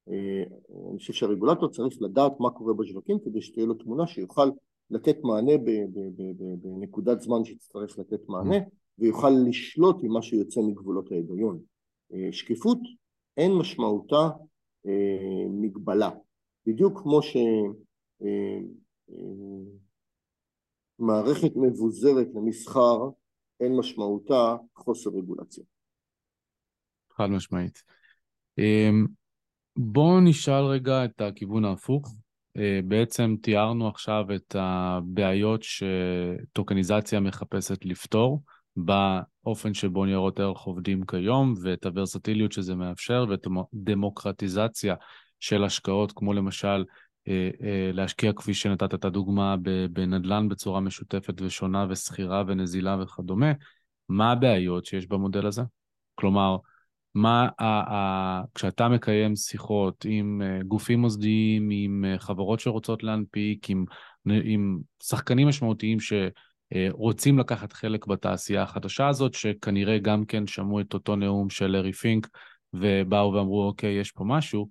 אה, 0.09 0.43
אני 0.91 0.99
חושב 0.99 1.13
שהרגולטור 1.13 1.69
צריך 1.69 2.03
לדעת 2.03 2.33
מה 2.41 2.51
קורה 2.51 2.75
בשווקים 2.75 3.19
כדי 3.25 3.43
שתהיה 3.43 3.67
לו 3.67 3.75
תמונה 3.75 4.07
שיוכל 4.07 4.51
לתת 4.91 5.17
מענה 5.25 5.53
בנקודת 6.63 7.21
זמן 7.21 7.45
שיצטרך 7.45 7.99
לתת 7.99 8.29
מענה 8.29 8.57
ויוכל 8.99 9.31
לשלוט 9.49 9.97
עם 10.03 10.13
מה 10.13 10.23
שיוצא 10.23 10.61
מגבולות 10.61 11.13
ההיגיון. 11.13 11.59
אה, 12.13 12.29
שקיפות 12.33 12.79
אין 13.37 13.53
משמעותה 13.53 14.29
מגבלה, 15.51 16.11
בדיוק 16.67 17.01
כמו 17.03 17.21
שמערכת 21.03 21.53
מבוזרת 21.57 22.27
למסחר 22.35 22.99
אין 23.61 23.77
משמעותה 23.77 24.57
חוסר 24.77 25.11
רגולציה. 25.11 25.65
חד 27.17 27.27
משמעית. 27.27 27.83
בואו 29.77 30.21
נשאל 30.21 30.65
רגע 30.65 31.05
את 31.05 31.21
הכיוון 31.21 31.65
ההפוך. 31.65 32.15
אה, 32.57 32.81
בעצם 32.85 33.37
תיארנו 33.43 33.89
עכשיו 33.89 34.25
את 34.35 34.57
הבעיות 34.59 35.61
שטוקניזציה 35.63 37.21
מחפשת 37.21 37.85
לפתור 37.85 38.43
באופן 38.77 39.75
שבו 39.75 40.05
ניירות 40.05 40.41
ערך 40.41 40.61
עובדים 40.61 41.07
כיום 41.07 41.55
ואת 41.63 41.87
הוורסטיליות 41.87 42.53
שזה 42.53 42.75
מאפשר 42.75 43.25
ואת 43.29 43.47
הדמוקרטיזציה 43.73 44.95
של 45.41 45.65
השקעות 45.65 46.13
כמו 46.15 46.33
למשל 46.33 46.85
להשקיע 47.93 48.33
כפי 48.33 48.55
שנתת 48.55 48.95
את 48.95 49.05
הדוגמה 49.05 49.57
בנדל"ן 49.93 50.49
בצורה 50.49 50.81
משותפת 50.81 51.43
ושונה 51.43 51.87
וסחירה 51.89 52.43
ונזילה 52.47 52.97
וכדומה. 53.03 53.53
מה 54.09 54.33
הבעיות 54.33 54.87
שיש 54.87 55.07
במודל 55.07 55.47
הזה? 55.47 55.63
כלומר, 56.15 56.57
מה, 57.15 57.49
ה, 57.59 57.65
ה, 57.65 58.43
כשאתה 58.55 58.89
מקיים 58.89 59.37
שיחות 59.37 60.07
עם 60.09 60.43
אה, 60.43 60.63
גופים 60.63 61.01
מוסדיים, 61.01 61.69
עם 61.73 62.05
אה, 62.05 62.19
חברות 62.19 62.61
שרוצות 62.61 63.03
להנפיק, 63.03 63.71
עם, 63.71 63.85
עם 64.27 64.79
שחקנים 65.03 65.49
משמעותיים 65.49 65.99
שרוצים 66.01 67.39
לקחת 67.39 67.73
חלק 67.73 68.07
בתעשייה 68.07 68.63
החדשה 68.63 69.09
הזאת, 69.09 69.35
שכנראה 69.35 69.99
גם 69.99 70.25
כן 70.25 70.47
שמעו 70.47 70.81
את 70.81 70.95
אותו 70.95 71.17
נאום 71.17 71.51
של 71.51 71.67
לארי 71.67 71.93
פינק 71.93 72.29
ובאו 72.75 73.33
ואמרו, 73.33 73.67
אוקיי, 73.67 74.01
יש 74.01 74.13
פה 74.13 74.25
משהו, 74.25 74.69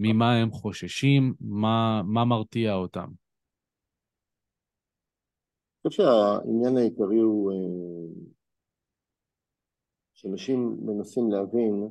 ממה 0.00 0.32
הם 0.32 0.50
חוששים, 0.50 1.34
מה, 1.40 2.02
מה 2.04 2.24
מרתיע 2.24 2.74
אותם? 2.74 3.08
אני 5.84 5.90
חושב 5.90 6.02
שהעניין 6.02 6.76
העיקרי 6.76 7.18
הוא 7.18 7.52
אה, 7.52 7.56
שאנשים 10.14 10.76
מנסים 10.82 11.30
להבין 11.30 11.88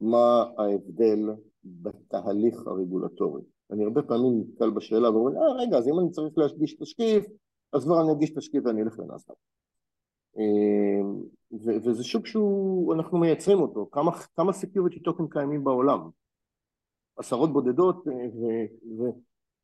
מה 0.00 0.44
ההבדל 0.58 1.18
בתהליך 1.64 2.66
הרגולטורי. 2.66 3.42
אני 3.70 3.84
הרבה 3.84 4.02
פעמים 4.02 4.40
נתקל 4.40 4.70
בשאלה 4.70 5.10
ואומרים, 5.10 5.36
אה 5.36 5.52
רגע, 5.52 5.78
אז 5.78 5.88
אם 5.88 6.00
אני 6.00 6.10
צריך 6.10 6.38
להגיש 6.38 6.74
תשקיף, 6.74 7.24
אז 7.72 7.84
כבר 7.84 8.00
אני 8.02 8.12
אגיש 8.12 8.30
תשקיף 8.30 8.64
ואני 8.66 8.82
אלך 8.82 8.98
לנאסד"ק. 8.98 9.34
וזה 11.84 12.04
שוק 12.04 12.26
שהוא, 12.26 12.94
אנחנו 12.94 13.18
מייצרים 13.18 13.60
אותו, 13.60 13.88
כמה, 13.92 14.10
כמה 14.36 14.52
security 14.52 15.00
token 15.00 15.24
קיימים 15.30 15.64
בעולם? 15.64 16.10
עשרות 17.18 17.52
בודדות, 17.52 18.04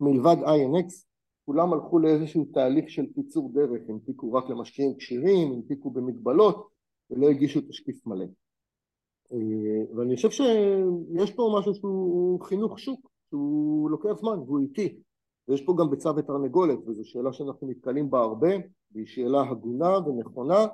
ומלבד 0.00 0.36
INX, 0.44 1.04
כולם 1.46 1.72
הלכו 1.72 1.98
לאיזשהו 1.98 2.44
תהליך 2.44 2.90
של 2.90 3.06
קיצור 3.14 3.50
דרך, 3.52 3.82
הנפיקו 3.88 4.32
רק 4.32 4.50
למשקיעים 4.50 4.94
כשירים, 4.96 5.52
הנפיקו 5.52 5.90
במגבלות, 5.90 6.68
ולא 7.10 7.28
הגישו 7.30 7.60
תשקיף 7.60 8.06
מלא. 8.06 8.24
ואני 9.96 10.16
חושב 10.16 10.30
שיש 10.30 11.32
פה 11.32 11.54
משהו 11.58 11.74
שהוא 11.74 12.40
חינוך 12.40 12.78
שוק, 12.78 13.10
שהוא 13.28 13.90
לוקח 13.90 14.12
זמן 14.12 14.38
והוא 14.38 14.60
איטי, 14.60 14.96
ויש 15.48 15.62
פה 15.62 15.74
גם 15.78 15.90
ביצה 15.90 16.10
ותרנגולת, 16.16 16.78
וזו 16.86 17.04
שאלה 17.04 17.32
שאנחנו 17.32 17.68
נתקלים 17.68 18.10
בה 18.10 18.20
הרבה, 18.20 18.48
והיא 18.92 19.06
שאלה 19.06 19.42
הגונה 19.50 19.98
ונכונה, 19.98 20.66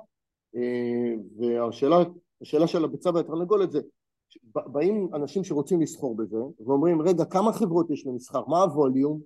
והשאלה 1.37 1.97
השאלה 2.41 2.67
של 2.67 2.85
הביצה 2.85 3.09
והתרנגולת 3.13 3.71
זה, 3.71 3.81
באים 4.43 5.09
אנשים 5.13 5.43
שרוצים 5.43 5.81
לסחור 5.81 6.15
בזה, 6.15 6.37
ואומרים, 6.65 7.01
רגע, 7.01 7.25
כמה 7.25 7.53
חברות 7.53 7.89
יש 7.89 8.07
למסחר? 8.07 8.45
מה 8.45 8.61
הווליום? 8.61 9.21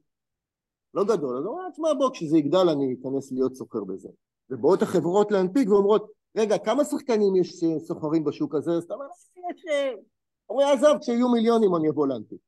לא 0.94 1.04
גדול, 1.04 1.38
אז 1.38 1.46
אומרים, 1.46 1.72
תשמע 1.72 1.94
בוא, 1.94 2.10
כשזה 2.10 2.38
יגדל 2.38 2.70
אני 2.70 2.96
אכנס 3.02 3.32
להיות 3.32 3.56
סוחר 3.56 3.84
בזה. 3.84 4.10
ובאות 4.50 4.82
החברות 4.82 5.32
להנפיק 5.32 5.70
ואומרות, 5.70 6.12
רגע, 6.38 6.58
כמה 6.58 6.84
שחקנים 6.84 7.36
יש 7.36 7.64
סוחרים 7.80 8.24
בשוק 8.24 8.56
הזה? 8.56 8.72
אז 8.72 8.84
אתה 8.84 8.94
אומר, 8.94 9.06
יש... 9.56 9.66
אומרים, 10.50 10.68
עזוב, 10.68 10.98
כשיהיו 11.02 11.30
מיליונים 11.30 11.76
אני 11.76 11.90
אבוא 11.90 12.08
להנפיק. 12.08 12.40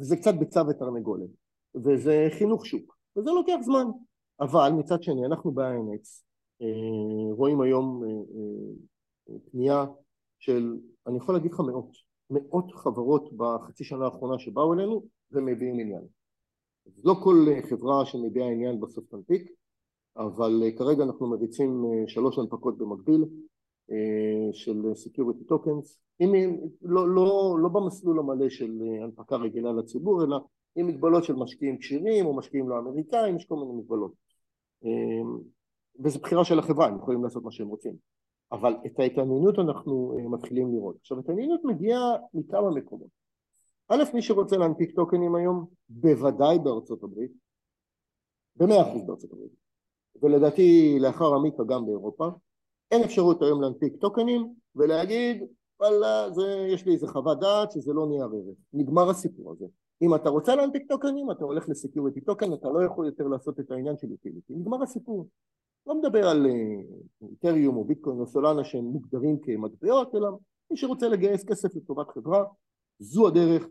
וזה 0.00 0.16
קצת 0.16 0.34
ביצה 0.34 0.62
ותרנגולת, 0.68 1.30
וזה 1.74 2.28
חינוך 2.38 2.66
שוק, 2.66 2.96
וזה 3.16 3.30
לוקח 3.30 3.56
זמן. 3.62 3.86
אבל 4.40 4.72
מצד 4.78 5.02
שני, 5.02 5.26
אנחנו 5.26 5.52
ב-INX 5.52 6.22
רואים 7.30 7.60
היום 7.60 8.02
פנייה 9.50 9.86
של, 10.40 10.76
אני 11.06 11.16
יכול 11.16 11.34
להגיד 11.34 11.52
לך 11.52 11.60
מאות, 11.60 11.90
מאות 12.30 12.72
חברות 12.74 13.32
בחצי 13.36 13.84
שנה 13.84 14.04
האחרונה 14.04 14.38
שבאו 14.38 14.74
אלינו 14.74 15.02
ומביאים 15.32 15.80
עניין. 15.80 16.02
לא 17.04 17.14
כל 17.22 17.46
חברה 17.70 18.06
שמביאה 18.06 18.46
עניין 18.46 18.80
בסוף 18.80 19.04
תנפיק, 19.10 19.52
אבל 20.16 20.62
כרגע 20.78 21.04
אנחנו 21.04 21.26
מריצים 21.26 21.84
שלוש 22.06 22.38
הנפקות 22.38 22.78
במקביל 22.78 23.24
של 24.52 24.82
Security 24.82 25.52
Tokens, 25.52 25.98
אם, 26.20 26.56
לא, 26.82 27.08
לא, 27.08 27.56
לא 27.62 27.68
במסלול 27.68 28.18
המלא 28.18 28.48
של 28.48 28.82
הנפקה 29.02 29.36
רגילה 29.36 29.72
לציבור, 29.72 30.24
אלא 30.24 30.40
עם 30.76 30.86
מגבלות 30.86 31.24
של 31.24 31.34
משקיעים 31.34 31.78
כשירים 31.78 32.26
או 32.26 32.36
משקיעים 32.36 32.68
לא 32.68 32.78
אמריקאים, 32.78 33.36
יש 33.36 33.44
כל 33.44 33.56
מיני 33.56 33.72
מגבלות. 33.72 34.12
וזו 36.04 36.18
בחירה 36.18 36.44
של 36.44 36.58
החברה, 36.58 36.86
הם 36.86 36.96
יכולים 36.96 37.24
לעשות 37.24 37.42
מה 37.42 37.50
שהם 37.50 37.68
רוצים. 37.68 37.94
אבל 38.52 38.76
את 38.86 39.00
ההתעניינות 39.00 39.58
אנחנו 39.58 40.16
מתחילים 40.30 40.72
לראות. 40.72 40.96
עכשיו, 41.00 41.16
ההתעניינות 41.16 41.60
מגיעה 41.64 42.16
מכמה 42.34 42.70
מקומות. 42.70 43.08
א', 43.88 44.02
מי 44.14 44.22
שרוצה 44.22 44.56
להנפיק 44.56 44.94
טוקנים 44.94 45.34
היום, 45.34 45.66
בוודאי 45.88 46.58
בארצות 46.58 47.02
הברית, 47.02 47.32
במאה 48.56 48.82
אחוז 48.82 49.06
בארצות 49.06 49.32
הברית, 49.32 49.52
ולדעתי 50.22 50.98
לאחר 51.00 51.34
עמיקה 51.34 51.64
גם 51.64 51.86
באירופה, 51.86 52.28
אין 52.90 53.02
אפשרות 53.04 53.42
היום 53.42 53.62
להנפיק 53.62 53.96
טוקנים 53.96 54.54
ולהגיד 54.76 55.42
וואלה 55.80 56.26
יש 56.68 56.86
לי 56.86 56.92
איזה 56.92 57.08
חוות 57.08 57.40
דעת 57.40 57.72
שזה 57.72 57.92
לא 57.92 58.06
נהיה 58.06 58.24
ערך, 58.24 58.56
נגמר 58.72 59.10
הסיפור 59.10 59.52
הזה. 59.52 59.66
אם 60.02 60.14
אתה 60.14 60.28
רוצה 60.28 60.54
להנפיק 60.54 60.88
טוקנים 60.88 61.30
אתה 61.30 61.44
הולך 61.44 61.68
לסקיוריטי 61.68 62.20
טוקן, 62.20 62.52
אתה 62.52 62.68
לא 62.68 62.84
יכול 62.84 63.06
יותר 63.06 63.24
לעשות 63.24 63.60
את 63.60 63.70
העניין 63.70 63.96
של 63.96 64.10
יוטיליטי, 64.10 64.52
נגמר 64.54 64.82
הסיפור. 64.82 65.26
לא 65.86 65.98
מדבר 65.98 66.28
על 66.28 66.46
איתריום 67.30 67.76
או 67.76 67.84
ביטקוין 67.84 68.20
או 68.20 68.26
סולנה 68.26 68.64
שהם 68.64 68.84
מוגדרים 68.84 69.38
כמטבעות, 69.42 70.14
אלא 70.14 70.28
מי 70.70 70.76
שרוצה 70.76 71.08
לגייס 71.08 71.44
כסף 71.44 71.76
לטובת 71.76 72.10
חברה, 72.10 72.44
זו 72.98 73.28
הדרך, 73.28 73.66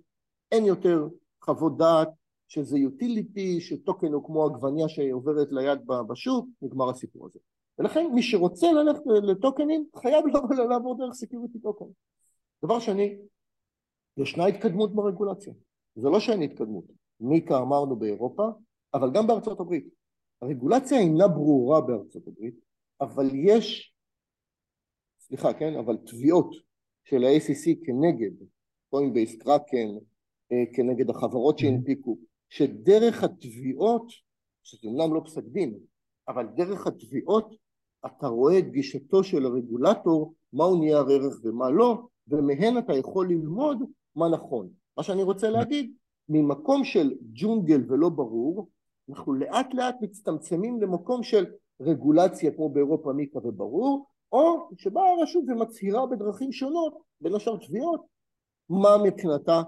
אין 0.52 0.66
יותר 0.66 1.08
חוות 1.42 1.78
דעת 1.78 2.10
שזה 2.48 2.78
יוטיליטי, 2.78 3.62
שטוקן 3.62 4.14
הוא 4.14 4.26
כמו 4.26 4.46
עגבניה 4.46 4.90
שעוברת 4.90 5.52
ליד 5.52 5.80
בשוק, 6.08 6.48
נגמר 6.62 6.90
הסיפור 6.90 7.26
הזה. 7.26 7.40
ולכן 7.80 8.08
מי 8.14 8.22
שרוצה 8.22 8.72
ללכת 8.72 9.02
לטוקנים 9.06 9.86
חייב 9.96 10.26
לעבור 10.70 10.98
דרך 10.98 11.14
security 11.14 11.60
token. 11.60 11.86
דבר 12.66 12.80
שני, 12.80 13.18
ישנה 14.18 14.46
התקדמות 14.46 14.96
ברגולציה. 14.96 15.54
זה 15.96 16.10
לא 16.10 16.20
שאין 16.20 16.42
התקדמות. 16.42 16.84
מיקה 17.20 17.58
אמרנו 17.58 17.96
באירופה, 17.96 18.48
אבל 18.94 19.12
גם 19.12 19.28
בארצות 19.28 19.60
הברית. 19.60 19.99
הרגולציה 20.42 21.00
אינה 21.00 21.28
ברורה 21.28 21.82
בארצות 21.82 22.28
הברית, 22.28 22.56
אבל 23.02 23.30
יש, 23.34 23.94
סליחה, 25.20 25.54
כן, 25.54 25.74
אבל 25.80 25.98
תביעות 25.98 26.56
של 27.04 27.24
ה-SEC 27.24 27.86
כנגד 27.86 28.32
קוינבייס, 28.90 29.36
קראקן, 29.36 29.88
אה, 30.52 30.64
כנגד 30.74 31.10
החברות 31.10 31.58
mm-hmm. 31.58 31.62
שהנפיקו, 31.62 32.18
שדרך 32.50 33.24
התביעות, 33.24 34.12
שזה 34.64 34.88
אומנם 34.88 35.14
לא 35.14 35.22
פסק 35.26 35.44
דין, 35.44 35.80
אבל 36.28 36.46
דרך 36.56 36.88
התביעות 36.88 37.56
אתה 38.06 38.28
רואה 38.28 38.60
את 38.60 38.72
גישתו 38.72 39.24
של 39.24 39.46
הרגולטור, 39.46 40.34
מהו 40.54 40.80
נייר 40.80 40.98
ערך 40.98 41.40
ומה 41.44 41.70
לא, 41.70 42.02
ומהן 42.28 42.78
אתה 42.78 42.94
יכול 42.94 43.30
ללמוד 43.30 43.78
מה 44.16 44.30
נכון. 44.30 44.70
מה 44.98 45.04
שאני 45.04 45.24
רוצה 45.24 45.50
להגיד, 45.50 45.94
ממקום 46.30 46.84
של 46.84 47.14
ג'ונגל 47.34 47.84
ולא 47.88 48.10
ברור, 48.10 48.70
אנחנו 49.10 49.34
לאט 49.34 49.74
לאט 49.74 49.96
מצטמצמים 50.02 50.82
למקום 50.82 51.24
של 51.24 51.46
רגולציה 51.82 52.52
כמו 52.52 52.70
באירופה 52.70 53.14
מיקה 53.14 53.40
וברור, 53.40 54.06
או 54.32 54.70
שבאה 54.78 55.10
הרשות 55.10 55.44
ומצהירה 55.48 56.08
בדרכים 56.08 56.52
שונות, 56.52 56.94
בין 57.22 57.36
השאר 57.36 57.58
תביעות, 57.58 58.06
מה 58.70 58.90
מבחינתה 59.04 59.62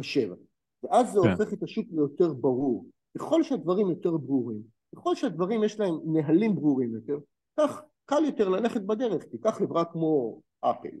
כשר. 0.00 0.34
ואז 0.82 1.12
זה 1.12 1.20
כן. 1.22 1.30
הופך 1.30 1.52
את 1.52 1.62
השוק 1.62 1.86
ליותר 1.90 2.32
ברור. 2.32 2.86
ככל 3.18 3.42
שהדברים 3.42 3.90
יותר 3.90 4.16
ברורים, 4.16 4.62
ככל 4.94 5.14
שהדברים 5.14 5.64
יש 5.64 5.80
להם 5.80 5.94
נהלים 6.04 6.54
ברורים 6.54 6.94
יותר, 6.94 7.18
כך 7.60 7.82
קל 8.04 8.24
יותר 8.24 8.48
ללכת 8.48 8.82
בדרך, 8.82 9.24
תיקח 9.24 9.58
חברה 9.58 9.84
כמו 9.84 10.40
אפל. 10.60 10.96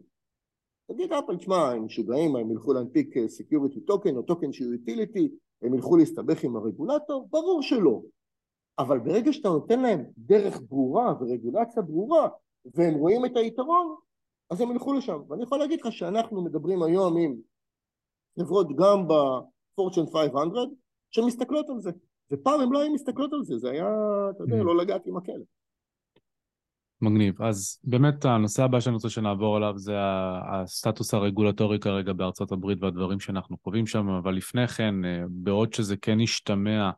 תגיד 0.92 1.12
אפל, 1.12 1.36
תשמע, 1.36 1.70
הם 1.70 1.84
משוגעים, 1.84 2.36
הם 2.36 2.50
ילכו 2.50 2.72
להנפיק 2.72 3.14
security 3.26 3.80
token 3.80 4.16
או 4.16 4.22
טוקן 4.22 4.52
שהוא 4.52 4.72
utility, 4.72 5.30
הם 5.62 5.74
ילכו 5.74 5.96
להסתבך 5.96 6.44
עם 6.44 6.56
הרגולטור? 6.56 7.28
ברור 7.30 7.62
שלא. 7.62 8.02
אבל 8.78 8.98
ברגע 8.98 9.32
שאתה 9.32 9.48
נותן 9.48 9.80
להם 9.80 10.04
דרך 10.18 10.60
ברורה 10.68 11.14
ורגולציה 11.20 11.82
ברורה, 11.82 12.28
והם 12.74 12.94
רואים 12.94 13.24
את 13.24 13.36
היתרון, 13.36 13.96
אז 14.50 14.60
הם 14.60 14.70
ילכו 14.70 14.92
לשם. 14.92 15.20
ואני 15.28 15.42
יכול 15.42 15.58
להגיד 15.58 15.80
לך 15.80 15.92
שאנחנו 15.92 16.42
מדברים 16.42 16.82
היום 16.82 17.16
עם 17.16 17.36
חברות 18.40 18.66
גם 18.76 19.08
ב-Fortune 19.08 20.12
500 20.12 20.70
שמסתכלות 21.10 21.70
על 21.70 21.80
זה. 21.80 21.90
ופעם 22.30 22.60
הם 22.60 22.72
לא 22.72 22.80
היו 22.80 22.92
מסתכלות 22.92 23.32
על 23.32 23.44
זה, 23.44 23.58
זה 23.58 23.70
היה, 23.70 23.86
אתה 24.30 24.44
יודע, 24.44 24.60
mm. 24.60 24.64
לא 24.64 24.76
לגעת 24.76 25.06
עם 25.06 25.16
הכלב. 25.16 25.44
מגניב. 27.02 27.42
אז 27.42 27.78
באמת 27.84 28.24
הנושא 28.24 28.62
הבא 28.62 28.80
שאני 28.80 28.94
רוצה 28.94 29.10
שנעבור 29.10 29.56
עליו 29.56 29.78
זה 29.78 29.94
הסטטוס 30.52 31.14
הרגולטורי 31.14 31.78
כרגע 31.78 32.12
בארצות 32.12 32.52
הברית 32.52 32.82
והדברים 32.82 33.20
שאנחנו 33.20 33.56
חווים 33.64 33.86
שם, 33.86 34.08
אבל 34.08 34.34
לפני 34.34 34.68
כן, 34.68 35.04
אה, 35.04 35.22
בעוד 35.28 35.74
שזה 35.74 35.96
כן 35.96 36.20
השתמע 36.20 36.90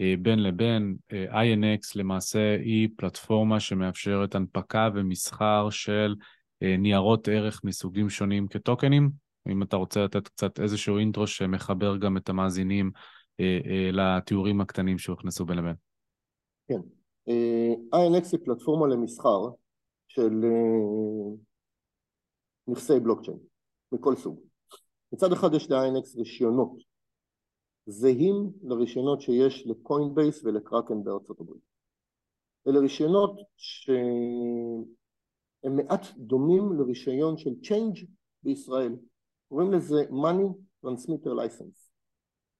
אה, 0.00 0.14
בין 0.18 0.42
לבין, 0.42 0.96
אה, 1.12 1.42
INX 1.42 1.92
למעשה 1.94 2.56
היא 2.60 2.88
פלטפורמה 2.96 3.60
שמאפשרת 3.60 4.34
הנפקה 4.34 4.88
ומסחר 4.94 5.70
של 5.70 6.14
ניירות 6.60 7.28
ערך 7.28 7.60
מסוגים 7.64 8.10
שונים 8.10 8.48
כטוקנים. 8.48 9.10
אם 9.48 9.62
אתה 9.62 9.76
רוצה 9.76 10.04
לתת 10.04 10.28
קצת 10.28 10.60
איזשהו 10.60 10.98
אינטרו 10.98 11.26
שמחבר 11.26 11.96
גם 11.96 12.16
את 12.16 12.28
המאזינים 12.28 12.90
לתיאורים 13.92 14.60
הקטנים 14.60 14.98
שהוכנסו 14.98 15.44
בין 15.46 15.58
לבין. 15.58 15.74
כן. 16.68 16.95
INX 17.94 18.28
היא 18.32 18.40
פלטפורמה 18.44 18.86
למסחר 18.86 19.40
של 20.08 20.44
אה, 20.44 21.36
נכסי 22.68 23.00
בלוקצ'יין 23.00 23.38
מכל 23.92 24.16
סוג. 24.16 24.40
מצד 25.12 25.32
אחד 25.32 25.54
יש 25.54 25.70
ל-INX 25.70 26.18
רישיונות 26.18 26.72
זהים 27.86 28.52
לרישיונות 28.62 29.20
שיש 29.20 29.66
לקוינבייס 29.66 30.44
ולקראקן 30.44 31.04
בארצות 31.04 31.40
הברית. 31.40 31.62
אלה 32.68 32.80
רישיונות 32.80 33.40
שהם 33.56 34.86
מעט 35.76 36.06
דומים 36.16 36.72
לרישיון 36.72 37.38
של 37.38 37.50
צ'יינג' 37.62 38.06
בישראל. 38.42 38.96
קוראים 39.48 39.72
לזה 39.72 40.02
money 40.02 40.46
transmitter 40.84 41.30
license. 41.30 41.85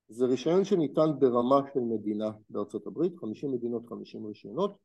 זה 0.09 0.26
רישיון 0.26 0.64
שניתן 0.64 1.11
ברמה 1.18 1.61
של 1.74 1.80
מדינה 1.80 2.30
בארצות 2.50 2.86
הברית, 2.86 3.16
50 3.16 3.52
מדינות 3.52 3.86
50 3.88 4.26
רישיונות, 4.26 4.76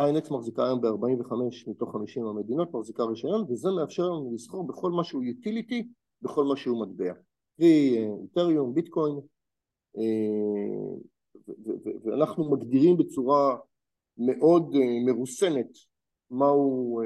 INX 0.00 0.34
מחזיקה 0.34 0.64
היום 0.64 0.80
ב-45 0.80 1.32
מתוך 1.66 1.92
50 1.92 2.26
המדינות, 2.26 2.74
מחזיקה 2.74 3.04
רישיון, 3.04 3.44
וזה 3.48 3.68
מאפשר 3.70 4.02
לנו 4.02 4.32
לסחור 4.34 4.66
בכל 4.66 4.90
מה 4.90 5.04
שהוא 5.04 5.22
utility, 5.24 5.84
בכל 6.22 6.44
מה 6.44 6.56
שהוא 6.56 6.82
מטבע. 6.82 7.12
קרי 7.56 8.08
איתריום, 8.22 8.74
ביטקוין, 8.74 9.14
ואנחנו 12.04 12.50
מגדירים 12.50 12.96
בצורה 12.96 13.56
מאוד 14.18 14.76
מרוסנת 15.06 15.68
מהו 16.30 17.00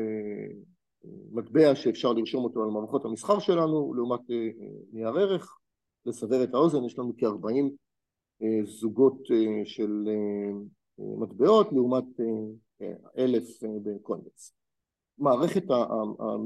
מטבע 1.33 1.74
שאפשר 1.74 2.12
לרשום 2.12 2.45
אותו 2.45 2.62
על 2.62 2.70
מערכות 2.70 3.05
המסחר 3.05 3.39
שלנו 3.39 3.95
לעומת 3.95 4.20
נייר 4.93 5.18
ערך. 5.18 5.60
לסבר 6.07 6.44
את 6.44 6.55
האוזן, 6.55 6.84
יש 6.84 6.98
לנו 6.98 7.12
כ-40 7.18 7.70
זוגות 8.64 9.18
של 9.64 10.09
מטבעות 10.98 11.72
לעומת 11.72 12.05
אלף 13.18 13.62
בקונבקס. 13.82 14.55
מערכת 15.18 15.64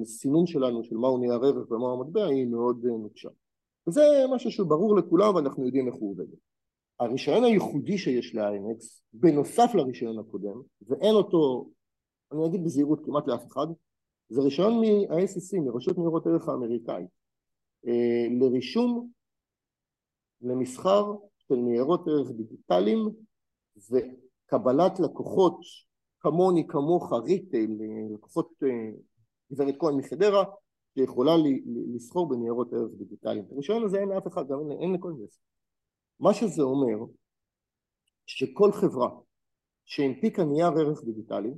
הסינון 0.02 0.46
שלנו 0.46 0.84
של 0.84 0.96
מהו 0.96 1.18
נייר 1.18 1.44
ערך 1.44 1.70
ומהו 1.70 1.92
המטבע 1.92 2.24
היא 2.24 2.46
מאוד 2.46 2.84
נוקשה. 2.86 3.28
וזה 3.88 4.02
משהו 4.34 4.50
שהוא 4.50 4.68
ברור 4.68 4.96
לכולם 4.96 5.34
ואנחנו 5.34 5.66
יודעים 5.66 5.86
איך 5.86 5.94
הוא 5.94 6.10
עובד. 6.10 6.26
הרישיון 7.00 7.44
הייחודי 7.44 7.98
שיש 7.98 8.34
ל-INX, 8.34 9.00
בנוסף 9.12 9.70
לרישיון 9.74 10.18
הקודם, 10.18 10.62
ואין 10.88 11.14
אותו, 11.14 11.70
אני 12.32 12.46
אגיד 12.46 12.64
בזהירות 12.64 13.04
כמעט 13.04 13.28
לאף 13.28 13.46
אחד, 13.46 13.66
זה 14.28 14.40
רישיון 14.40 14.72
מה-ICC, 14.80 15.60
מרשות 15.60 15.98
ניירות 15.98 16.26
ערך 16.26 16.48
האמריקאית, 16.48 17.08
לרישום 18.40 19.10
למסחר 20.42 21.12
של 21.48 21.54
ניירות 21.54 22.08
ערך 22.08 22.30
דיגיטליים 22.30 23.08
וקבלת 23.76 25.00
לקוחות 25.00 25.60
כמוני, 26.20 26.66
כמוך, 26.66 27.12
retail, 27.12 27.78
לקוחות 28.14 28.52
גברת 29.52 29.74
כהן 29.78 29.94
מחדרה, 29.96 30.44
שיכולה 30.98 31.32
לסחור 31.94 32.28
בניירות 32.28 32.72
ערך 32.72 32.90
דיגיטליים. 32.98 33.44
את 33.44 33.52
הרישיון 33.52 33.84
הזה 33.84 33.98
אין 33.98 34.08
לאף 34.08 34.26
אחד, 34.26 34.48
גם 34.48 34.58
אין 34.82 34.92
לכל 34.92 35.12
זה. 35.18 35.24
מה 36.20 36.34
שזה 36.34 36.62
אומר, 36.62 37.04
שכל 38.26 38.72
חברה 38.72 39.08
שהנפיקה 39.84 40.44
נייר 40.44 40.66
ערך 40.66 41.04
דיגיטלי, 41.04 41.50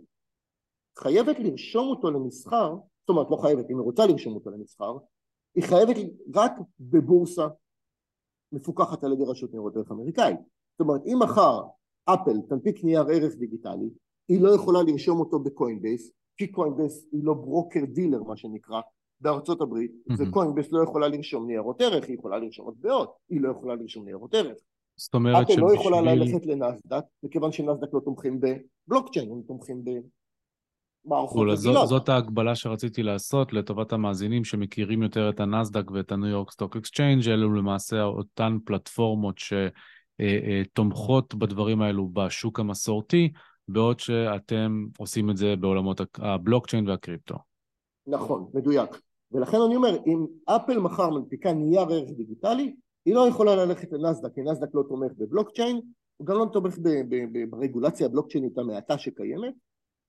חייבת 0.98 1.36
לרשום 1.38 1.88
אותו 1.88 2.10
למסחר, 2.10 2.74
זאת 3.00 3.08
אומרת 3.08 3.26
לא 3.30 3.36
חייבת, 3.36 3.70
אם 3.70 3.78
היא 3.78 3.84
רוצה 3.84 4.06
לרשום 4.06 4.34
אותו 4.34 4.50
למסחר, 4.50 4.92
היא 5.54 5.64
חייבת 5.64 5.96
רק 6.34 6.52
בבורסה 6.80 7.46
מפוקחת 8.52 9.04
על 9.04 9.12
ידי 9.12 9.24
רשות 9.26 9.50
ניירות 9.52 9.76
ערך 9.76 9.90
אמריקאית. 9.90 10.38
זאת 10.72 10.80
אומרת, 10.80 11.00
אם 11.06 11.18
מחר 11.22 11.62
אפל 12.04 12.40
תנפיק 12.48 12.84
נייר 12.84 13.06
ערך 13.10 13.34
דיגיטלי, 13.34 13.90
היא 14.28 14.40
לא 14.40 14.54
יכולה 14.54 14.82
לרשום 14.82 15.20
אותו 15.20 15.38
בקוינבייס, 15.38 16.12
כי 16.36 16.46
קוינבייס 16.46 17.06
היא 17.12 17.24
לא 17.24 17.34
broker 17.34 17.84
dealer 17.84 18.22
מה 18.22 18.36
שנקרא 18.36 18.80
בארצות 19.20 19.60
הברית, 19.60 19.90
mm-hmm. 19.90 20.14
וקוינבייס 20.18 20.72
לא 20.72 20.82
יכולה 20.82 21.08
לרשום 21.08 21.46
ניירות 21.46 21.80
ערך, 21.80 22.08
היא 22.08 22.18
יכולה 22.18 22.38
לרשום 22.38 22.68
מטבעות, 22.68 23.14
היא 23.28 23.40
לא 23.40 23.50
יכולה 23.50 23.74
לרשום 23.74 24.04
ניירות 24.04 24.34
ערך. 24.34 24.56
זאת 24.96 25.14
אומרת 25.14 25.50
אפל 25.50 25.60
לא 25.60 25.74
יכולה 25.74 26.00
ללכת 26.00 26.46
לנסדק, 26.46 27.04
מכיוון 27.22 27.52
שנסדק 27.52 27.88
לא 27.92 28.00
תומכים 28.00 28.40
בבלוקצ'יין, 28.40 29.30
הם 29.30 29.42
תומכים. 29.46 29.84
מערכות 31.06 31.48
רגילות. 31.50 31.88
זאת 31.88 32.08
ההגבלה 32.08 32.54
שרציתי 32.54 33.02
לעשות 33.02 33.52
לטובת 33.52 33.92
המאזינים 33.92 34.44
שמכירים 34.44 35.02
יותר 35.02 35.30
את 35.30 35.40
הנסדק 35.40 35.90
ואת 35.90 36.12
הניו 36.12 36.28
יורק 36.28 36.50
סטוק 36.50 36.76
אקסצ'יינג' 36.76 37.28
אלו 37.28 37.54
למעשה 37.54 38.02
אותן 38.02 38.58
פלטפורמות 38.64 39.36
שתומכות 40.18 41.34
בדברים 41.34 41.82
האלו 41.82 42.08
בשוק 42.08 42.60
המסורתי, 42.60 43.32
בעוד 43.68 44.00
שאתם 44.00 44.84
עושים 44.98 45.30
את 45.30 45.36
זה 45.36 45.54
בעולמות 45.60 46.00
הבלוקצ'יין 46.18 46.88
והקריפטו. 46.88 47.34
נכון, 48.06 48.50
מדויק. 48.54 49.00
ולכן 49.32 49.56
אני 49.66 49.76
אומר, 49.76 49.96
אם 50.06 50.26
אפל 50.44 50.78
מחר 50.78 51.10
מנפיקה 51.10 51.52
נייר 51.52 51.80
ערך 51.80 52.10
דיגיטלי, 52.16 52.74
היא 53.04 53.14
לא 53.14 53.28
יכולה 53.28 53.56
ללכת 53.56 53.92
לנסדק, 53.92 54.34
כי 54.34 54.40
נסדק 54.40 54.68
לא 54.74 54.82
תומך 54.88 55.12
בבלוקצ'יין, 55.18 55.80
הוא 56.16 56.26
גם 56.26 56.38
לא 56.38 56.46
תומך 56.52 56.78
ברגולציה 57.50 58.06
הבלוקצ'יינית 58.06 58.58
המעטה 58.58 58.98
שקיימת, 58.98 59.54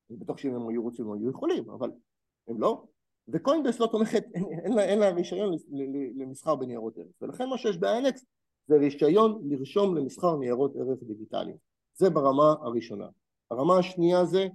אני 0.10 0.18
בטוח 0.18 0.38
שאם 0.38 0.56
הם 0.56 0.70
היו 0.70 0.84
רוצים 0.84 1.06
הם 1.06 1.14
היו 1.14 1.30
יכולים, 1.30 1.70
אבל 1.70 1.92
הם 2.48 2.62
לא, 2.62 2.84
וקוינבס 3.28 3.80
לא 3.80 3.88
תומכת, 3.92 4.24
אין 4.64 4.74
לה, 4.74 4.84
אין 4.84 5.00
לה 5.00 5.10
רישיון 5.10 5.56
למסחר 6.16 6.56
בניירות 6.56 6.98
ערך, 6.98 7.22
ולכן 7.22 7.50
מה 7.50 7.58
שיש 7.58 7.78
ב-INX 7.78 8.22
זה 8.68 8.76
רישיון 8.76 9.42
לרשום 9.50 9.98
למסחר 9.98 10.38
ניירות 10.38 10.76
ערך 10.76 11.04
דיגיטליים, 11.04 11.58
זה 11.94 12.10
ברמה 12.10 12.56
הראשונה. 12.62 13.08
הרמה 13.52 13.78
השנייה 13.78 14.26
זה, 14.26 14.48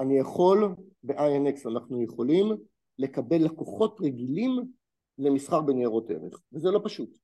אני 0.00 0.18
יכול, 0.18 0.74
ב-INX 1.02 1.70
אנחנו 1.70 2.02
יכולים 2.02 2.46
לקבל 2.98 3.44
לקוחות 3.44 4.00
רגילים 4.00 4.50
למסחר 5.18 5.60
בניירות 5.60 6.10
ערך, 6.10 6.42
וזה 6.52 6.70
לא 6.70 6.80
פשוט. 6.84 7.18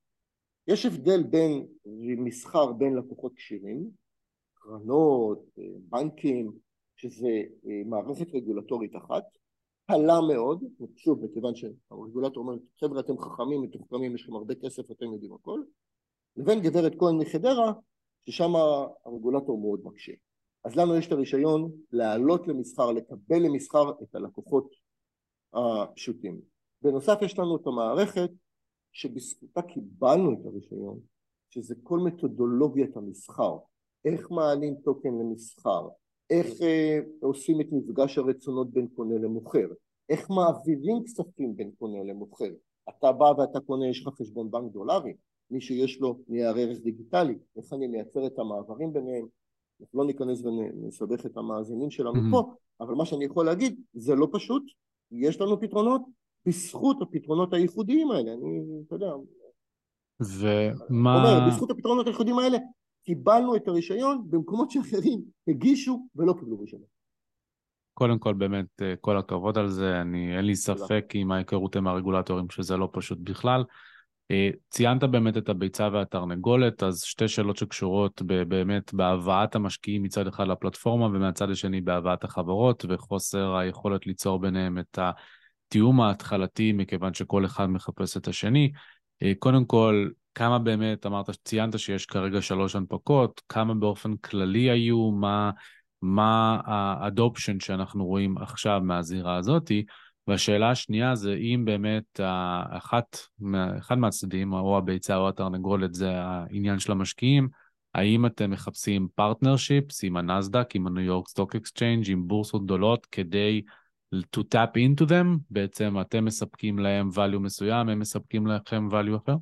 יש 0.67 0.85
הבדל 0.85 1.23
בין 1.23 1.67
מסחר 2.17 2.71
בין 2.71 2.95
לקוחות 2.95 3.33
כשירים, 3.35 3.89
קרנות, 4.53 5.45
בנקים, 5.79 6.51
שזה 6.99 7.27
אה, 7.65 7.81
מערכת 7.85 8.27
רגולטורית 8.33 8.95
אחת, 8.95 9.23
קלה 9.87 10.21
מאוד, 10.21 10.63
שוב 10.95 11.25
מכיוון 11.25 11.55
שהרגולטור 11.55 12.43
אומר 12.43 12.53
חבר'ה 12.79 12.99
אתם 12.99 13.17
חכמים, 13.17 13.61
מתוחכמים, 13.61 14.15
יש 14.15 14.23
לכם 14.23 14.35
הרבה 14.35 14.55
כסף, 14.55 14.91
אתם 14.91 15.05
יודעים 15.13 15.33
הכל, 15.33 15.61
לבין 16.37 16.59
גברת 16.59 16.95
כהן 16.99 17.17
מחדרה 17.17 17.73
ששם 18.25 18.51
הרגולטור 19.05 19.61
מאוד 19.61 19.79
מקשה. 19.83 20.11
אז 20.63 20.75
לנו 20.75 20.95
יש 20.95 21.07
את 21.07 21.11
הרישיון 21.11 21.71
להעלות 21.91 22.47
למסחר, 22.47 22.91
לקבל 22.91 23.39
למסחר 23.45 23.91
את 24.03 24.15
הלקוחות 24.15 24.75
הפשוטים. 25.53 26.41
בנוסף 26.81 27.17
יש 27.21 27.39
לנו 27.39 27.55
את 27.55 27.67
המערכת 27.67 28.29
שבזכותה 28.91 29.61
קיבלנו 29.61 30.33
את 30.33 30.45
הרישיון, 30.45 30.99
שזה 31.49 31.75
כל 31.83 31.99
מתודולוגיית 31.99 32.97
המסחר, 32.97 33.57
איך 34.05 34.31
מעלים 34.31 34.75
טוקן 34.83 35.09
למסחר, 35.09 35.87
איך 36.29 36.47
אה, 36.61 36.99
עושים 37.21 37.61
את 37.61 37.67
מפגש 37.71 38.17
הרצונות 38.17 38.71
בין 38.71 38.87
קונה 38.87 39.15
למוכר, 39.17 39.67
איך 40.09 40.29
מעבירים 40.29 41.03
כספים 41.03 41.55
בין 41.55 41.71
קונה 41.79 42.03
למוכר, 42.03 42.51
אתה 42.89 43.11
בא 43.11 43.25
ואתה 43.37 43.59
קונה, 43.59 43.87
יש 43.87 44.07
לך 44.07 44.13
חשבון 44.21 44.51
בנק 44.51 44.71
דולרי, 44.71 45.13
מי 45.51 45.61
שיש 45.61 45.99
לו 45.99 46.19
נייר 46.27 46.55
ערך 46.57 46.79
דיגיטלי, 46.79 47.35
איך 47.57 47.73
אני 47.73 47.87
מייצר 47.87 48.27
את 48.27 48.39
המעברים 48.39 48.93
ביניהם, 48.93 49.25
אנחנו 49.81 49.99
לא 49.99 50.05
ניכנס 50.05 50.43
ונסבך 50.45 51.25
את 51.25 51.37
המאזינים 51.37 51.91
שלנו 51.91 52.13
mm-hmm. 52.13 52.31
פה, 52.31 52.53
אבל 52.81 52.93
מה 52.93 53.05
שאני 53.05 53.25
יכול 53.25 53.45
להגיד, 53.45 53.81
זה 53.93 54.15
לא 54.15 54.27
פשוט, 54.31 54.63
יש 55.11 55.41
לנו 55.41 55.59
פתרונות, 55.59 56.01
בזכות 56.45 57.01
הפתרונות 57.01 57.53
הייחודיים 57.53 58.11
האלה, 58.11 58.33
אני, 58.33 58.61
אתה 58.87 58.95
יודע, 58.95 59.11
ומה... 60.21 61.15
אומר, 61.15 61.47
בזכות 61.47 61.71
הפתרונות 61.71 62.07
הייחודיים 62.07 62.39
האלה, 62.39 62.57
קיבלנו 63.09 63.55
את 63.55 63.67
הרישיון 63.67 64.25
במקומות 64.29 64.71
שאחרים 64.71 65.21
הגישו 65.47 66.07
ולא 66.15 66.33
קיבלו 66.39 66.59
רישיון. 66.59 66.81
קודם 67.93 68.19
כל 68.19 68.33
באמת 68.33 68.81
אה, 68.81 68.93
כל 69.01 69.17
הכבוד 69.17 69.57
על 69.57 69.69
זה, 69.69 70.01
אני, 70.01 70.37
אין 70.37 70.45
לי 70.45 70.55
ספק 70.55 71.05
עם 71.13 71.31
ההיכרות 71.31 71.75
עם 71.75 71.87
הרגולטורים 71.87 72.49
שזה 72.49 72.77
לא 72.77 72.89
פשוט 72.93 73.17
בכלל. 73.21 73.63
אה, 74.31 74.49
ציינת 74.69 75.03
באמת 75.03 75.37
את 75.37 75.49
הביצה 75.49 75.89
והתרנגולת, 75.93 76.83
אז 76.83 77.01
שתי 77.01 77.27
שאלות 77.27 77.57
שקשורות 77.57 78.21
באמת 78.21 78.93
בהבאת 78.93 79.55
המשקיעים 79.55 80.03
מצד 80.03 80.27
אחד 80.27 80.47
לפלטפורמה 80.47 81.05
ומהצד 81.05 81.49
השני 81.49 81.81
בהבאת 81.81 82.23
החברות 82.23 82.85
וחוסר 82.89 83.55
היכולת 83.55 84.07
ליצור 84.07 84.39
ביניהם 84.39 84.79
את 84.79 84.99
התיאום 85.01 86.01
ההתחלתי 86.01 86.71
מכיוון 86.71 87.13
שכל 87.13 87.45
אחד 87.45 87.65
מחפש 87.65 88.17
את 88.17 88.27
השני. 88.27 88.71
אה, 89.23 89.31
קודם 89.39 89.65
כל, 89.65 90.09
כמה 90.39 90.59
באמת, 90.59 91.05
אמרת, 91.05 91.29
ציינת 91.43 91.79
שיש 91.79 92.05
כרגע 92.05 92.41
שלוש 92.41 92.75
הנפקות, 92.75 93.41
כמה 93.49 93.73
באופן 93.73 94.17
כללי 94.17 94.69
היו, 94.69 95.11
מה, 95.11 95.51
מה 96.01 96.59
ה 96.65 96.75
adoption 96.75 97.59
שאנחנו 97.59 98.05
רואים 98.05 98.37
עכשיו 98.37 98.81
מהזירה 98.83 99.37
הזאתי, 99.37 99.85
והשאלה 100.27 100.71
השנייה 100.71 101.15
זה 101.15 101.33
אם 101.33 101.63
באמת 101.65 102.19
אחת, 102.69 103.17
אחד 103.79 103.97
מהצדדים, 103.97 104.53
או 104.53 104.77
הביצה 104.77 105.15
או 105.15 105.29
התרנגולת, 105.29 105.93
זה 105.93 106.11
העניין 106.11 106.79
של 106.79 106.91
המשקיעים, 106.91 107.49
האם 107.95 108.25
אתם 108.25 108.51
מחפשים 108.51 109.07
partnerships 109.15 110.03
עם 110.03 110.17
הנסדק, 110.17 110.75
עם 110.75 110.87
הניו 110.87 111.03
יורק 111.03 111.27
סטוק 111.27 111.55
אקסצ'יינג', 111.55 112.11
עם 112.11 112.27
בורסות 112.27 112.63
גדולות, 112.65 113.05
כדי 113.05 113.61
to 114.15 114.39
tap 114.39 114.75
into 114.75 115.09
them, 115.09 115.37
בעצם 115.49 116.01
אתם 116.01 116.25
מספקים 116.25 116.79
להם 116.79 117.09
value 117.09 117.39
מסוים, 117.39 117.89
הם 117.89 117.99
מספקים 117.99 118.47
לכם 118.47 118.87
value 118.91 119.17
אחר? 119.17 119.35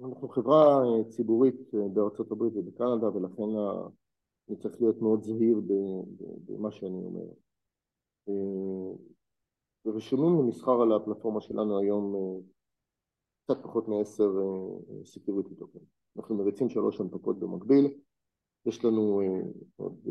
אנחנו 0.00 0.28
חברה 0.28 0.82
אה, 0.84 1.04
ציבורית 1.04 1.74
אה, 1.74 1.88
בארצות 1.88 2.32
הברית 2.32 2.52
ובקנדה 2.56 3.08
ולכן 3.16 3.42
אני 4.48 4.56
צריך 4.56 4.80
להיות 4.80 5.02
מאוד 5.02 5.22
זהיר 5.22 5.60
במה 6.46 6.70
שאני 6.70 7.04
אומר. 7.04 7.26
אה, 8.28 8.94
ורשומים 9.84 10.38
למסחר 10.38 10.82
על 10.82 10.92
הפלטפורמה 10.92 11.40
שלנו 11.40 11.78
היום 11.78 12.14
קצת 13.44 13.62
פחות 13.62 13.88
מעשר 13.88 14.30
security 15.04 15.54
token. 15.54 15.78
אנחנו 16.16 16.34
מריצים 16.34 16.68
שלוש 16.68 17.00
הנפקות 17.00 17.38
במקביל, 17.38 17.94
יש 18.66 18.84
לנו 18.84 19.20
עוד 19.76 20.08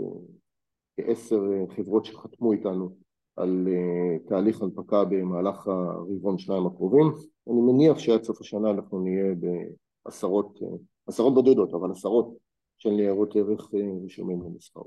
כעשר 0.98 1.42
חברות 1.76 2.06
שחתמו 2.06 2.52
איתנו 2.52 2.96
על 3.36 3.68
תהליך 4.28 4.62
הנפקה 4.62 5.06
במהלך 5.06 5.68
הרבעון 5.68 6.38
שניים 6.38 6.66
הקרובים 6.66 7.08
אני 7.48 7.62
מניח 7.62 8.00
שעד 8.00 8.24
סוף 8.24 8.42
השנה 8.42 8.72
אנחנו 8.72 9.00
נהיה 9.00 9.36
בעשרות, 10.06 10.60
עשרות 11.08 11.34
בודדות, 11.34 11.74
אבל 11.74 11.92
עשרות 11.92 12.38
של 12.78 12.90
ניירות 12.90 13.36
ערך 13.36 13.72
רשומים 14.06 14.42
למסחר. 14.42 14.82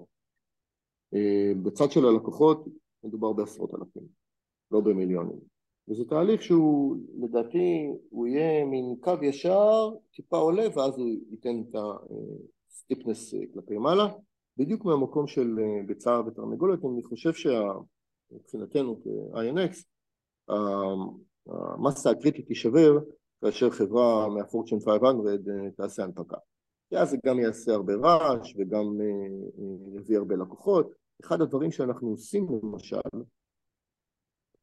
בצד 1.63 1.91
של 1.91 2.07
הלקוחות 2.07 2.65
מדובר 3.05 3.33
בעשרות 3.33 3.75
אלפים, 3.75 4.03
לא 4.71 4.81
במיליונים. 4.81 5.39
וזה 5.89 6.05
תהליך 6.05 6.43
שהוא, 6.43 6.97
לדעתי, 7.19 7.89
הוא 8.11 8.27
יהיה 8.27 8.65
מין 8.65 8.97
קו 9.01 9.13
ישר, 9.23 9.91
טיפה 10.13 10.37
עולה, 10.37 10.67
ואז 10.75 10.99
הוא 10.99 11.09
ייתן 11.31 11.63
את 11.71 11.77
הסטיפנס 12.69 13.35
כלפי 13.55 13.79
מעלה. 13.79 14.09
בדיוק 14.57 14.85
מהמקום 14.85 15.27
של 15.27 15.59
ביצה 15.87 16.21
ותרנגולת, 16.27 16.85
אני 16.85 17.03
חושב 17.03 17.33
שמבחינתנו 17.33 19.01
כ-INX, 19.03 19.85
המסה 21.49 22.11
הקריטית 22.11 22.47
תישבר 22.47 22.99
כאשר 23.41 23.71
חברה 23.71 24.29
מהפורצ'ן 24.29 24.77
500 24.81 25.27
תעשה 25.77 26.05
הנפקה. 26.05 26.37
כי 26.89 26.97
אז 26.97 27.11
זה 27.11 27.17
גם 27.27 27.39
יעשה 27.39 27.73
הרבה 27.73 27.93
רעש 27.95 28.55
וגם 28.57 28.85
יביא 29.97 30.17
הרבה 30.17 30.37
לקוחות. 30.37 30.93
אחד 31.25 31.41
הדברים 31.41 31.71
שאנחנו 31.71 32.09
עושים 32.09 32.47
למשל, 32.63 33.19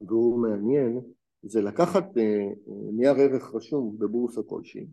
והוא 0.02 0.42
מעניין, 0.42 1.02
זה 1.44 1.62
לקחת 1.62 2.06
נייר 2.94 3.16
ערך 3.16 3.56
רשום 3.56 3.98
בבורסה 4.00 4.42
כלשהי, 4.44 4.88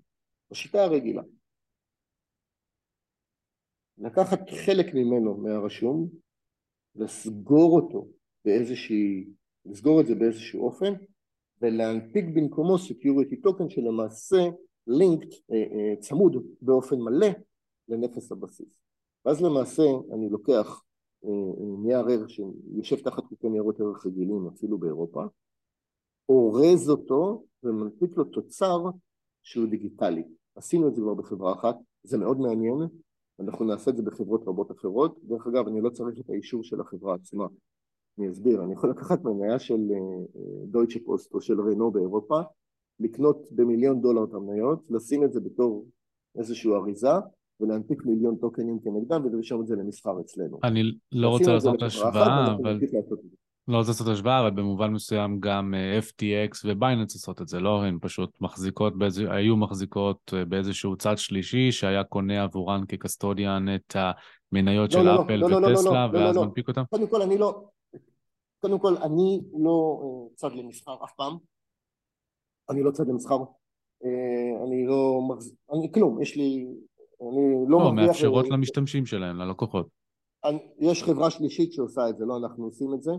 בשיטה 0.50 0.84
הרגילה, 0.84 1.22
לקחת 3.98 4.40
חלק 4.66 4.86
ממנו 4.94 5.36
מהרשום, 5.36 6.08
לסגור 6.94 7.80
אותו 7.80 8.08
באיזושהי, 8.44 9.30
לסגור 9.66 10.00
את 10.00 10.06
זה 10.06 10.14
באיזשהו 10.14 10.64
אופן 10.64 10.92
ולהנפיק 11.62 12.24
במקומו 12.34 12.74
security 12.74 13.46
token 13.46 13.68
שלמעשה 13.68 14.48
לינקד 14.86 15.28
צמוד 16.00 16.36
באופן 16.60 17.00
מלא 17.00 17.26
לנכס 17.88 18.32
הבסיס. 18.32 18.82
ואז 19.24 19.42
למעשה 19.42 19.82
אני 20.12 20.28
לוקח 20.30 20.82
נייר 21.82 22.06
ערך 22.08 22.30
שיושב 22.30 22.96
תחת 22.96 23.24
חוקי 23.24 23.48
ניירות 23.48 23.80
ערך 23.80 24.06
רגילים 24.06 24.48
אפילו 24.48 24.78
באירופה, 24.78 25.24
אורז 26.28 26.90
אותו 26.90 27.44
ומנפיק 27.62 28.16
לו 28.16 28.24
תוצר 28.24 28.78
שהוא 29.42 29.66
דיגיטלי. 29.66 30.24
עשינו 30.54 30.88
את 30.88 30.94
זה 30.94 31.00
כבר 31.02 31.14
בחברה 31.14 31.52
אחת, 31.52 31.76
זה 32.02 32.18
מאוד 32.18 32.38
מעניין, 32.38 32.78
אנחנו 33.40 33.64
נעשה 33.64 33.90
את 33.90 33.96
זה 33.96 34.02
בחברות 34.02 34.48
רבות 34.48 34.70
אחרות. 34.70 35.18
דרך 35.22 35.46
אגב, 35.46 35.66
אני 35.66 35.80
לא 35.80 35.90
צריך 35.90 36.18
את 36.18 36.30
האישור 36.30 36.64
של 36.64 36.80
החברה 36.80 37.14
עצמה. 37.14 37.46
אני 38.18 38.30
אסביר, 38.30 38.64
אני 38.64 38.72
יכול 38.72 38.90
לקחת 38.90 39.24
מניה 39.24 39.58
של 39.58 39.80
דויטשה 40.66 40.98
פוסט 41.04 41.34
או 41.34 41.40
של 41.40 41.60
רנו 41.60 41.90
באירופה, 41.90 42.40
לקנות 43.00 43.48
במיליון 43.50 44.00
דולר 44.00 44.24
את 44.24 44.34
המניות, 44.34 44.90
לשים 44.90 45.24
את 45.24 45.32
זה 45.32 45.40
בתור 45.40 45.86
איזושהי 46.38 46.70
אריזה 46.70 47.08
ולהנפיק 47.60 48.04
מיליון 48.04 48.36
טוקנים 48.36 48.78
כנגדם 48.84 49.26
ולרשום 49.26 49.62
את 49.62 49.66
זה 49.66 49.76
למסחר 49.76 50.20
אצלנו. 50.20 50.58
אני 50.64 50.82
לא 51.12 51.28
רוצה 51.28 51.52
לעשות 51.52 51.82
השוואה, 51.82 52.52
אבל... 52.52 52.80
לא 53.68 53.76
רוצה 53.76 53.90
לעשות 53.90 54.08
השוואה, 54.08 54.40
אבל 54.40 54.50
במובן 54.50 54.92
מסוים 54.92 55.40
גם 55.40 55.74
אה, 55.74 55.98
FTX 55.98 56.58
ובייננס 56.64 57.14
עושות 57.14 57.42
את 57.42 57.48
זה, 57.48 57.60
לא? 57.60 57.84
הן 57.84 57.98
פשוט 58.00 58.30
מחזיקות, 58.40 58.98
באיז... 58.98 59.18
היו 59.18 59.56
מחזיקות 59.56 60.34
אה, 60.36 60.44
באיזשהו 60.44 60.96
צד 60.96 61.18
שלישי 61.18 61.72
שהיה 61.72 62.04
קונה 62.04 62.42
עבורן 62.42 62.82
כקסטודיאן 62.88 63.74
את 63.74 63.96
המניות 64.52 64.94
לא, 64.94 65.00
של 65.00 65.06
לא, 65.06 65.22
אפל 65.22 65.36
לא, 65.36 65.50
לא, 65.50 65.60
לא, 65.60 65.66
וטסלה, 65.66 66.06
לא, 66.06 66.12
לא, 66.12 66.24
ואז 66.26 66.36
לא. 66.36 66.44
מנפיק 66.44 66.68
אותם? 66.68 66.82
קודם 66.90 67.06
כל 67.06 67.22
אני 67.22 67.38
לא, 67.38 67.64
קודם 68.62 68.78
כל 68.78 68.96
אני 68.96 69.40
לא 69.58 70.00
אה, 70.02 70.34
צד 70.36 70.52
למסחר 70.52 71.04
אף 71.04 71.12
פעם, 71.16 71.36
אני 72.70 72.82
לא 72.82 72.90
צד 72.90 73.08
למסחר, 73.08 73.36
אה, 74.04 74.64
אני 74.66 74.86
לא 74.86 75.20
מחזיק, 75.28 75.54
אני 75.72 75.92
כלום, 75.92 76.22
יש 76.22 76.36
לי, 76.36 76.66
אני 77.20 77.54
לא 77.66 77.70
לא, 77.70 77.78
מרוויח, 77.78 78.06
מאפשרות 78.06 78.44
אה, 78.44 78.50
למשתמשים 78.50 79.06
שלהן, 79.06 79.36
ללקוחות. 79.36 79.86
אני- 80.44 80.68
יש 80.78 81.02
חברה 81.02 81.30
שלישית 81.30 81.72
שעושה 81.72 82.08
את 82.08 82.16
זה, 82.18 82.24
לא 82.24 82.36
אנחנו 82.36 82.64
עושים 82.64 82.94
את 82.94 83.02
זה, 83.02 83.12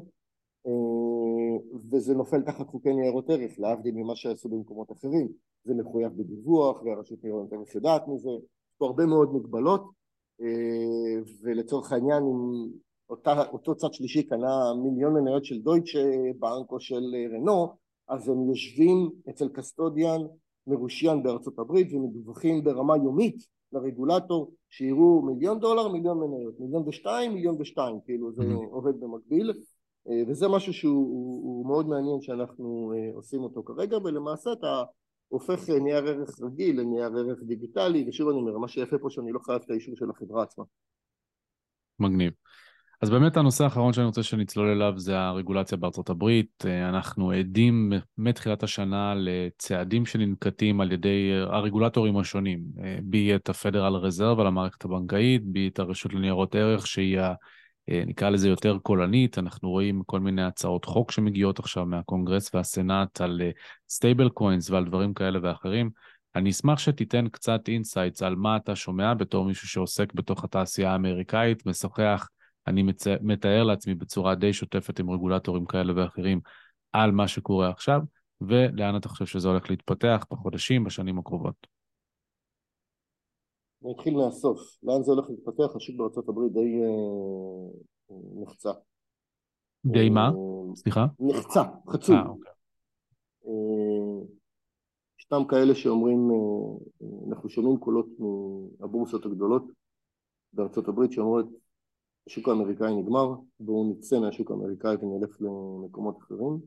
וזה 1.91 2.13
נופל 2.13 2.41
תחת 2.41 2.67
חוקי 2.67 2.93
ניירות 2.93 3.29
ערך, 3.29 3.59
להבדיל 3.59 3.95
ממה 3.95 4.15
שעשו 4.15 4.49
במקומות 4.49 4.91
אחרים, 4.91 5.27
זה 5.63 5.73
מחויב 5.73 6.11
בדיווח 6.17 6.81
והרשות 6.83 7.23
ניירות 7.23 7.53
ערך 7.53 7.75
יודעת 7.75 8.07
מזה, 8.07 8.29
יש 8.29 8.75
פה 8.77 8.85
הרבה 8.85 9.05
מאוד 9.05 9.33
מגבלות, 9.33 9.91
ולצורך 11.41 11.91
העניין 11.91 12.23
אם 12.23 12.69
אותה, 13.10 13.43
אותו 13.49 13.76
צד 13.76 13.93
שלישי 13.93 14.24
קנה 14.24 14.74
מיליון 14.84 15.14
מניות 15.14 15.45
של 15.45 15.62
דויטשה 15.62 16.04
בנק 16.39 16.72
או 16.72 16.80
של 16.80 17.16
אה, 17.16 17.38
רנו, 17.38 17.76
אז 18.08 18.30
הם 18.30 18.49
יושבים 18.49 19.10
אצל 19.30 19.49
קסטודיאן 19.49 20.22
מרושיין 20.68 21.24
בארצות 21.24 21.60
הברית 21.60 21.93
ומדווחים 21.93 22.64
ברמה 22.64 22.97
יומית 22.97 23.45
לרגולטור 23.74 24.51
שיראו 24.70 25.22
מיליון 25.22 25.60
דולר, 25.60 25.88
מיליון 25.88 26.20
מניות, 26.20 26.60
מיליון 26.60 26.84
ושתיים, 26.88 27.34
מיליון 27.34 27.56
ושתיים, 27.60 27.99
כאילו 28.06 28.34
זה 28.34 28.43
Mhm. 28.43 28.68
עובד 28.72 28.99
במקביל 28.99 29.54
אה, 30.10 30.24
וזה 30.28 30.47
משהו 30.47 30.74
שהוא 30.74 31.08
הוא, 31.10 31.43
הוא 31.43 31.68
מאוד 31.68 31.88
מעניין 31.88 32.22
שאנחנו 32.22 32.93
אה, 32.95 33.16
עושים 33.16 33.41
אותו 33.41 33.64
כרגע 33.64 33.97
ולמעשה 33.97 34.54
אתה 34.54 34.84
הופך 35.28 35.70
נייר 35.70 36.08
ערך 36.08 36.41
רגיל 36.41 36.80
לנייר 36.80 37.18
ערך 37.18 37.39
דיגיטלי 37.43 38.06
ושוב 38.08 38.30
אני 38.30 38.38
אומר 38.38 38.58
מה 38.58 38.68
שיפה 38.68 38.97
פה 38.97 39.10
שאני 39.10 39.32
לא 39.32 39.39
חייב 39.39 39.62
את 39.66 39.70
האישור 39.70 39.95
של 39.95 40.10
החברה 40.10 40.43
עצמה 40.43 40.64
מגניב. 41.99 42.34
אז 43.04 43.10
באמת 43.10 43.38
הנושא 43.38 43.64
האחרון 43.64 43.93
שאני 43.93 44.06
רוצה 44.06 44.24
שנצלול 44.24 44.70
אליו 44.70 44.93
זה 44.97 45.20
הרגולציה 45.20 45.78
בארצות 45.78 46.10
הברית. 46.10 46.66
אה, 46.66 46.89
אנחנו 46.89 47.32
עדים 47.32 47.93
מתחילת 48.18 48.64
השנה 48.64 49.14
לצעדים 49.18 50.06
שננקטים 50.06 50.82
על 50.82 50.91
ידי 50.91 51.32
אה, 51.32 51.56
הרגולטורים 51.56 52.18
השונים, 52.18 52.60
אה, 52.84 52.97
בין 53.03 53.36
אם 53.36 53.49
הפדרל 53.49 53.95
רזרב 53.95 54.39
על 54.39 54.47
המערכת 54.47 54.86
הבנקאית, 54.86 55.41
בין 55.45 55.67
אם 55.67 55.80
הרשות 55.80 56.14
לניירות 56.14 56.56
ערך 56.56 56.88
שהיא, 56.88 57.20
ה- 57.20 57.34
נקרא 57.88 58.30
לזה 58.30 58.49
יותר 58.49 58.78
קולנית. 58.84 59.38
אנחנו 59.38 59.70
רואים 59.70 60.01
כל 60.06 60.20
מיני 60.20 60.43
הצעות 60.43 60.86
חוק 60.86 61.12
שמגיעות 61.12 61.60
עכשיו 61.60 61.86
מהקונגרס 61.86 62.56
והסנאט 62.56 63.22
על 63.22 63.41
stablecoins 63.89 64.69
ועל 64.70 64.86
דברים 64.86 65.14
כאלה 65.14 65.39
ואחרים. 65.43 65.89
אני 66.36 66.49
אשמח 66.49 66.80
שתיתן 66.80 67.28
קצת 67.28 67.62
insights 67.67 68.24
על 68.24 68.36
מה 68.36 68.58
אתה 68.58 68.76
שומע 68.76 69.14
בתור 69.14 69.45
מישהו 69.45 69.68
שעוסק 69.68 70.14
בתוך 70.14 70.43
התעשייה 70.43 70.91
האמריקאית, 70.91 71.66
משוחח, 71.66 72.28
אני 72.68 72.84
מצ... 72.84 73.07
מתאר 73.22 73.64
לעצמי 73.64 73.95
בצורה 73.95 74.36
די 74.36 74.53
שוטפת 74.53 74.99
עם 74.99 75.09
רגולטורים 75.09 75.66
כאלה 75.66 75.93
ואחרים 75.95 76.39
על 76.91 77.11
מה 77.11 77.28
שקורה 77.28 77.70
עכשיו, 77.70 78.01
ולאן 78.41 78.97
אתה 78.97 79.09
חושב 79.09 79.26
שזה 79.26 79.47
הולך 79.47 79.70
להתפתח 79.70 80.26
בחודשים, 80.32 80.84
בשנים 80.84 81.20
הקרובות. 81.20 81.68
אני 83.84 83.93
אתחיל 83.93 84.14
מהסוף, 84.14 84.59
לאן 84.84 85.03
זה 85.03 85.11
הולך 85.11 85.26
להתפתח? 85.30 85.76
השוק 85.76 85.95
בארצות 85.97 86.30
הברית 86.30 86.53
די 86.53 86.82
אה, 86.84 88.14
נחצה. 88.41 88.72
די 89.86 90.09
מה? 90.09 90.28
אה, 90.28 90.76
סליחה? 90.76 91.05
נחצה, 91.20 91.64
חצוי. 91.89 92.16
אה, 92.16 92.28
אוקיי. 92.28 92.51
אה, 93.47 94.26
ישנם 95.20 95.47
כאלה 95.47 95.76
שאומרים, 95.76 96.30
אנחנו 97.30 97.49
שומעים 97.49 97.78
קולות 97.78 98.07
מהבורסות 98.80 99.26
הגדולות 99.26 99.64
בארצות 100.53 100.88
הברית 100.88 101.11
שאומרות 101.11 101.45
השוק 102.28 102.49
האמריקאי 102.49 102.95
נגמר, 102.95 103.36
בואו 103.59 103.91
נצא 103.91 104.19
מהשוק 104.19 104.51
האמריקאי 104.51 104.95
ונלך 104.95 105.38
למקומות 105.41 106.17
אחרים. 106.17 106.59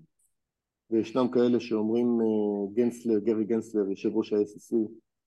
וישנם 0.91 1.29
כאלה 1.29 1.61
שאומרים 1.61 2.21
אה, 2.21 2.73
גנסלר, 2.75 3.19
גרי 3.19 3.45
גנסלר, 3.45 3.91
יושב 3.91 4.17
ראש 4.17 4.33
ה-SEC 4.33 4.77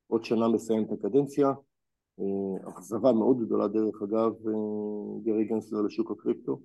עוד 0.07 0.23
שנה 0.23 0.47
מסיים 0.47 0.83
את 0.83 0.91
הקדנציה. 0.91 1.47
אה, 2.19 2.69
אכזבה 2.69 3.11
מאוד 3.11 3.39
גדולה 3.45 3.67
דרך 3.67 4.01
אגב 4.01 4.47
אה, 4.47 5.21
גרי 5.23 5.45
גנסלר 5.45 5.81
לשוק 5.81 6.11
הקריפטו. 6.11 6.59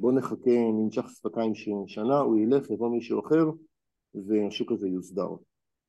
בואו 0.00 0.12
נחכה, 0.12 0.50
ננשך 0.72 1.08
שפתיים 1.08 1.52
שנה, 1.86 2.18
הוא 2.18 2.38
ילך, 2.38 2.70
יבוא 2.70 2.90
מישהו 2.90 3.20
אחר 3.20 3.44
והשוק 4.14 4.72
הזה 4.72 4.88
יוסדר. 4.88 5.28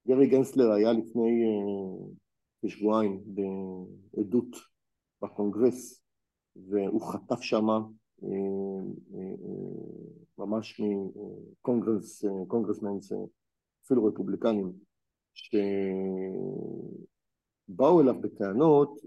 גרי 0.07 0.27
גנסלר 0.27 0.71
היה 0.71 0.93
לפני 0.93 1.43
כשבועיים 2.65 3.23
בעדות 3.25 4.55
בקונגרס 5.21 6.04
והוא 6.55 7.01
חטף 7.01 7.41
שמה 7.41 7.79
אה, 8.23 8.29
אה, 9.13 9.19
אה, 9.19 9.35
ממש 10.37 10.81
מקונגרס, 10.81 12.25
קונגרסמנס, 12.47 13.11
אפילו 13.85 14.05
רפובליקנים, 14.05 14.73
שבאו 15.33 15.61
אליו 18.01 18.21
בטענות 18.21 18.99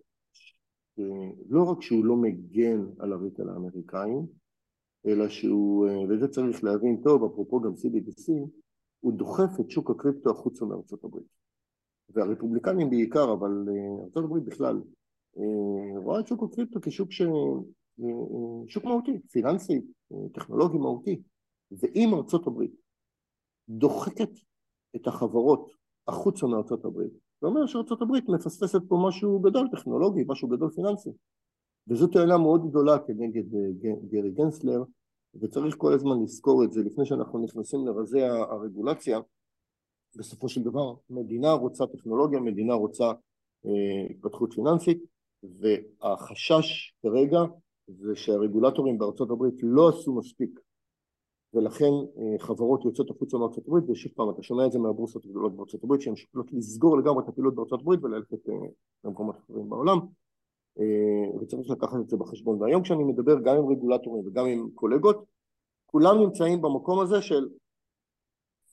שלא 0.95 1.65
רק 1.71 1.83
שהוא 1.83 2.05
לא 2.05 2.17
מגן 2.17 2.87
על 2.99 3.13
הריטל 3.13 3.49
האמריקאים, 3.49 4.27
אלא 5.07 5.29
שהוא, 5.29 5.89
וזה 6.09 6.29
צריך 6.29 6.65
להבין 6.65 7.01
טוב, 7.05 7.25
אפרופו 7.25 7.61
גם 7.61 7.73
CBDC, 7.73 8.33
הוא 9.01 9.13
דוחף 9.13 9.61
את 9.61 9.71
שוק 9.71 9.91
הקריפטו 9.91 10.31
החוצה 10.31 10.65
מארצות 10.65 11.05
הברית. 11.05 11.27
והרפובליקנים 12.11 12.91
בעיקר, 12.91 13.33
אבל 13.33 13.69
ארצות 14.05 14.25
הברית 14.25 14.45
בכלל, 14.45 14.81
רואה 15.97 16.21
את 16.21 16.27
שוק 16.27 16.43
הקריפטו 16.43 16.81
כשוק 16.83 17.13
ש... 17.13 17.23
אה, 17.23 17.29
אה, 18.01 18.69
שוק 18.69 18.85
מהותי, 18.85 19.19
פיננסי, 19.31 19.81
אה, 20.13 20.29
טכנולוגי 20.35 20.79
מהותי. 20.79 21.23
ואם 21.71 22.15
ארצות 22.15 22.47
הברית 22.47 22.73
דוחקת 23.69 24.31
את 24.97 25.07
החברות 25.07 25.71
החוצה 26.09 26.47
מארצות 26.47 26.85
הברית, 26.85 27.13
זה 27.41 27.47
אומר 27.47 27.67
שארצות 27.67 28.03
הברית 28.03 28.29
מפספסת 28.29 28.81
פה 28.89 29.05
משהו 29.09 29.41
גדול 29.41 29.69
טכנולוגי, 29.73 30.25
משהו 30.27 30.49
גדול 30.49 30.71
פיננסי. 30.71 31.11
וזו 31.89 32.07
טענה 32.07 32.39
מאוד 32.39 32.71
גדולה 32.71 32.99
כנגד 32.99 33.55
אה, 33.55 33.93
גרי 34.09 34.31
גנסלר, 34.31 34.83
וצריך 35.35 35.77
כל 35.79 35.93
הזמן 35.93 36.23
לזכור 36.23 36.65
את 36.65 36.73
זה 36.73 36.83
לפני 36.83 37.07
שאנחנו 37.07 37.39
נכנסים 37.39 37.87
לרזי 37.87 38.23
הרגולציה. 38.23 39.21
בסופו 40.17 40.49
של 40.49 40.63
דבר 40.63 40.95
מדינה 41.11 41.53
רוצה 41.53 41.87
טכנולוגיה, 41.87 42.41
מדינה 42.41 42.75
רוצה 42.75 43.05
אה, 43.67 44.07
התפתחות 44.11 44.53
פיננסית, 44.53 45.03
והחשש 45.43 46.95
כרגע 47.03 47.39
זה 47.89 48.17
שהרגולטורים 48.17 48.99
בארצות 48.99 49.31
הברית 49.31 49.55
לא 49.63 49.89
עשו 49.89 50.15
מספיק 50.15 50.61
ולכן 51.55 51.85
אה, 52.19 52.39
חברות 52.39 52.85
יוצאות 52.85 53.11
החוצה 53.11 53.39
מארצות 53.39 53.69
הברית 53.69 53.85
ושוב 53.91 54.13
פעם 54.13 54.31
אתה 54.31 54.43
שומע 54.43 54.67
את 54.67 54.73
זה 54.73 54.79
מהבורסות 54.79 55.25
הגדולות 55.25 55.57
בארצות 55.57 55.85
הברית 55.85 56.01
שהן 56.01 56.17
שוקלות 56.17 56.53
לסגור 56.53 56.99
לגמרי 56.99 57.25
את 57.25 57.29
הפעילות 57.29 57.55
בארצות 57.55 57.81
הברית 57.81 58.05
וללכת 58.05 58.49
אה, 58.49 58.55
למקומות 59.05 59.37
אחרים 59.37 59.69
בעולם. 59.69 59.99
אה, 60.79 61.39
וצריך 61.41 61.71
לקחת 61.71 62.01
את 62.01 62.09
זה 62.09 62.17
בחשבון. 62.17 62.63
והיום 62.63 62.83
כשאני 62.83 63.05
מדבר 63.05 63.41
גם 63.41 63.57
עם 63.57 63.69
רגולטורים 63.71 64.27
וגם 64.27 64.47
עם 64.47 64.71
קולגות 64.75 65.25
כולם 65.87 66.19
נמצאים 66.19 66.63
במקום 66.63 67.01
הזה 67.01 67.23
של 67.23 67.49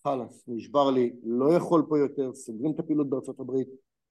חלאס 0.03 0.43
נשבר 0.47 0.91
לי 0.91 1.13
לא 1.23 1.53
יכול 1.53 1.85
פה 1.89 1.99
יותר 1.99 2.33
סוגרים 2.33 2.71
את 2.71 2.79
הפעילות 2.79 3.09
בארצות 3.09 3.39
הברית 3.39 3.67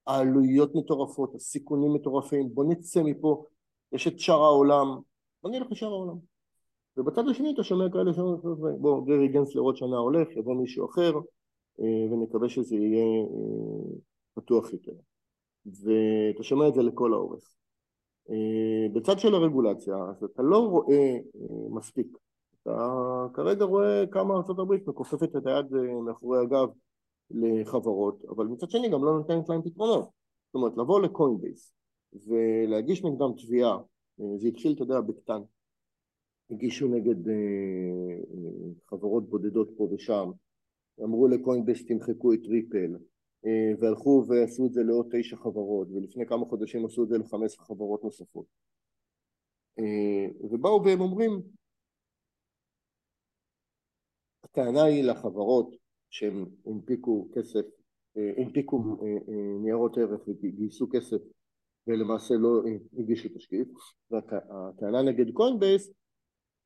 העלויות 0.07 0.75
מטורפות 0.75 1.35
הסיכונים 1.35 1.93
מטורפים 1.93 2.49
בוא 2.53 2.65
נצא 2.65 3.03
מפה 3.03 3.45
יש 3.91 4.07
את 4.07 4.19
שאר 4.19 4.43
העולם 4.43 4.99
בוא 5.43 5.51
נלך 5.51 5.71
לשאר 5.71 5.87
העולם. 5.87 6.17
ובצד 6.97 7.27
השני 7.29 7.53
אתה 7.53 7.63
שומע 7.63 7.85
כאלה 7.93 8.13
שאומרים 8.13 8.81
בוא 8.81 9.05
גרי 9.05 9.27
גנסלר 9.27 9.61
עוד 9.61 9.77
שנה 9.77 9.97
הולך 9.97 10.27
יבוא 10.35 10.55
מישהו 10.55 10.85
אחר 10.85 11.13
אה, 11.79 12.11
ונקווה 12.11 12.49
שזה 12.49 12.75
יהיה 12.75 13.23
אה, 13.23 13.95
פתוח 14.33 14.73
יותר. 14.73 14.91
ואתה 15.65 16.43
שומע 16.43 16.67
את 16.67 16.73
זה 16.73 16.81
לכל 16.81 17.13
האורך. 17.13 17.55
אה, 18.29 18.87
בצד 18.93 19.19
של 19.19 19.35
הרגולציה 19.35 19.95
אז 19.95 20.23
אתה 20.23 20.43
לא 20.43 20.57
רואה 20.57 21.17
מספיק. 21.69 22.17
אתה 22.61 23.27
כרגע 23.33 23.65
רואה 23.65 24.03
כמה 24.11 24.33
ארה"ב 24.33 24.73
מכופפת 24.87 25.35
את 25.35 25.47
היד 25.47 25.65
מאחורי 26.05 26.39
הגב 26.39 26.69
לחברות 27.31 28.25
אבל 28.25 28.45
מצד 28.45 28.69
שני 28.69 28.89
גם 28.89 29.03
לא 29.03 29.17
נותנת 29.17 29.49
להם 29.49 29.61
פתרונות. 29.61 30.09
זאת 30.45 30.55
אומרת 30.55 30.77
לבוא 30.77 31.01
לקוינבייס 31.01 31.73
ולהגיש 32.13 33.03
נגדם 33.03 33.33
תביעה 33.37 33.77
זה 34.17 34.47
התחיל 34.47 34.73
אתה 34.73 34.83
יודע 34.83 35.01
בקטן. 35.01 35.41
הגישו 36.49 36.87
נגד 36.87 37.27
אה, 37.27 37.33
אה, 37.33 38.71
חברות 38.87 39.29
בודדות 39.29 39.69
פה 39.77 39.89
ושם, 39.91 40.31
אמרו 41.03 41.27
לקוינבס 41.27 41.85
תמחקו 41.85 42.33
את 42.33 42.45
ריפל. 42.45 42.95
אה, 43.45 43.71
והלכו 43.79 44.25
ועשו 44.27 44.65
את 44.65 44.73
זה 44.73 44.83
לעוד 44.83 45.07
תשע 45.11 45.35
חברות 45.35 45.87
ולפני 45.91 46.25
כמה 46.25 46.45
חודשים 46.45 46.85
עשו 46.85 47.03
את 47.03 47.09
זה 47.09 47.17
לחמש 47.17 47.57
חברות 47.57 48.03
נוספות. 48.03 48.45
ובאו 50.51 50.83
והם 50.85 51.01
אומרים 51.01 51.41
הטענה 54.43 54.83
היא 54.83 55.03
לחברות 55.03 55.75
שהם 56.15 56.45
הנפיקו 56.65 57.27
כסף, 57.33 57.65
הנפיקו 58.37 58.83
ניירות 59.61 59.97
ערך 59.97 60.27
וגייסו 60.27 60.87
כסף 60.91 61.17
ולמעשה 61.87 62.33
לא 62.33 62.61
הגישו 62.99 63.29
תשקיף 63.35 63.67
והטענה 64.11 65.01
נגד 65.01 65.31
קוינבייס 65.33 65.91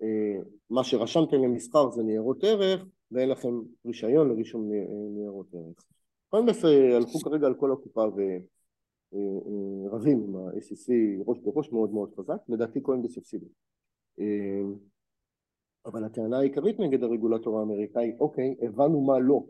אה, 0.01 0.41
מה 0.69 0.83
שרשמתם 0.83 1.37
למסחר 1.43 1.91
זה 1.91 2.03
ניירות 2.03 2.43
ערך 2.43 2.85
ואין 3.11 3.29
לכם 3.29 3.49
רישיון 3.85 4.29
לרישום 4.29 4.69
ניירות 5.15 5.53
ערך. 5.53 5.83
קוינבס 6.29 6.65
הלכו 6.95 7.19
כרגע 7.19 7.47
על 7.47 7.55
כל 7.59 7.71
הקופה 7.71 8.05
ורבים 9.11 10.23
עם 10.23 10.35
ה-SEC 10.35 10.91
ראש 11.25 11.39
בראש 11.39 11.71
מאוד 11.71 11.93
מאוד 11.93 12.13
חזק, 12.19 12.37
לדעתי 12.49 12.81
קוינבס 12.81 13.17
יפסידו. 13.17 13.47
אה, 15.89 15.93
אבל 15.93 16.03
הטענה 16.03 16.39
העיקרית 16.39 16.79
נגד 16.79 17.03
הרגולטור 17.03 17.59
האמריקאי, 17.59 18.15
אוקיי, 18.19 18.55
הבנו 18.61 19.01
מה 19.01 19.19
לא, 19.19 19.43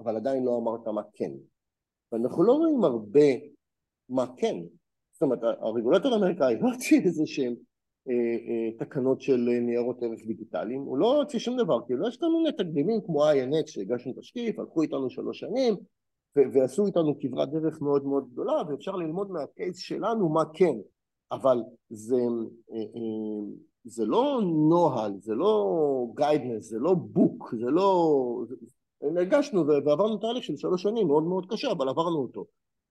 אבל 0.00 0.16
עדיין 0.16 0.44
לא 0.44 0.58
אמרת 0.58 0.88
מה 0.88 1.02
כן. 1.12 1.32
ואנחנו 2.12 2.42
לא 2.42 2.52
רואים 2.52 2.84
הרבה 2.84 3.26
מה 4.08 4.26
כן. 4.36 4.56
זאת 5.12 5.22
אומרת, 5.22 5.38
הרגולטור 5.42 6.12
האמריקאי 6.12 6.56
לא 6.60 6.68
הוציא 6.72 7.00
איזה 7.00 7.26
שהם 7.26 7.54
אה, 8.08 8.14
אה, 8.14 8.78
תקנות 8.78 9.20
של 9.20 9.48
אה, 9.48 9.60
ניירות 9.60 10.02
ערך 10.02 10.20
דיגיטליים, 10.26 10.80
הוא 10.80 10.98
לא 10.98 11.16
הוציא 11.16 11.38
שום 11.38 11.56
דבר, 11.56 11.86
כאילו 11.86 12.08
יש 12.08 12.22
לנו 12.22 12.38
מיני 12.38 12.52
תקדימים 12.52 13.00
כמו 13.06 13.24
INX 13.24 13.66
שהגשנו 13.66 14.12
תשקיף, 14.20 14.58
הלכו 14.58 14.82
איתנו 14.82 15.10
שלוש 15.10 15.38
שנים 15.38 15.74
ועשו 16.36 16.86
איתנו 16.86 17.18
כברת 17.20 17.50
דרך 17.50 17.82
מאוד 17.82 18.04
מאוד 18.04 18.28
גדולה 18.32 18.62
ואפשר 18.68 18.96
ללמוד 18.96 19.30
מה 19.30 19.46
case 19.46 19.78
שלנו 19.78 20.28
מה 20.28 20.42
כן, 20.54 20.74
אבל 21.32 21.62
זה, 21.90 22.16
זה 23.86 24.04
לא 24.04 24.40
נוהל, 24.68 25.12
זה 25.20 25.34
לא 25.34 26.06
guidance, 26.14 26.70
זה 26.70 26.78
לא 26.78 26.94
book, 26.94 27.54
זה 27.58 27.70
לא... 27.70 28.44
הגשנו 29.20 29.66
ועברנו 29.66 30.16
תהליך 30.16 30.44
של 30.44 30.56
שלוש 30.56 30.82
שנים 30.82 31.06
מאוד 31.06 31.22
מאוד 31.22 31.46
קשה, 31.50 31.72
אבל 31.72 31.88
עברנו 31.88 32.18
אותו. 32.18 32.44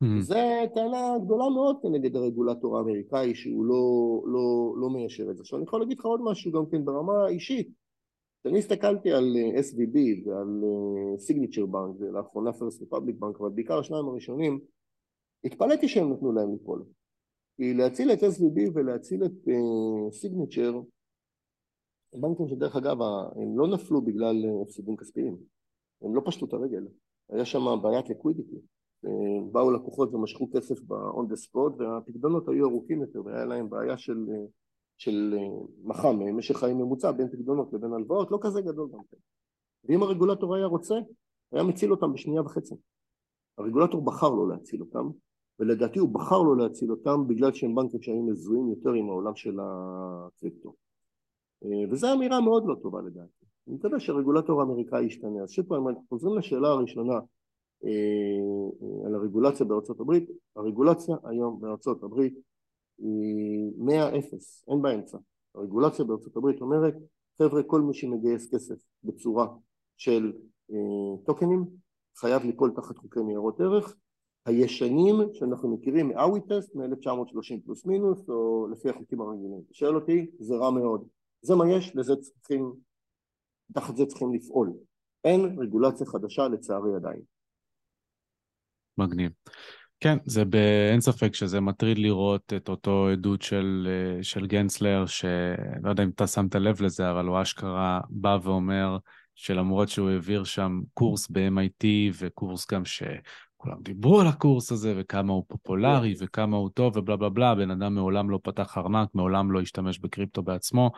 Mm-hmm. 0.04 0.22
זה 0.22 0.64
טענה 0.74 1.18
גדולה 1.26 1.50
מאוד 1.50 1.78
כנגד 1.82 2.16
הרגולטור 2.16 2.78
האמריקאי 2.78 3.36
שהוא 3.36 3.66
לא, 3.66 4.22
לא, 4.26 4.76
לא 4.78 4.90
מיישר 4.90 5.32
את 5.32 5.38
זה. 5.38 5.42
עכשיו 5.42 5.60
אני 5.60 5.66
יכול 5.68 5.80
להגיד 5.80 6.00
לך 6.00 6.06
עוד 6.06 6.22
משהו 6.24 6.52
גם 6.52 6.66
כן 6.66 6.86
ברמה 6.86 7.26
האישית. 7.26 7.70
כשאני 8.42 8.60
הסתכלתי 8.60 9.12
על 9.12 9.36
אה, 9.38 9.60
SVB 9.60 10.28
ועל 10.28 10.64
סיגניצ'ר 11.18 11.66
בנק 11.66 11.96
ולאחרונה 12.00 12.54
פרסט 12.54 12.82
רפבליק 12.82 13.16
בנק 13.20 13.40
אבל 13.40 13.50
בעיקר 13.50 13.80
השניים 13.80 14.08
הראשונים 14.08 14.60
התפלאתי 15.44 15.88
שהם 15.88 16.14
נתנו 16.14 16.32
להם 16.32 16.52
ליפול. 16.52 16.84
כי 17.58 17.74
להציל 17.74 18.12
את 18.12 18.20
SVB 18.20 18.72
ולהציל 18.74 19.26
את 19.26 19.48
סיגניצ'ר 20.12 20.82
uh, 22.16 22.20
בנקים 22.20 22.48
שדרך 22.48 22.76
אגב 22.76 23.02
הם 23.36 23.58
לא 23.58 23.68
נפלו 23.68 24.02
בגלל 24.02 24.46
אה, 24.46 24.62
הפסידים 24.64 24.98
כספיים. 24.98 25.38
הם 26.02 26.16
לא 26.16 26.22
פשטו 26.26 26.46
את 26.46 26.54
הרגל. 26.54 26.88
היה 27.30 27.46
שם 27.46 27.80
בעיית 27.82 28.10
ליקווידיטי 28.10 28.56
באו 29.52 29.72
לקוחות 29.72 30.14
ומשכו 30.14 30.50
כסף 30.54 30.82
ב-on 30.82 31.32
the 31.32 31.36
spot 31.36 31.74
והפקדונות 31.78 32.50
היו 32.50 32.70
ארוכים 32.70 33.02
יותר 33.02 33.26
והיה 33.26 33.46
להם 33.46 33.70
בעיה 33.70 33.98
של, 33.98 34.26
של 34.98 35.38
מח"מ, 35.84 36.38
משך 36.38 36.58
חיים 36.58 36.78
ממוצע 36.78 37.12
בין 37.12 37.28
פקדונות 37.28 37.74
לבין 37.74 37.94
הלוואות, 37.94 38.32
לא 38.32 38.40
כזה 38.42 38.62
גדול 38.62 38.90
גם 38.94 39.00
כן. 39.12 39.18
ואם 39.84 40.04
הרגולטור 40.04 40.56
היה 40.56 40.66
רוצה, 40.66 40.96
היה 41.52 41.64
מציל 41.64 41.92
אותם 41.92 42.14
בשנייה 42.14 42.42
וחצי. 42.42 42.76
הרגולטור 43.58 44.06
בחר 44.06 44.30
לא 44.30 44.50
להציל 44.50 44.82
אותם, 44.82 45.10
ולדעתי 45.60 46.00
הוא 46.00 46.10
בחר 46.10 46.42
לא 46.42 46.58
להציל 46.58 46.92
אותם 46.92 47.28
בגלל 47.28 47.54
שהם 47.54 47.76
בנקים 47.76 48.02
שהיו 48.02 48.24
מזוהים 48.24 48.70
יותר 48.70 48.90
עם 48.90 49.10
העולם 49.10 49.36
של 49.36 49.58
הקריפטו. 49.60 50.74
וזו 51.92 52.14
אמירה 52.14 52.42
מאוד 52.42 52.64
לא 52.68 52.76
טובה 52.82 53.02
לדעתי. 53.02 53.46
אני 53.68 53.76
מקווה 53.76 54.00
שהרגולטור 54.00 54.62
האמריקאי 54.62 55.06
ישתנה. 55.06 55.44
אז 55.44 55.52
שוב 55.52 55.66
פעם, 55.66 55.88
אנחנו 55.88 56.04
חוזרים 56.10 56.38
לשאלה 56.38 56.68
הראשונה, 56.68 57.14
אה, 57.86 59.08
על 59.08 59.16
הרגולציה 59.16 59.66
בארצות 59.66 60.00
הברית, 60.00 60.30
הרגולציה 60.56 61.16
היום 61.24 61.62
בארצות 61.62 62.04
הברית 62.04 62.34
היא 62.98 63.72
מאה 63.78 64.20
אפס, 64.20 64.66
אין 64.68 64.82
באמצע. 64.82 65.18
הרגולציה 65.56 66.06
בארצות 66.06 66.38
הברית 66.38 66.62
אומרת, 66.62 66.96
חבר'ה 67.38 67.64
כל 67.64 67.82
מי 67.82 67.94
שמגייס 67.94 68.56
כסף 68.56 68.76
בצורה 69.04 69.48
של 69.98 70.34
אה, 70.72 71.24
טוקנים 71.26 71.66
חייב 72.18 72.44
ליפול 72.44 72.72
תחת 72.76 72.98
חוקי 72.98 73.20
ניירות 73.24 73.62
ערך 73.62 73.96
הישנים 74.46 75.16
שאנחנו 75.34 75.70
מכירים 75.70 76.10
מאווי 76.10 76.40
טסט 76.50 76.76
מ-1930 76.76 77.66
פלוס 77.66 77.86
מינוס 77.86 78.30
או 78.30 78.68
לפי 78.72 78.90
החוקים 78.90 79.22
הרגילים. 79.22 79.62
שואל 79.72 79.96
אותי, 79.96 80.26
זה 80.40 80.56
רע 80.56 80.72
מאוד. 80.72 81.08
זה 81.42 81.56
מה 81.56 81.72
יש, 81.72 81.96
לזה 81.96 82.14
צריכים, 82.16 82.74
תחת 83.74 83.96
זה 83.96 84.06
צריכים 84.06 84.34
לפעול. 84.34 84.74
אין 85.24 85.60
רגולציה 85.60 86.06
חדשה 86.06 86.48
לצערי 86.48 86.96
עדיין. 86.96 87.22
מגניב. 88.98 89.32
כן, 90.00 90.18
זה 90.26 90.46
באין 90.46 91.02
ספק 91.02 91.36
שזה 91.36 91.60
מטריד 91.60 91.98
לראות 91.98 92.54
את 92.58 92.70
אותו 92.70 93.08
עדות 93.12 93.42
של, 93.42 93.88
של 94.22 94.48
גנסלר, 94.48 95.06
שלא 95.06 95.90
יודע 95.90 96.04
אם 96.04 96.10
אתה 96.10 96.28
שמת 96.28 96.56
לב 96.56 96.82
לזה, 96.82 97.12
אבל 97.12 97.26
הוא 97.26 97.42
אשכרה 97.42 98.02
בא 98.10 98.38
ואומר 98.44 98.98
שלמרות 99.36 99.90
שהוא 99.90 100.10
העביר 100.10 100.44
שם 100.44 100.82
קורס 100.94 101.28
ב-MIT 101.30 101.86
וקורס 102.20 102.72
גם 102.72 102.86
שכולם 103.66 103.82
דיברו 103.82 104.22
על 104.22 104.28
הקורס 104.28 104.72
הזה 104.72 104.94
וכמה 104.98 105.34
הוא 105.34 105.44
פופולרי 105.48 106.16
וכמה 106.20 106.58
הוא 106.58 106.70
טוב 106.70 106.98
ובלה 106.98 107.16
בלה 107.18 107.30
בלה, 107.30 107.56
בן 107.56 107.72
אדם 107.72 107.96
מעולם 107.96 108.30
לא 108.30 108.40
פתח 108.44 108.78
ארנק, 108.78 109.10
מעולם 109.14 109.52
לא 109.52 109.62
השתמש 109.62 110.00
בקריפטו 110.00 110.44
בעצמו, 110.44 110.92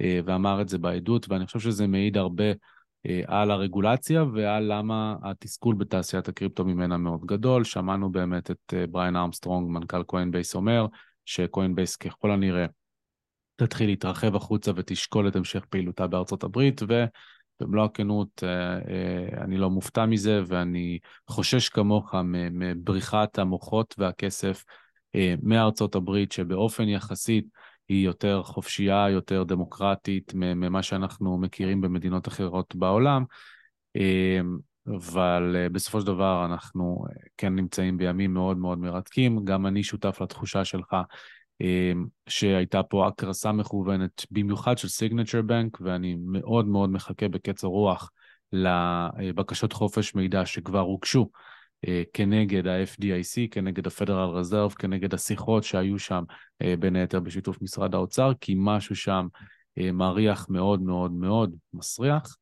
אה, 0.00 0.20
ואמר 0.24 0.60
את 0.60 0.68
זה 0.68 0.78
בעדות, 0.78 1.28
ואני 1.28 1.46
חושב 1.46 1.60
שזה 1.60 1.86
מעיד 1.86 2.16
הרבה 2.16 2.44
אה, 3.06 3.22
על 3.26 3.50
הרגולציה 3.50 4.24
ועל 4.34 4.72
למה 4.72 5.16
התסכול 5.22 5.74
בתעשיית 5.74 6.28
הקריפטו 6.28 6.64
ממנה 6.64 6.96
מאוד 6.96 7.20
גדול. 7.26 7.64
שמענו 7.64 8.12
באמת 8.12 8.50
את 8.50 8.74
אה, 8.74 8.86
בריין 8.86 9.16
ארמסטרונג, 9.16 9.70
מנכ"ל 9.70 10.02
קוינבייס, 10.02 10.54
אומר 10.54 10.86
שקוינבייס 11.24 11.96
ככל 11.96 12.30
הנראה 12.30 12.66
תתחיל 13.56 13.90
להתרחב 13.90 14.36
החוצה 14.36 14.72
ותשקול 14.76 15.28
את 15.28 15.36
המשך 15.36 15.64
פעילותה 15.70 16.06
בארצות 16.06 16.44
הברית, 16.44 16.82
במלוא 17.60 17.84
הכנות, 17.84 18.42
אני 19.40 19.56
לא 19.56 19.70
מופתע 19.70 20.06
מזה, 20.06 20.42
ואני 20.46 20.98
חושש 21.28 21.68
כמוך 21.68 22.14
מבריחת 22.52 23.38
המוחות 23.38 23.94
והכסף 23.98 24.64
מארצות 25.42 25.94
הברית, 25.94 26.32
שבאופן 26.32 26.88
יחסית 26.88 27.46
היא 27.88 28.06
יותר 28.06 28.42
חופשייה, 28.42 29.06
יותר 29.10 29.42
דמוקרטית 29.42 30.32
ממה 30.34 30.82
שאנחנו 30.82 31.38
מכירים 31.38 31.80
במדינות 31.80 32.28
אחרות 32.28 32.74
בעולם. 32.74 33.24
אבל 34.96 35.66
בסופו 35.72 36.00
של 36.00 36.06
דבר 36.06 36.44
אנחנו 36.44 37.04
כן 37.36 37.54
נמצאים 37.54 37.98
בימים 37.98 38.34
מאוד 38.34 38.56
מאוד 38.56 38.78
מרתקים. 38.78 39.44
גם 39.44 39.66
אני 39.66 39.82
שותף 39.82 40.20
לתחושה 40.20 40.64
שלך 40.64 40.96
שהייתה 42.28 42.82
פה 42.82 43.06
הקרסה 43.06 43.52
מכוונת, 43.52 44.26
במיוחד 44.30 44.78
של 44.78 44.88
סיגנצ'ר 44.88 45.42
בנק, 45.42 45.80
ואני 45.80 46.16
מאוד 46.20 46.66
מאוד 46.66 46.90
מחכה 46.90 47.28
בקצר 47.28 47.66
רוח 47.66 48.10
לבקשות 48.52 49.72
חופש 49.72 50.14
מידע 50.14 50.46
שכבר 50.46 50.80
הוגשו 50.80 51.30
uh, 51.86 51.88
כנגד 52.12 52.66
ה-FDIC, 52.66 53.48
כנגד 53.50 53.86
ה-Federal 53.86 54.42
Reserve, 54.42 54.74
כנגד 54.78 55.14
השיחות 55.14 55.64
שהיו 55.64 55.98
שם, 55.98 56.24
uh, 56.62 56.66
בין 56.78 56.96
היתר 56.96 57.20
בשיתוף 57.20 57.62
משרד 57.62 57.94
האוצר, 57.94 58.32
כי 58.40 58.54
משהו 58.56 58.96
שם 58.96 59.26
uh, 59.80 59.92
מריח 59.92 60.46
מאוד 60.48 60.82
מאוד 60.82 61.12
מאוד 61.12 61.54
מסריח. 61.74 62.36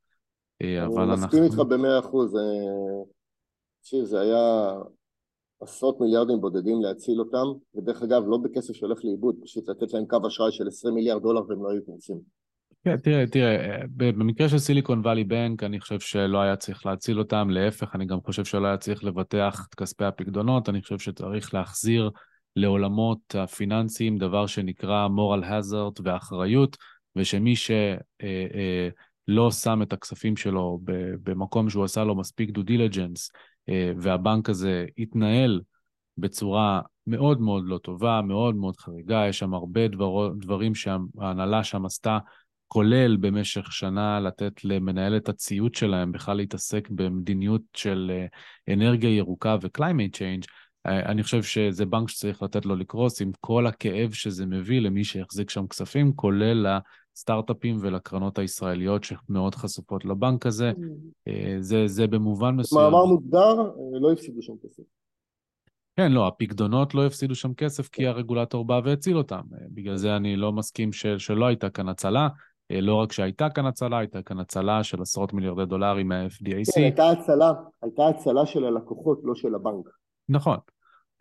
אה, 0.63 0.85
אבל 0.87 1.03
אנחנו... 1.03 1.15
אני 1.15 1.27
מסכים 1.27 1.43
איתך 1.43 1.59
במאה 1.59 1.99
אחוז, 1.99 2.35
תקשיב, 3.81 4.05
זה 4.05 4.21
היה 4.21 4.73
עשרות 5.61 6.01
מיליארדים 6.01 6.41
בודדים 6.41 6.83
להציל 6.83 7.21
אותם, 7.21 7.59
ודרך 7.75 8.03
אגב, 8.03 8.23
לא 8.27 8.39
בכסף 8.45 8.73
שהולך 8.73 8.99
לאיבוד, 9.05 9.35
פשוט 9.43 9.69
לתת 9.69 9.93
להם 9.93 10.05
קו 10.07 10.17
אשראי 10.27 10.53
של 10.53 10.69
20 10.69 10.95
מיליארד 10.95 11.23
דולר 11.23 11.41
והם 11.49 11.63
לא 11.63 11.71
היו 11.71 11.81
כנסים. 11.87 12.17
כן, 12.85 12.97
תראה, 12.97 13.27
תראה, 13.27 13.79
במקרה 13.97 14.49
של 14.49 14.59
סיליקון 14.59 15.01
וואלי 15.01 15.25
בנק, 15.25 15.63
אני 15.63 15.81
חושב 15.81 16.01
שלא 16.01 16.39
היה 16.39 16.57
צריך 16.57 16.87
להציל 16.87 17.19
אותם, 17.19 17.51
להפך, 17.51 17.95
אני 17.95 18.07
גם 18.07 18.21
חושב 18.21 18.45
שלא 18.45 18.67
היה 18.67 18.77
צריך 18.77 19.05
לבטח 19.05 19.67
את 19.69 19.75
כספי 19.75 20.05
הפקדונות, 20.05 20.69
אני 20.69 20.83
חושב 20.83 20.99
שצריך 20.99 21.55
להחזיר 21.55 22.11
לעולמות 22.57 23.35
הפיננסיים 23.35 24.19
דבר 24.19 24.47
שנקרא 24.47 25.09
moral 25.09 25.45
hazard 25.45 26.01
ואחריות, 26.05 26.77
ושמי 27.17 27.57
ש... 27.57 27.71
אה, 27.71 28.47
אה, 28.55 28.89
לא 29.29 29.51
שם 29.51 29.83
את 29.83 29.93
הכספים 29.93 30.37
שלו 30.37 30.79
במקום 31.23 31.71
שהוא 31.71 31.85
עשה 31.85 32.05
לו 32.05 32.15
מספיק 32.15 32.51
דו 32.51 32.63
דיליג'נס, 32.63 33.31
אה, 33.35 33.41
והבנק 33.97 34.51
הזה 34.51 34.87
התנהל 34.99 35.61
בצורה 36.19 36.81
מאוד 37.07 37.41
מאוד 37.41 37.65
לא 37.67 37.79
טובה, 37.79 38.21
מאוד 38.23 38.57
מאוד 38.57 38.77
חריגה, 38.77 39.27
יש 39.29 39.39
שם 39.39 39.55
הרבה 39.55 39.89
דבר, 39.89 40.33
דברים 40.39 40.75
שההנהלה 40.75 41.65
שם 41.65 41.87
עשתה, 41.87 42.19
כולל 42.69 43.17
במשך 43.17 43.73
שנה 43.73 44.21
לתת 44.21 44.65
למנהלת 44.65 45.29
הציות 45.29 45.75
שלהם 45.75 46.13
בכלל 46.13 46.37
להתעסק 46.37 46.89
במדיניות 46.91 47.63
של 47.75 48.13
אה, 48.15 48.75
אנרגיה 48.75 49.17
ירוקה 49.17 49.57
ו-climate 49.63 50.17
change, 50.17 50.47
אה, 50.87 51.01
אני 51.01 51.23
חושב 51.23 51.43
שזה 51.43 51.87
בנק 51.87 52.09
שצריך 52.09 52.43
לתת 52.43 52.67
לו 52.67 52.77
לקרוס 52.77 53.23
עם 53.23 53.31
כל 53.41 53.67
הכאב 53.67 54.13
שזה 54.13 54.47
מביא 54.47 54.81
למי 54.81 55.05
שיחזיק 55.05 55.51
שם 55.51 55.67
כספים, 55.67 56.13
כולל 56.13 56.67
לסטארט-אפים 57.17 57.77
ולקרנות 57.81 58.39
הישראליות 58.39 59.05
שמאוד 59.05 59.55
חשופות 59.55 60.05
לבנק 60.05 60.47
הזה. 60.47 60.73
Mm. 60.77 60.83
אה, 61.29 61.57
זה, 61.61 61.87
זה 61.87 62.07
במובן 62.07 62.57
מסוים... 62.57 62.85
מאמר 62.85 63.05
מוגדר, 63.05 63.61
אה, 63.61 63.99
לא 64.01 64.13
הפסידו 64.13 64.43
שם 64.43 64.53
כסף. 64.63 64.83
כן, 65.97 66.13
לא, 66.13 66.27
הפקדונות 66.29 66.95
לא 66.95 67.07
הפסידו 67.07 67.35
שם 67.35 67.55
כסף 67.55 67.89
כי 67.89 68.07
הרגולטור 68.07 68.65
בא 68.65 68.81
והציל 68.85 69.19
אותם. 69.19 69.41
בגלל 69.51 69.97
זה 69.97 70.17
אני 70.17 70.37
לא 70.37 70.53
מסכים 70.53 70.93
ש, 70.93 71.07
שלא 71.07 71.47
הייתה 71.47 71.71
כאן 71.71 71.89
הצלה. 71.89 72.29
לא 72.71 72.95
רק 72.95 73.13
שהייתה 73.13 73.51
כאן 73.51 73.67
הצלה, 73.67 73.99
הייתה 73.99 74.23
כאן 74.23 74.39
הצלה 74.39 74.85
של 74.85 75.03
עשרות 75.03 75.33
מיליארדי 75.33 75.67
דולרים 75.67 76.09
מה-FDIC. 76.09 76.73
כן, 76.75 76.83
הייתה 76.83 77.11
הצלה, 77.11 77.53
הייתה 77.83 78.09
הצלה 78.09 78.47
של 78.47 78.65
הלקוחות, 78.65 79.21
לא 79.25 79.35
של 79.35 79.55
הבנק. 79.55 79.85
נכון, 80.29 80.59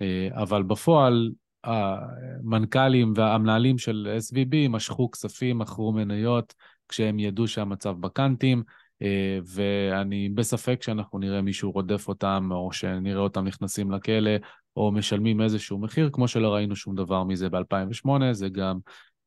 אה, 0.01 0.27
אבל 0.33 0.63
בפועל 0.63 1.31
המנכ"לים 1.66 3.13
והמנהלים 3.16 3.78
של 3.78 4.18
SVB 4.20 4.70
משכו 4.70 5.11
כספים, 5.11 5.57
מכרו 5.57 5.93
מניות, 5.93 6.53
כשהם 6.89 7.20
ידעו 7.20 7.47
שהמצב 7.47 7.95
בקאנטים, 7.99 8.63
אה, 9.01 9.39
ואני 9.45 10.30
בספק 10.30 10.84
שאנחנו 10.84 11.20
נראה 11.20 11.41
מישהו 11.41 11.72
רודף 11.72 12.07
אותם, 12.07 12.49
או 12.51 12.72
שנראה 12.72 13.22
אותם 13.22 13.45
נכנסים 13.47 13.91
לכלא, 13.91 14.32
או 14.76 14.91
משלמים 14.91 15.41
איזשהו 15.41 15.80
מחיר, 15.80 16.09
כמו 16.13 16.28
שלא 16.28 16.53
ראינו 16.53 16.76
שום 16.76 16.95
דבר 16.95 17.24
מזה 17.24 17.49
ב-2008, 17.49 18.09
זה 18.32 18.49
גם 18.49 18.78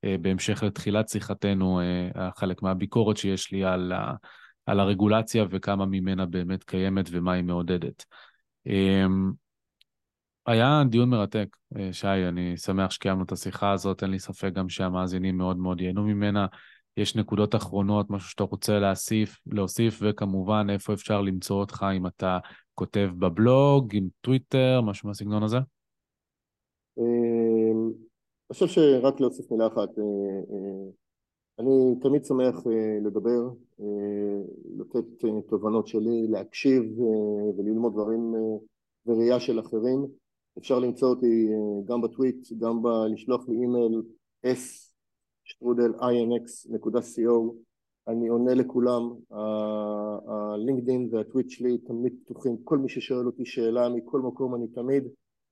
אה, 0.04 0.16
בהמשך 0.20 0.62
לתחילת 0.62 1.08
שיחתנו, 1.08 1.80
חלק 2.36 2.62
מהביקורת 2.62 3.16
שיש 3.16 3.52
לי 3.52 3.64
על, 3.64 3.92
ה, 3.92 4.14
על 4.66 4.80
הרגולציה 4.80 5.44
וכמה 5.50 5.86
ממנה 5.86 6.26
באמת 6.26 6.64
קיימת 6.64 7.08
ומה 7.12 7.32
היא 7.32 7.44
מעודדת. 7.44 8.04
היה 10.48 10.82
דיון 10.90 11.08
מרתק, 11.08 11.56
אה, 11.76 11.92
שי, 11.92 12.06
אני 12.28 12.56
שמח 12.56 12.90
שקיימנו 12.90 13.24
את 13.24 13.32
השיחה 13.32 13.72
הזאת, 13.72 14.02
אין 14.02 14.10
לי 14.10 14.18
ספק 14.18 14.52
גם 14.52 14.68
שהמאזינים 14.68 15.36
מאוד 15.36 15.56
מאוד 15.56 15.80
ייהנו 15.80 16.02
ממנה. 16.02 16.46
יש 16.96 17.16
נקודות 17.16 17.54
אחרונות, 17.54 18.10
משהו 18.10 18.30
שאתה 18.30 18.44
רוצה 18.44 18.78
להוסיף, 18.78 19.36
להוסיף, 19.46 19.98
וכמובן 20.02 20.66
איפה 20.70 20.92
אפשר 20.92 21.20
למצוא 21.20 21.56
אותך 21.56 21.86
אם 21.96 22.06
אתה 22.06 22.38
כותב 22.74 23.08
בבלוג, 23.18 23.96
עם 23.96 24.08
טוויטר, 24.20 24.80
משהו 24.80 25.08
מהסגנון 25.08 25.42
הזה? 25.42 25.56
אה, 26.98 27.72
אני 28.50 28.52
חושב 28.52 28.66
שרק 28.66 29.20
להוסיף 29.20 29.50
מילה 29.50 29.66
אחת, 29.66 29.98
אה, 29.98 30.04
אני 31.58 31.94
תמיד 32.00 32.24
שמח 32.24 32.56
לדבר, 33.04 33.48
לתת 34.78 35.24
תובנות 35.48 35.86
שלי, 35.86 36.26
להקשיב 36.28 36.82
וללמוד 37.58 37.92
דברים 37.92 38.34
וראייה 39.06 39.40
של 39.40 39.60
אחרים. 39.60 40.06
אפשר 40.58 40.78
למצוא 40.78 41.08
אותי 41.08 41.48
אה, 41.52 41.84
גם 41.84 42.00
בטוויט, 42.00 42.52
גם 42.58 42.82
ב... 42.82 42.86
לשלוח 42.86 43.48
לי 43.48 43.54
אימייל 43.54 44.02
s 44.46 44.90
שטרודל 45.44 45.92
inx.co 45.94 47.54
אני 48.08 48.28
עונה 48.28 48.54
לכולם, 48.54 49.14
הלינקדאין 50.28 51.08
והטוויט 51.12 51.50
שלי 51.50 51.78
תמיד 51.78 52.14
פתוחים, 52.24 52.56
כל 52.64 52.78
מי 52.78 52.88
ששואל 52.88 53.26
אותי 53.26 53.46
שאלה 53.46 53.88
מכל 53.88 54.20
מקום 54.20 54.54
אני 54.54 54.68
תמיד 54.68 55.04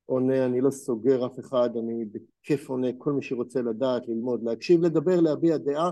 עונה, 0.06 0.46
אני 0.46 0.60
לא 0.60 0.70
סוגר 0.70 1.26
אף 1.26 1.38
אחד, 1.40 1.70
אני 1.76 2.04
בכיף 2.04 2.70
עונה, 2.70 2.88
כל 2.98 3.12
מי 3.12 3.22
שרוצה 3.22 3.62
לדעת, 3.62 4.08
ללמוד, 4.08 4.42
להקשיב, 4.42 4.84
לדבר, 4.84 5.20
להביע 5.20 5.56
דעה, 5.56 5.90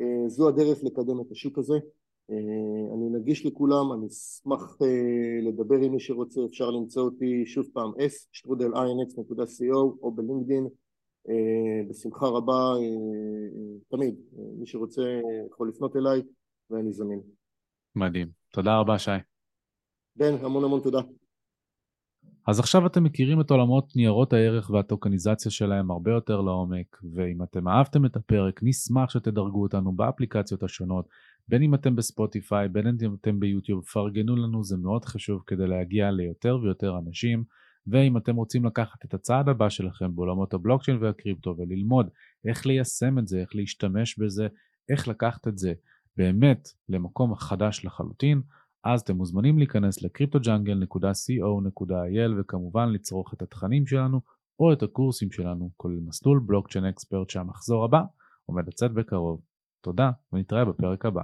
אה, 0.00 0.28
זו 0.28 0.48
הדרך 0.48 0.78
לקדם 0.84 1.20
את 1.20 1.30
השוק 1.30 1.58
הזה 1.58 1.74
אני 2.94 3.10
נגיש 3.10 3.46
לכולם, 3.46 3.92
אני 3.92 4.06
אשמח 4.06 4.76
אה, 4.82 5.48
לדבר 5.48 5.76
עם 5.76 5.92
מי 5.92 6.00
שרוצה, 6.00 6.40
אפשר 6.50 6.70
למצוא 6.70 7.02
אותי 7.02 7.46
שוב 7.46 7.66
פעם 7.72 7.90
s 7.90 8.28
שטרודל 8.32 8.72
inx.co 8.74 9.76
או 10.02 10.12
בלינקדין, 10.12 10.66
אה, 11.28 11.88
בשמחה 11.90 12.26
רבה, 12.26 12.72
תמיד, 13.88 14.14
מי 14.58 14.66
שרוצה 14.66 15.02
יכול 15.50 15.68
לפנות 15.68 15.96
אליי 15.96 16.22
ואני 16.70 16.92
זמין. 16.92 17.20
מדהים, 17.96 18.28
תודה 18.52 18.78
רבה 18.78 18.98
שי. 18.98 19.10
בן, 20.16 20.34
המון 20.44 20.64
המון 20.64 20.80
תודה. 20.80 21.00
אז 22.46 22.58
עכשיו 22.60 22.86
אתם 22.86 23.04
מכירים 23.04 23.40
את 23.40 23.50
עולמות 23.50 23.96
ניירות 23.96 24.32
הערך 24.32 24.70
והטוקניזציה 24.70 25.50
שלהם 25.50 25.90
הרבה 25.90 26.10
יותר 26.10 26.40
לעומק, 26.40 26.96
ואם 27.14 27.42
אתם 27.42 27.68
אהבתם 27.68 28.06
את 28.06 28.16
הפרק, 28.16 28.60
נשמח 28.62 29.10
שתדרגו 29.10 29.62
אותנו 29.62 29.92
באפליקציות 29.92 30.62
השונות. 30.62 31.08
בין 31.48 31.62
אם 31.62 31.74
אתם 31.74 31.96
בספוטיפיי, 31.96 32.68
בין 32.68 32.86
אם 32.86 33.14
אתם 33.20 33.40
ביוטיוב, 33.40 33.84
פרגנו 33.84 34.36
לנו, 34.36 34.64
זה 34.64 34.76
מאוד 34.76 35.04
חשוב 35.04 35.42
כדי 35.46 35.66
להגיע 35.66 36.10
ליותר 36.10 36.58
ויותר 36.62 36.98
אנשים. 36.98 37.44
ואם 37.86 38.16
אתם 38.16 38.36
רוצים 38.36 38.64
לקחת 38.64 39.04
את 39.04 39.14
הצעד 39.14 39.48
הבא 39.48 39.68
שלכם 39.68 40.14
בעולמות 40.14 40.54
הבלוקצ'יין 40.54 40.98
והקריפטו 41.00 41.54
וללמוד 41.58 42.08
איך 42.48 42.66
ליישם 42.66 43.18
את 43.18 43.26
זה, 43.26 43.40
איך 43.40 43.50
להשתמש 43.54 44.18
בזה, 44.18 44.48
איך 44.90 45.08
לקחת 45.08 45.48
את 45.48 45.58
זה 45.58 45.72
באמת 46.16 46.68
למקום 46.88 47.34
חדש 47.34 47.84
לחלוטין, 47.84 48.42
אז 48.84 49.00
אתם 49.00 49.16
מוזמנים 49.16 49.58
להיכנס 49.58 50.02
לקריפטוג'אנגל.co.il 50.02 52.40
וכמובן 52.40 52.88
לצרוך 52.88 53.34
את 53.34 53.42
התכנים 53.42 53.86
שלנו 53.86 54.20
או 54.58 54.72
את 54.72 54.82
הקורסים 54.82 55.32
שלנו, 55.32 55.70
כולל 55.76 56.00
מסלול 56.00 56.40
בלוקצ'יין 56.46 56.84
אקספרט 56.84 57.30
שהמחזור 57.30 57.84
הבא 57.84 58.02
עומד 58.46 58.68
לצאת 58.68 58.92
בקרוב. 58.92 59.40
תודה 59.80 60.10
ונתראה 60.32 60.64
בפרק 60.64 61.06
הבא. 61.06 61.22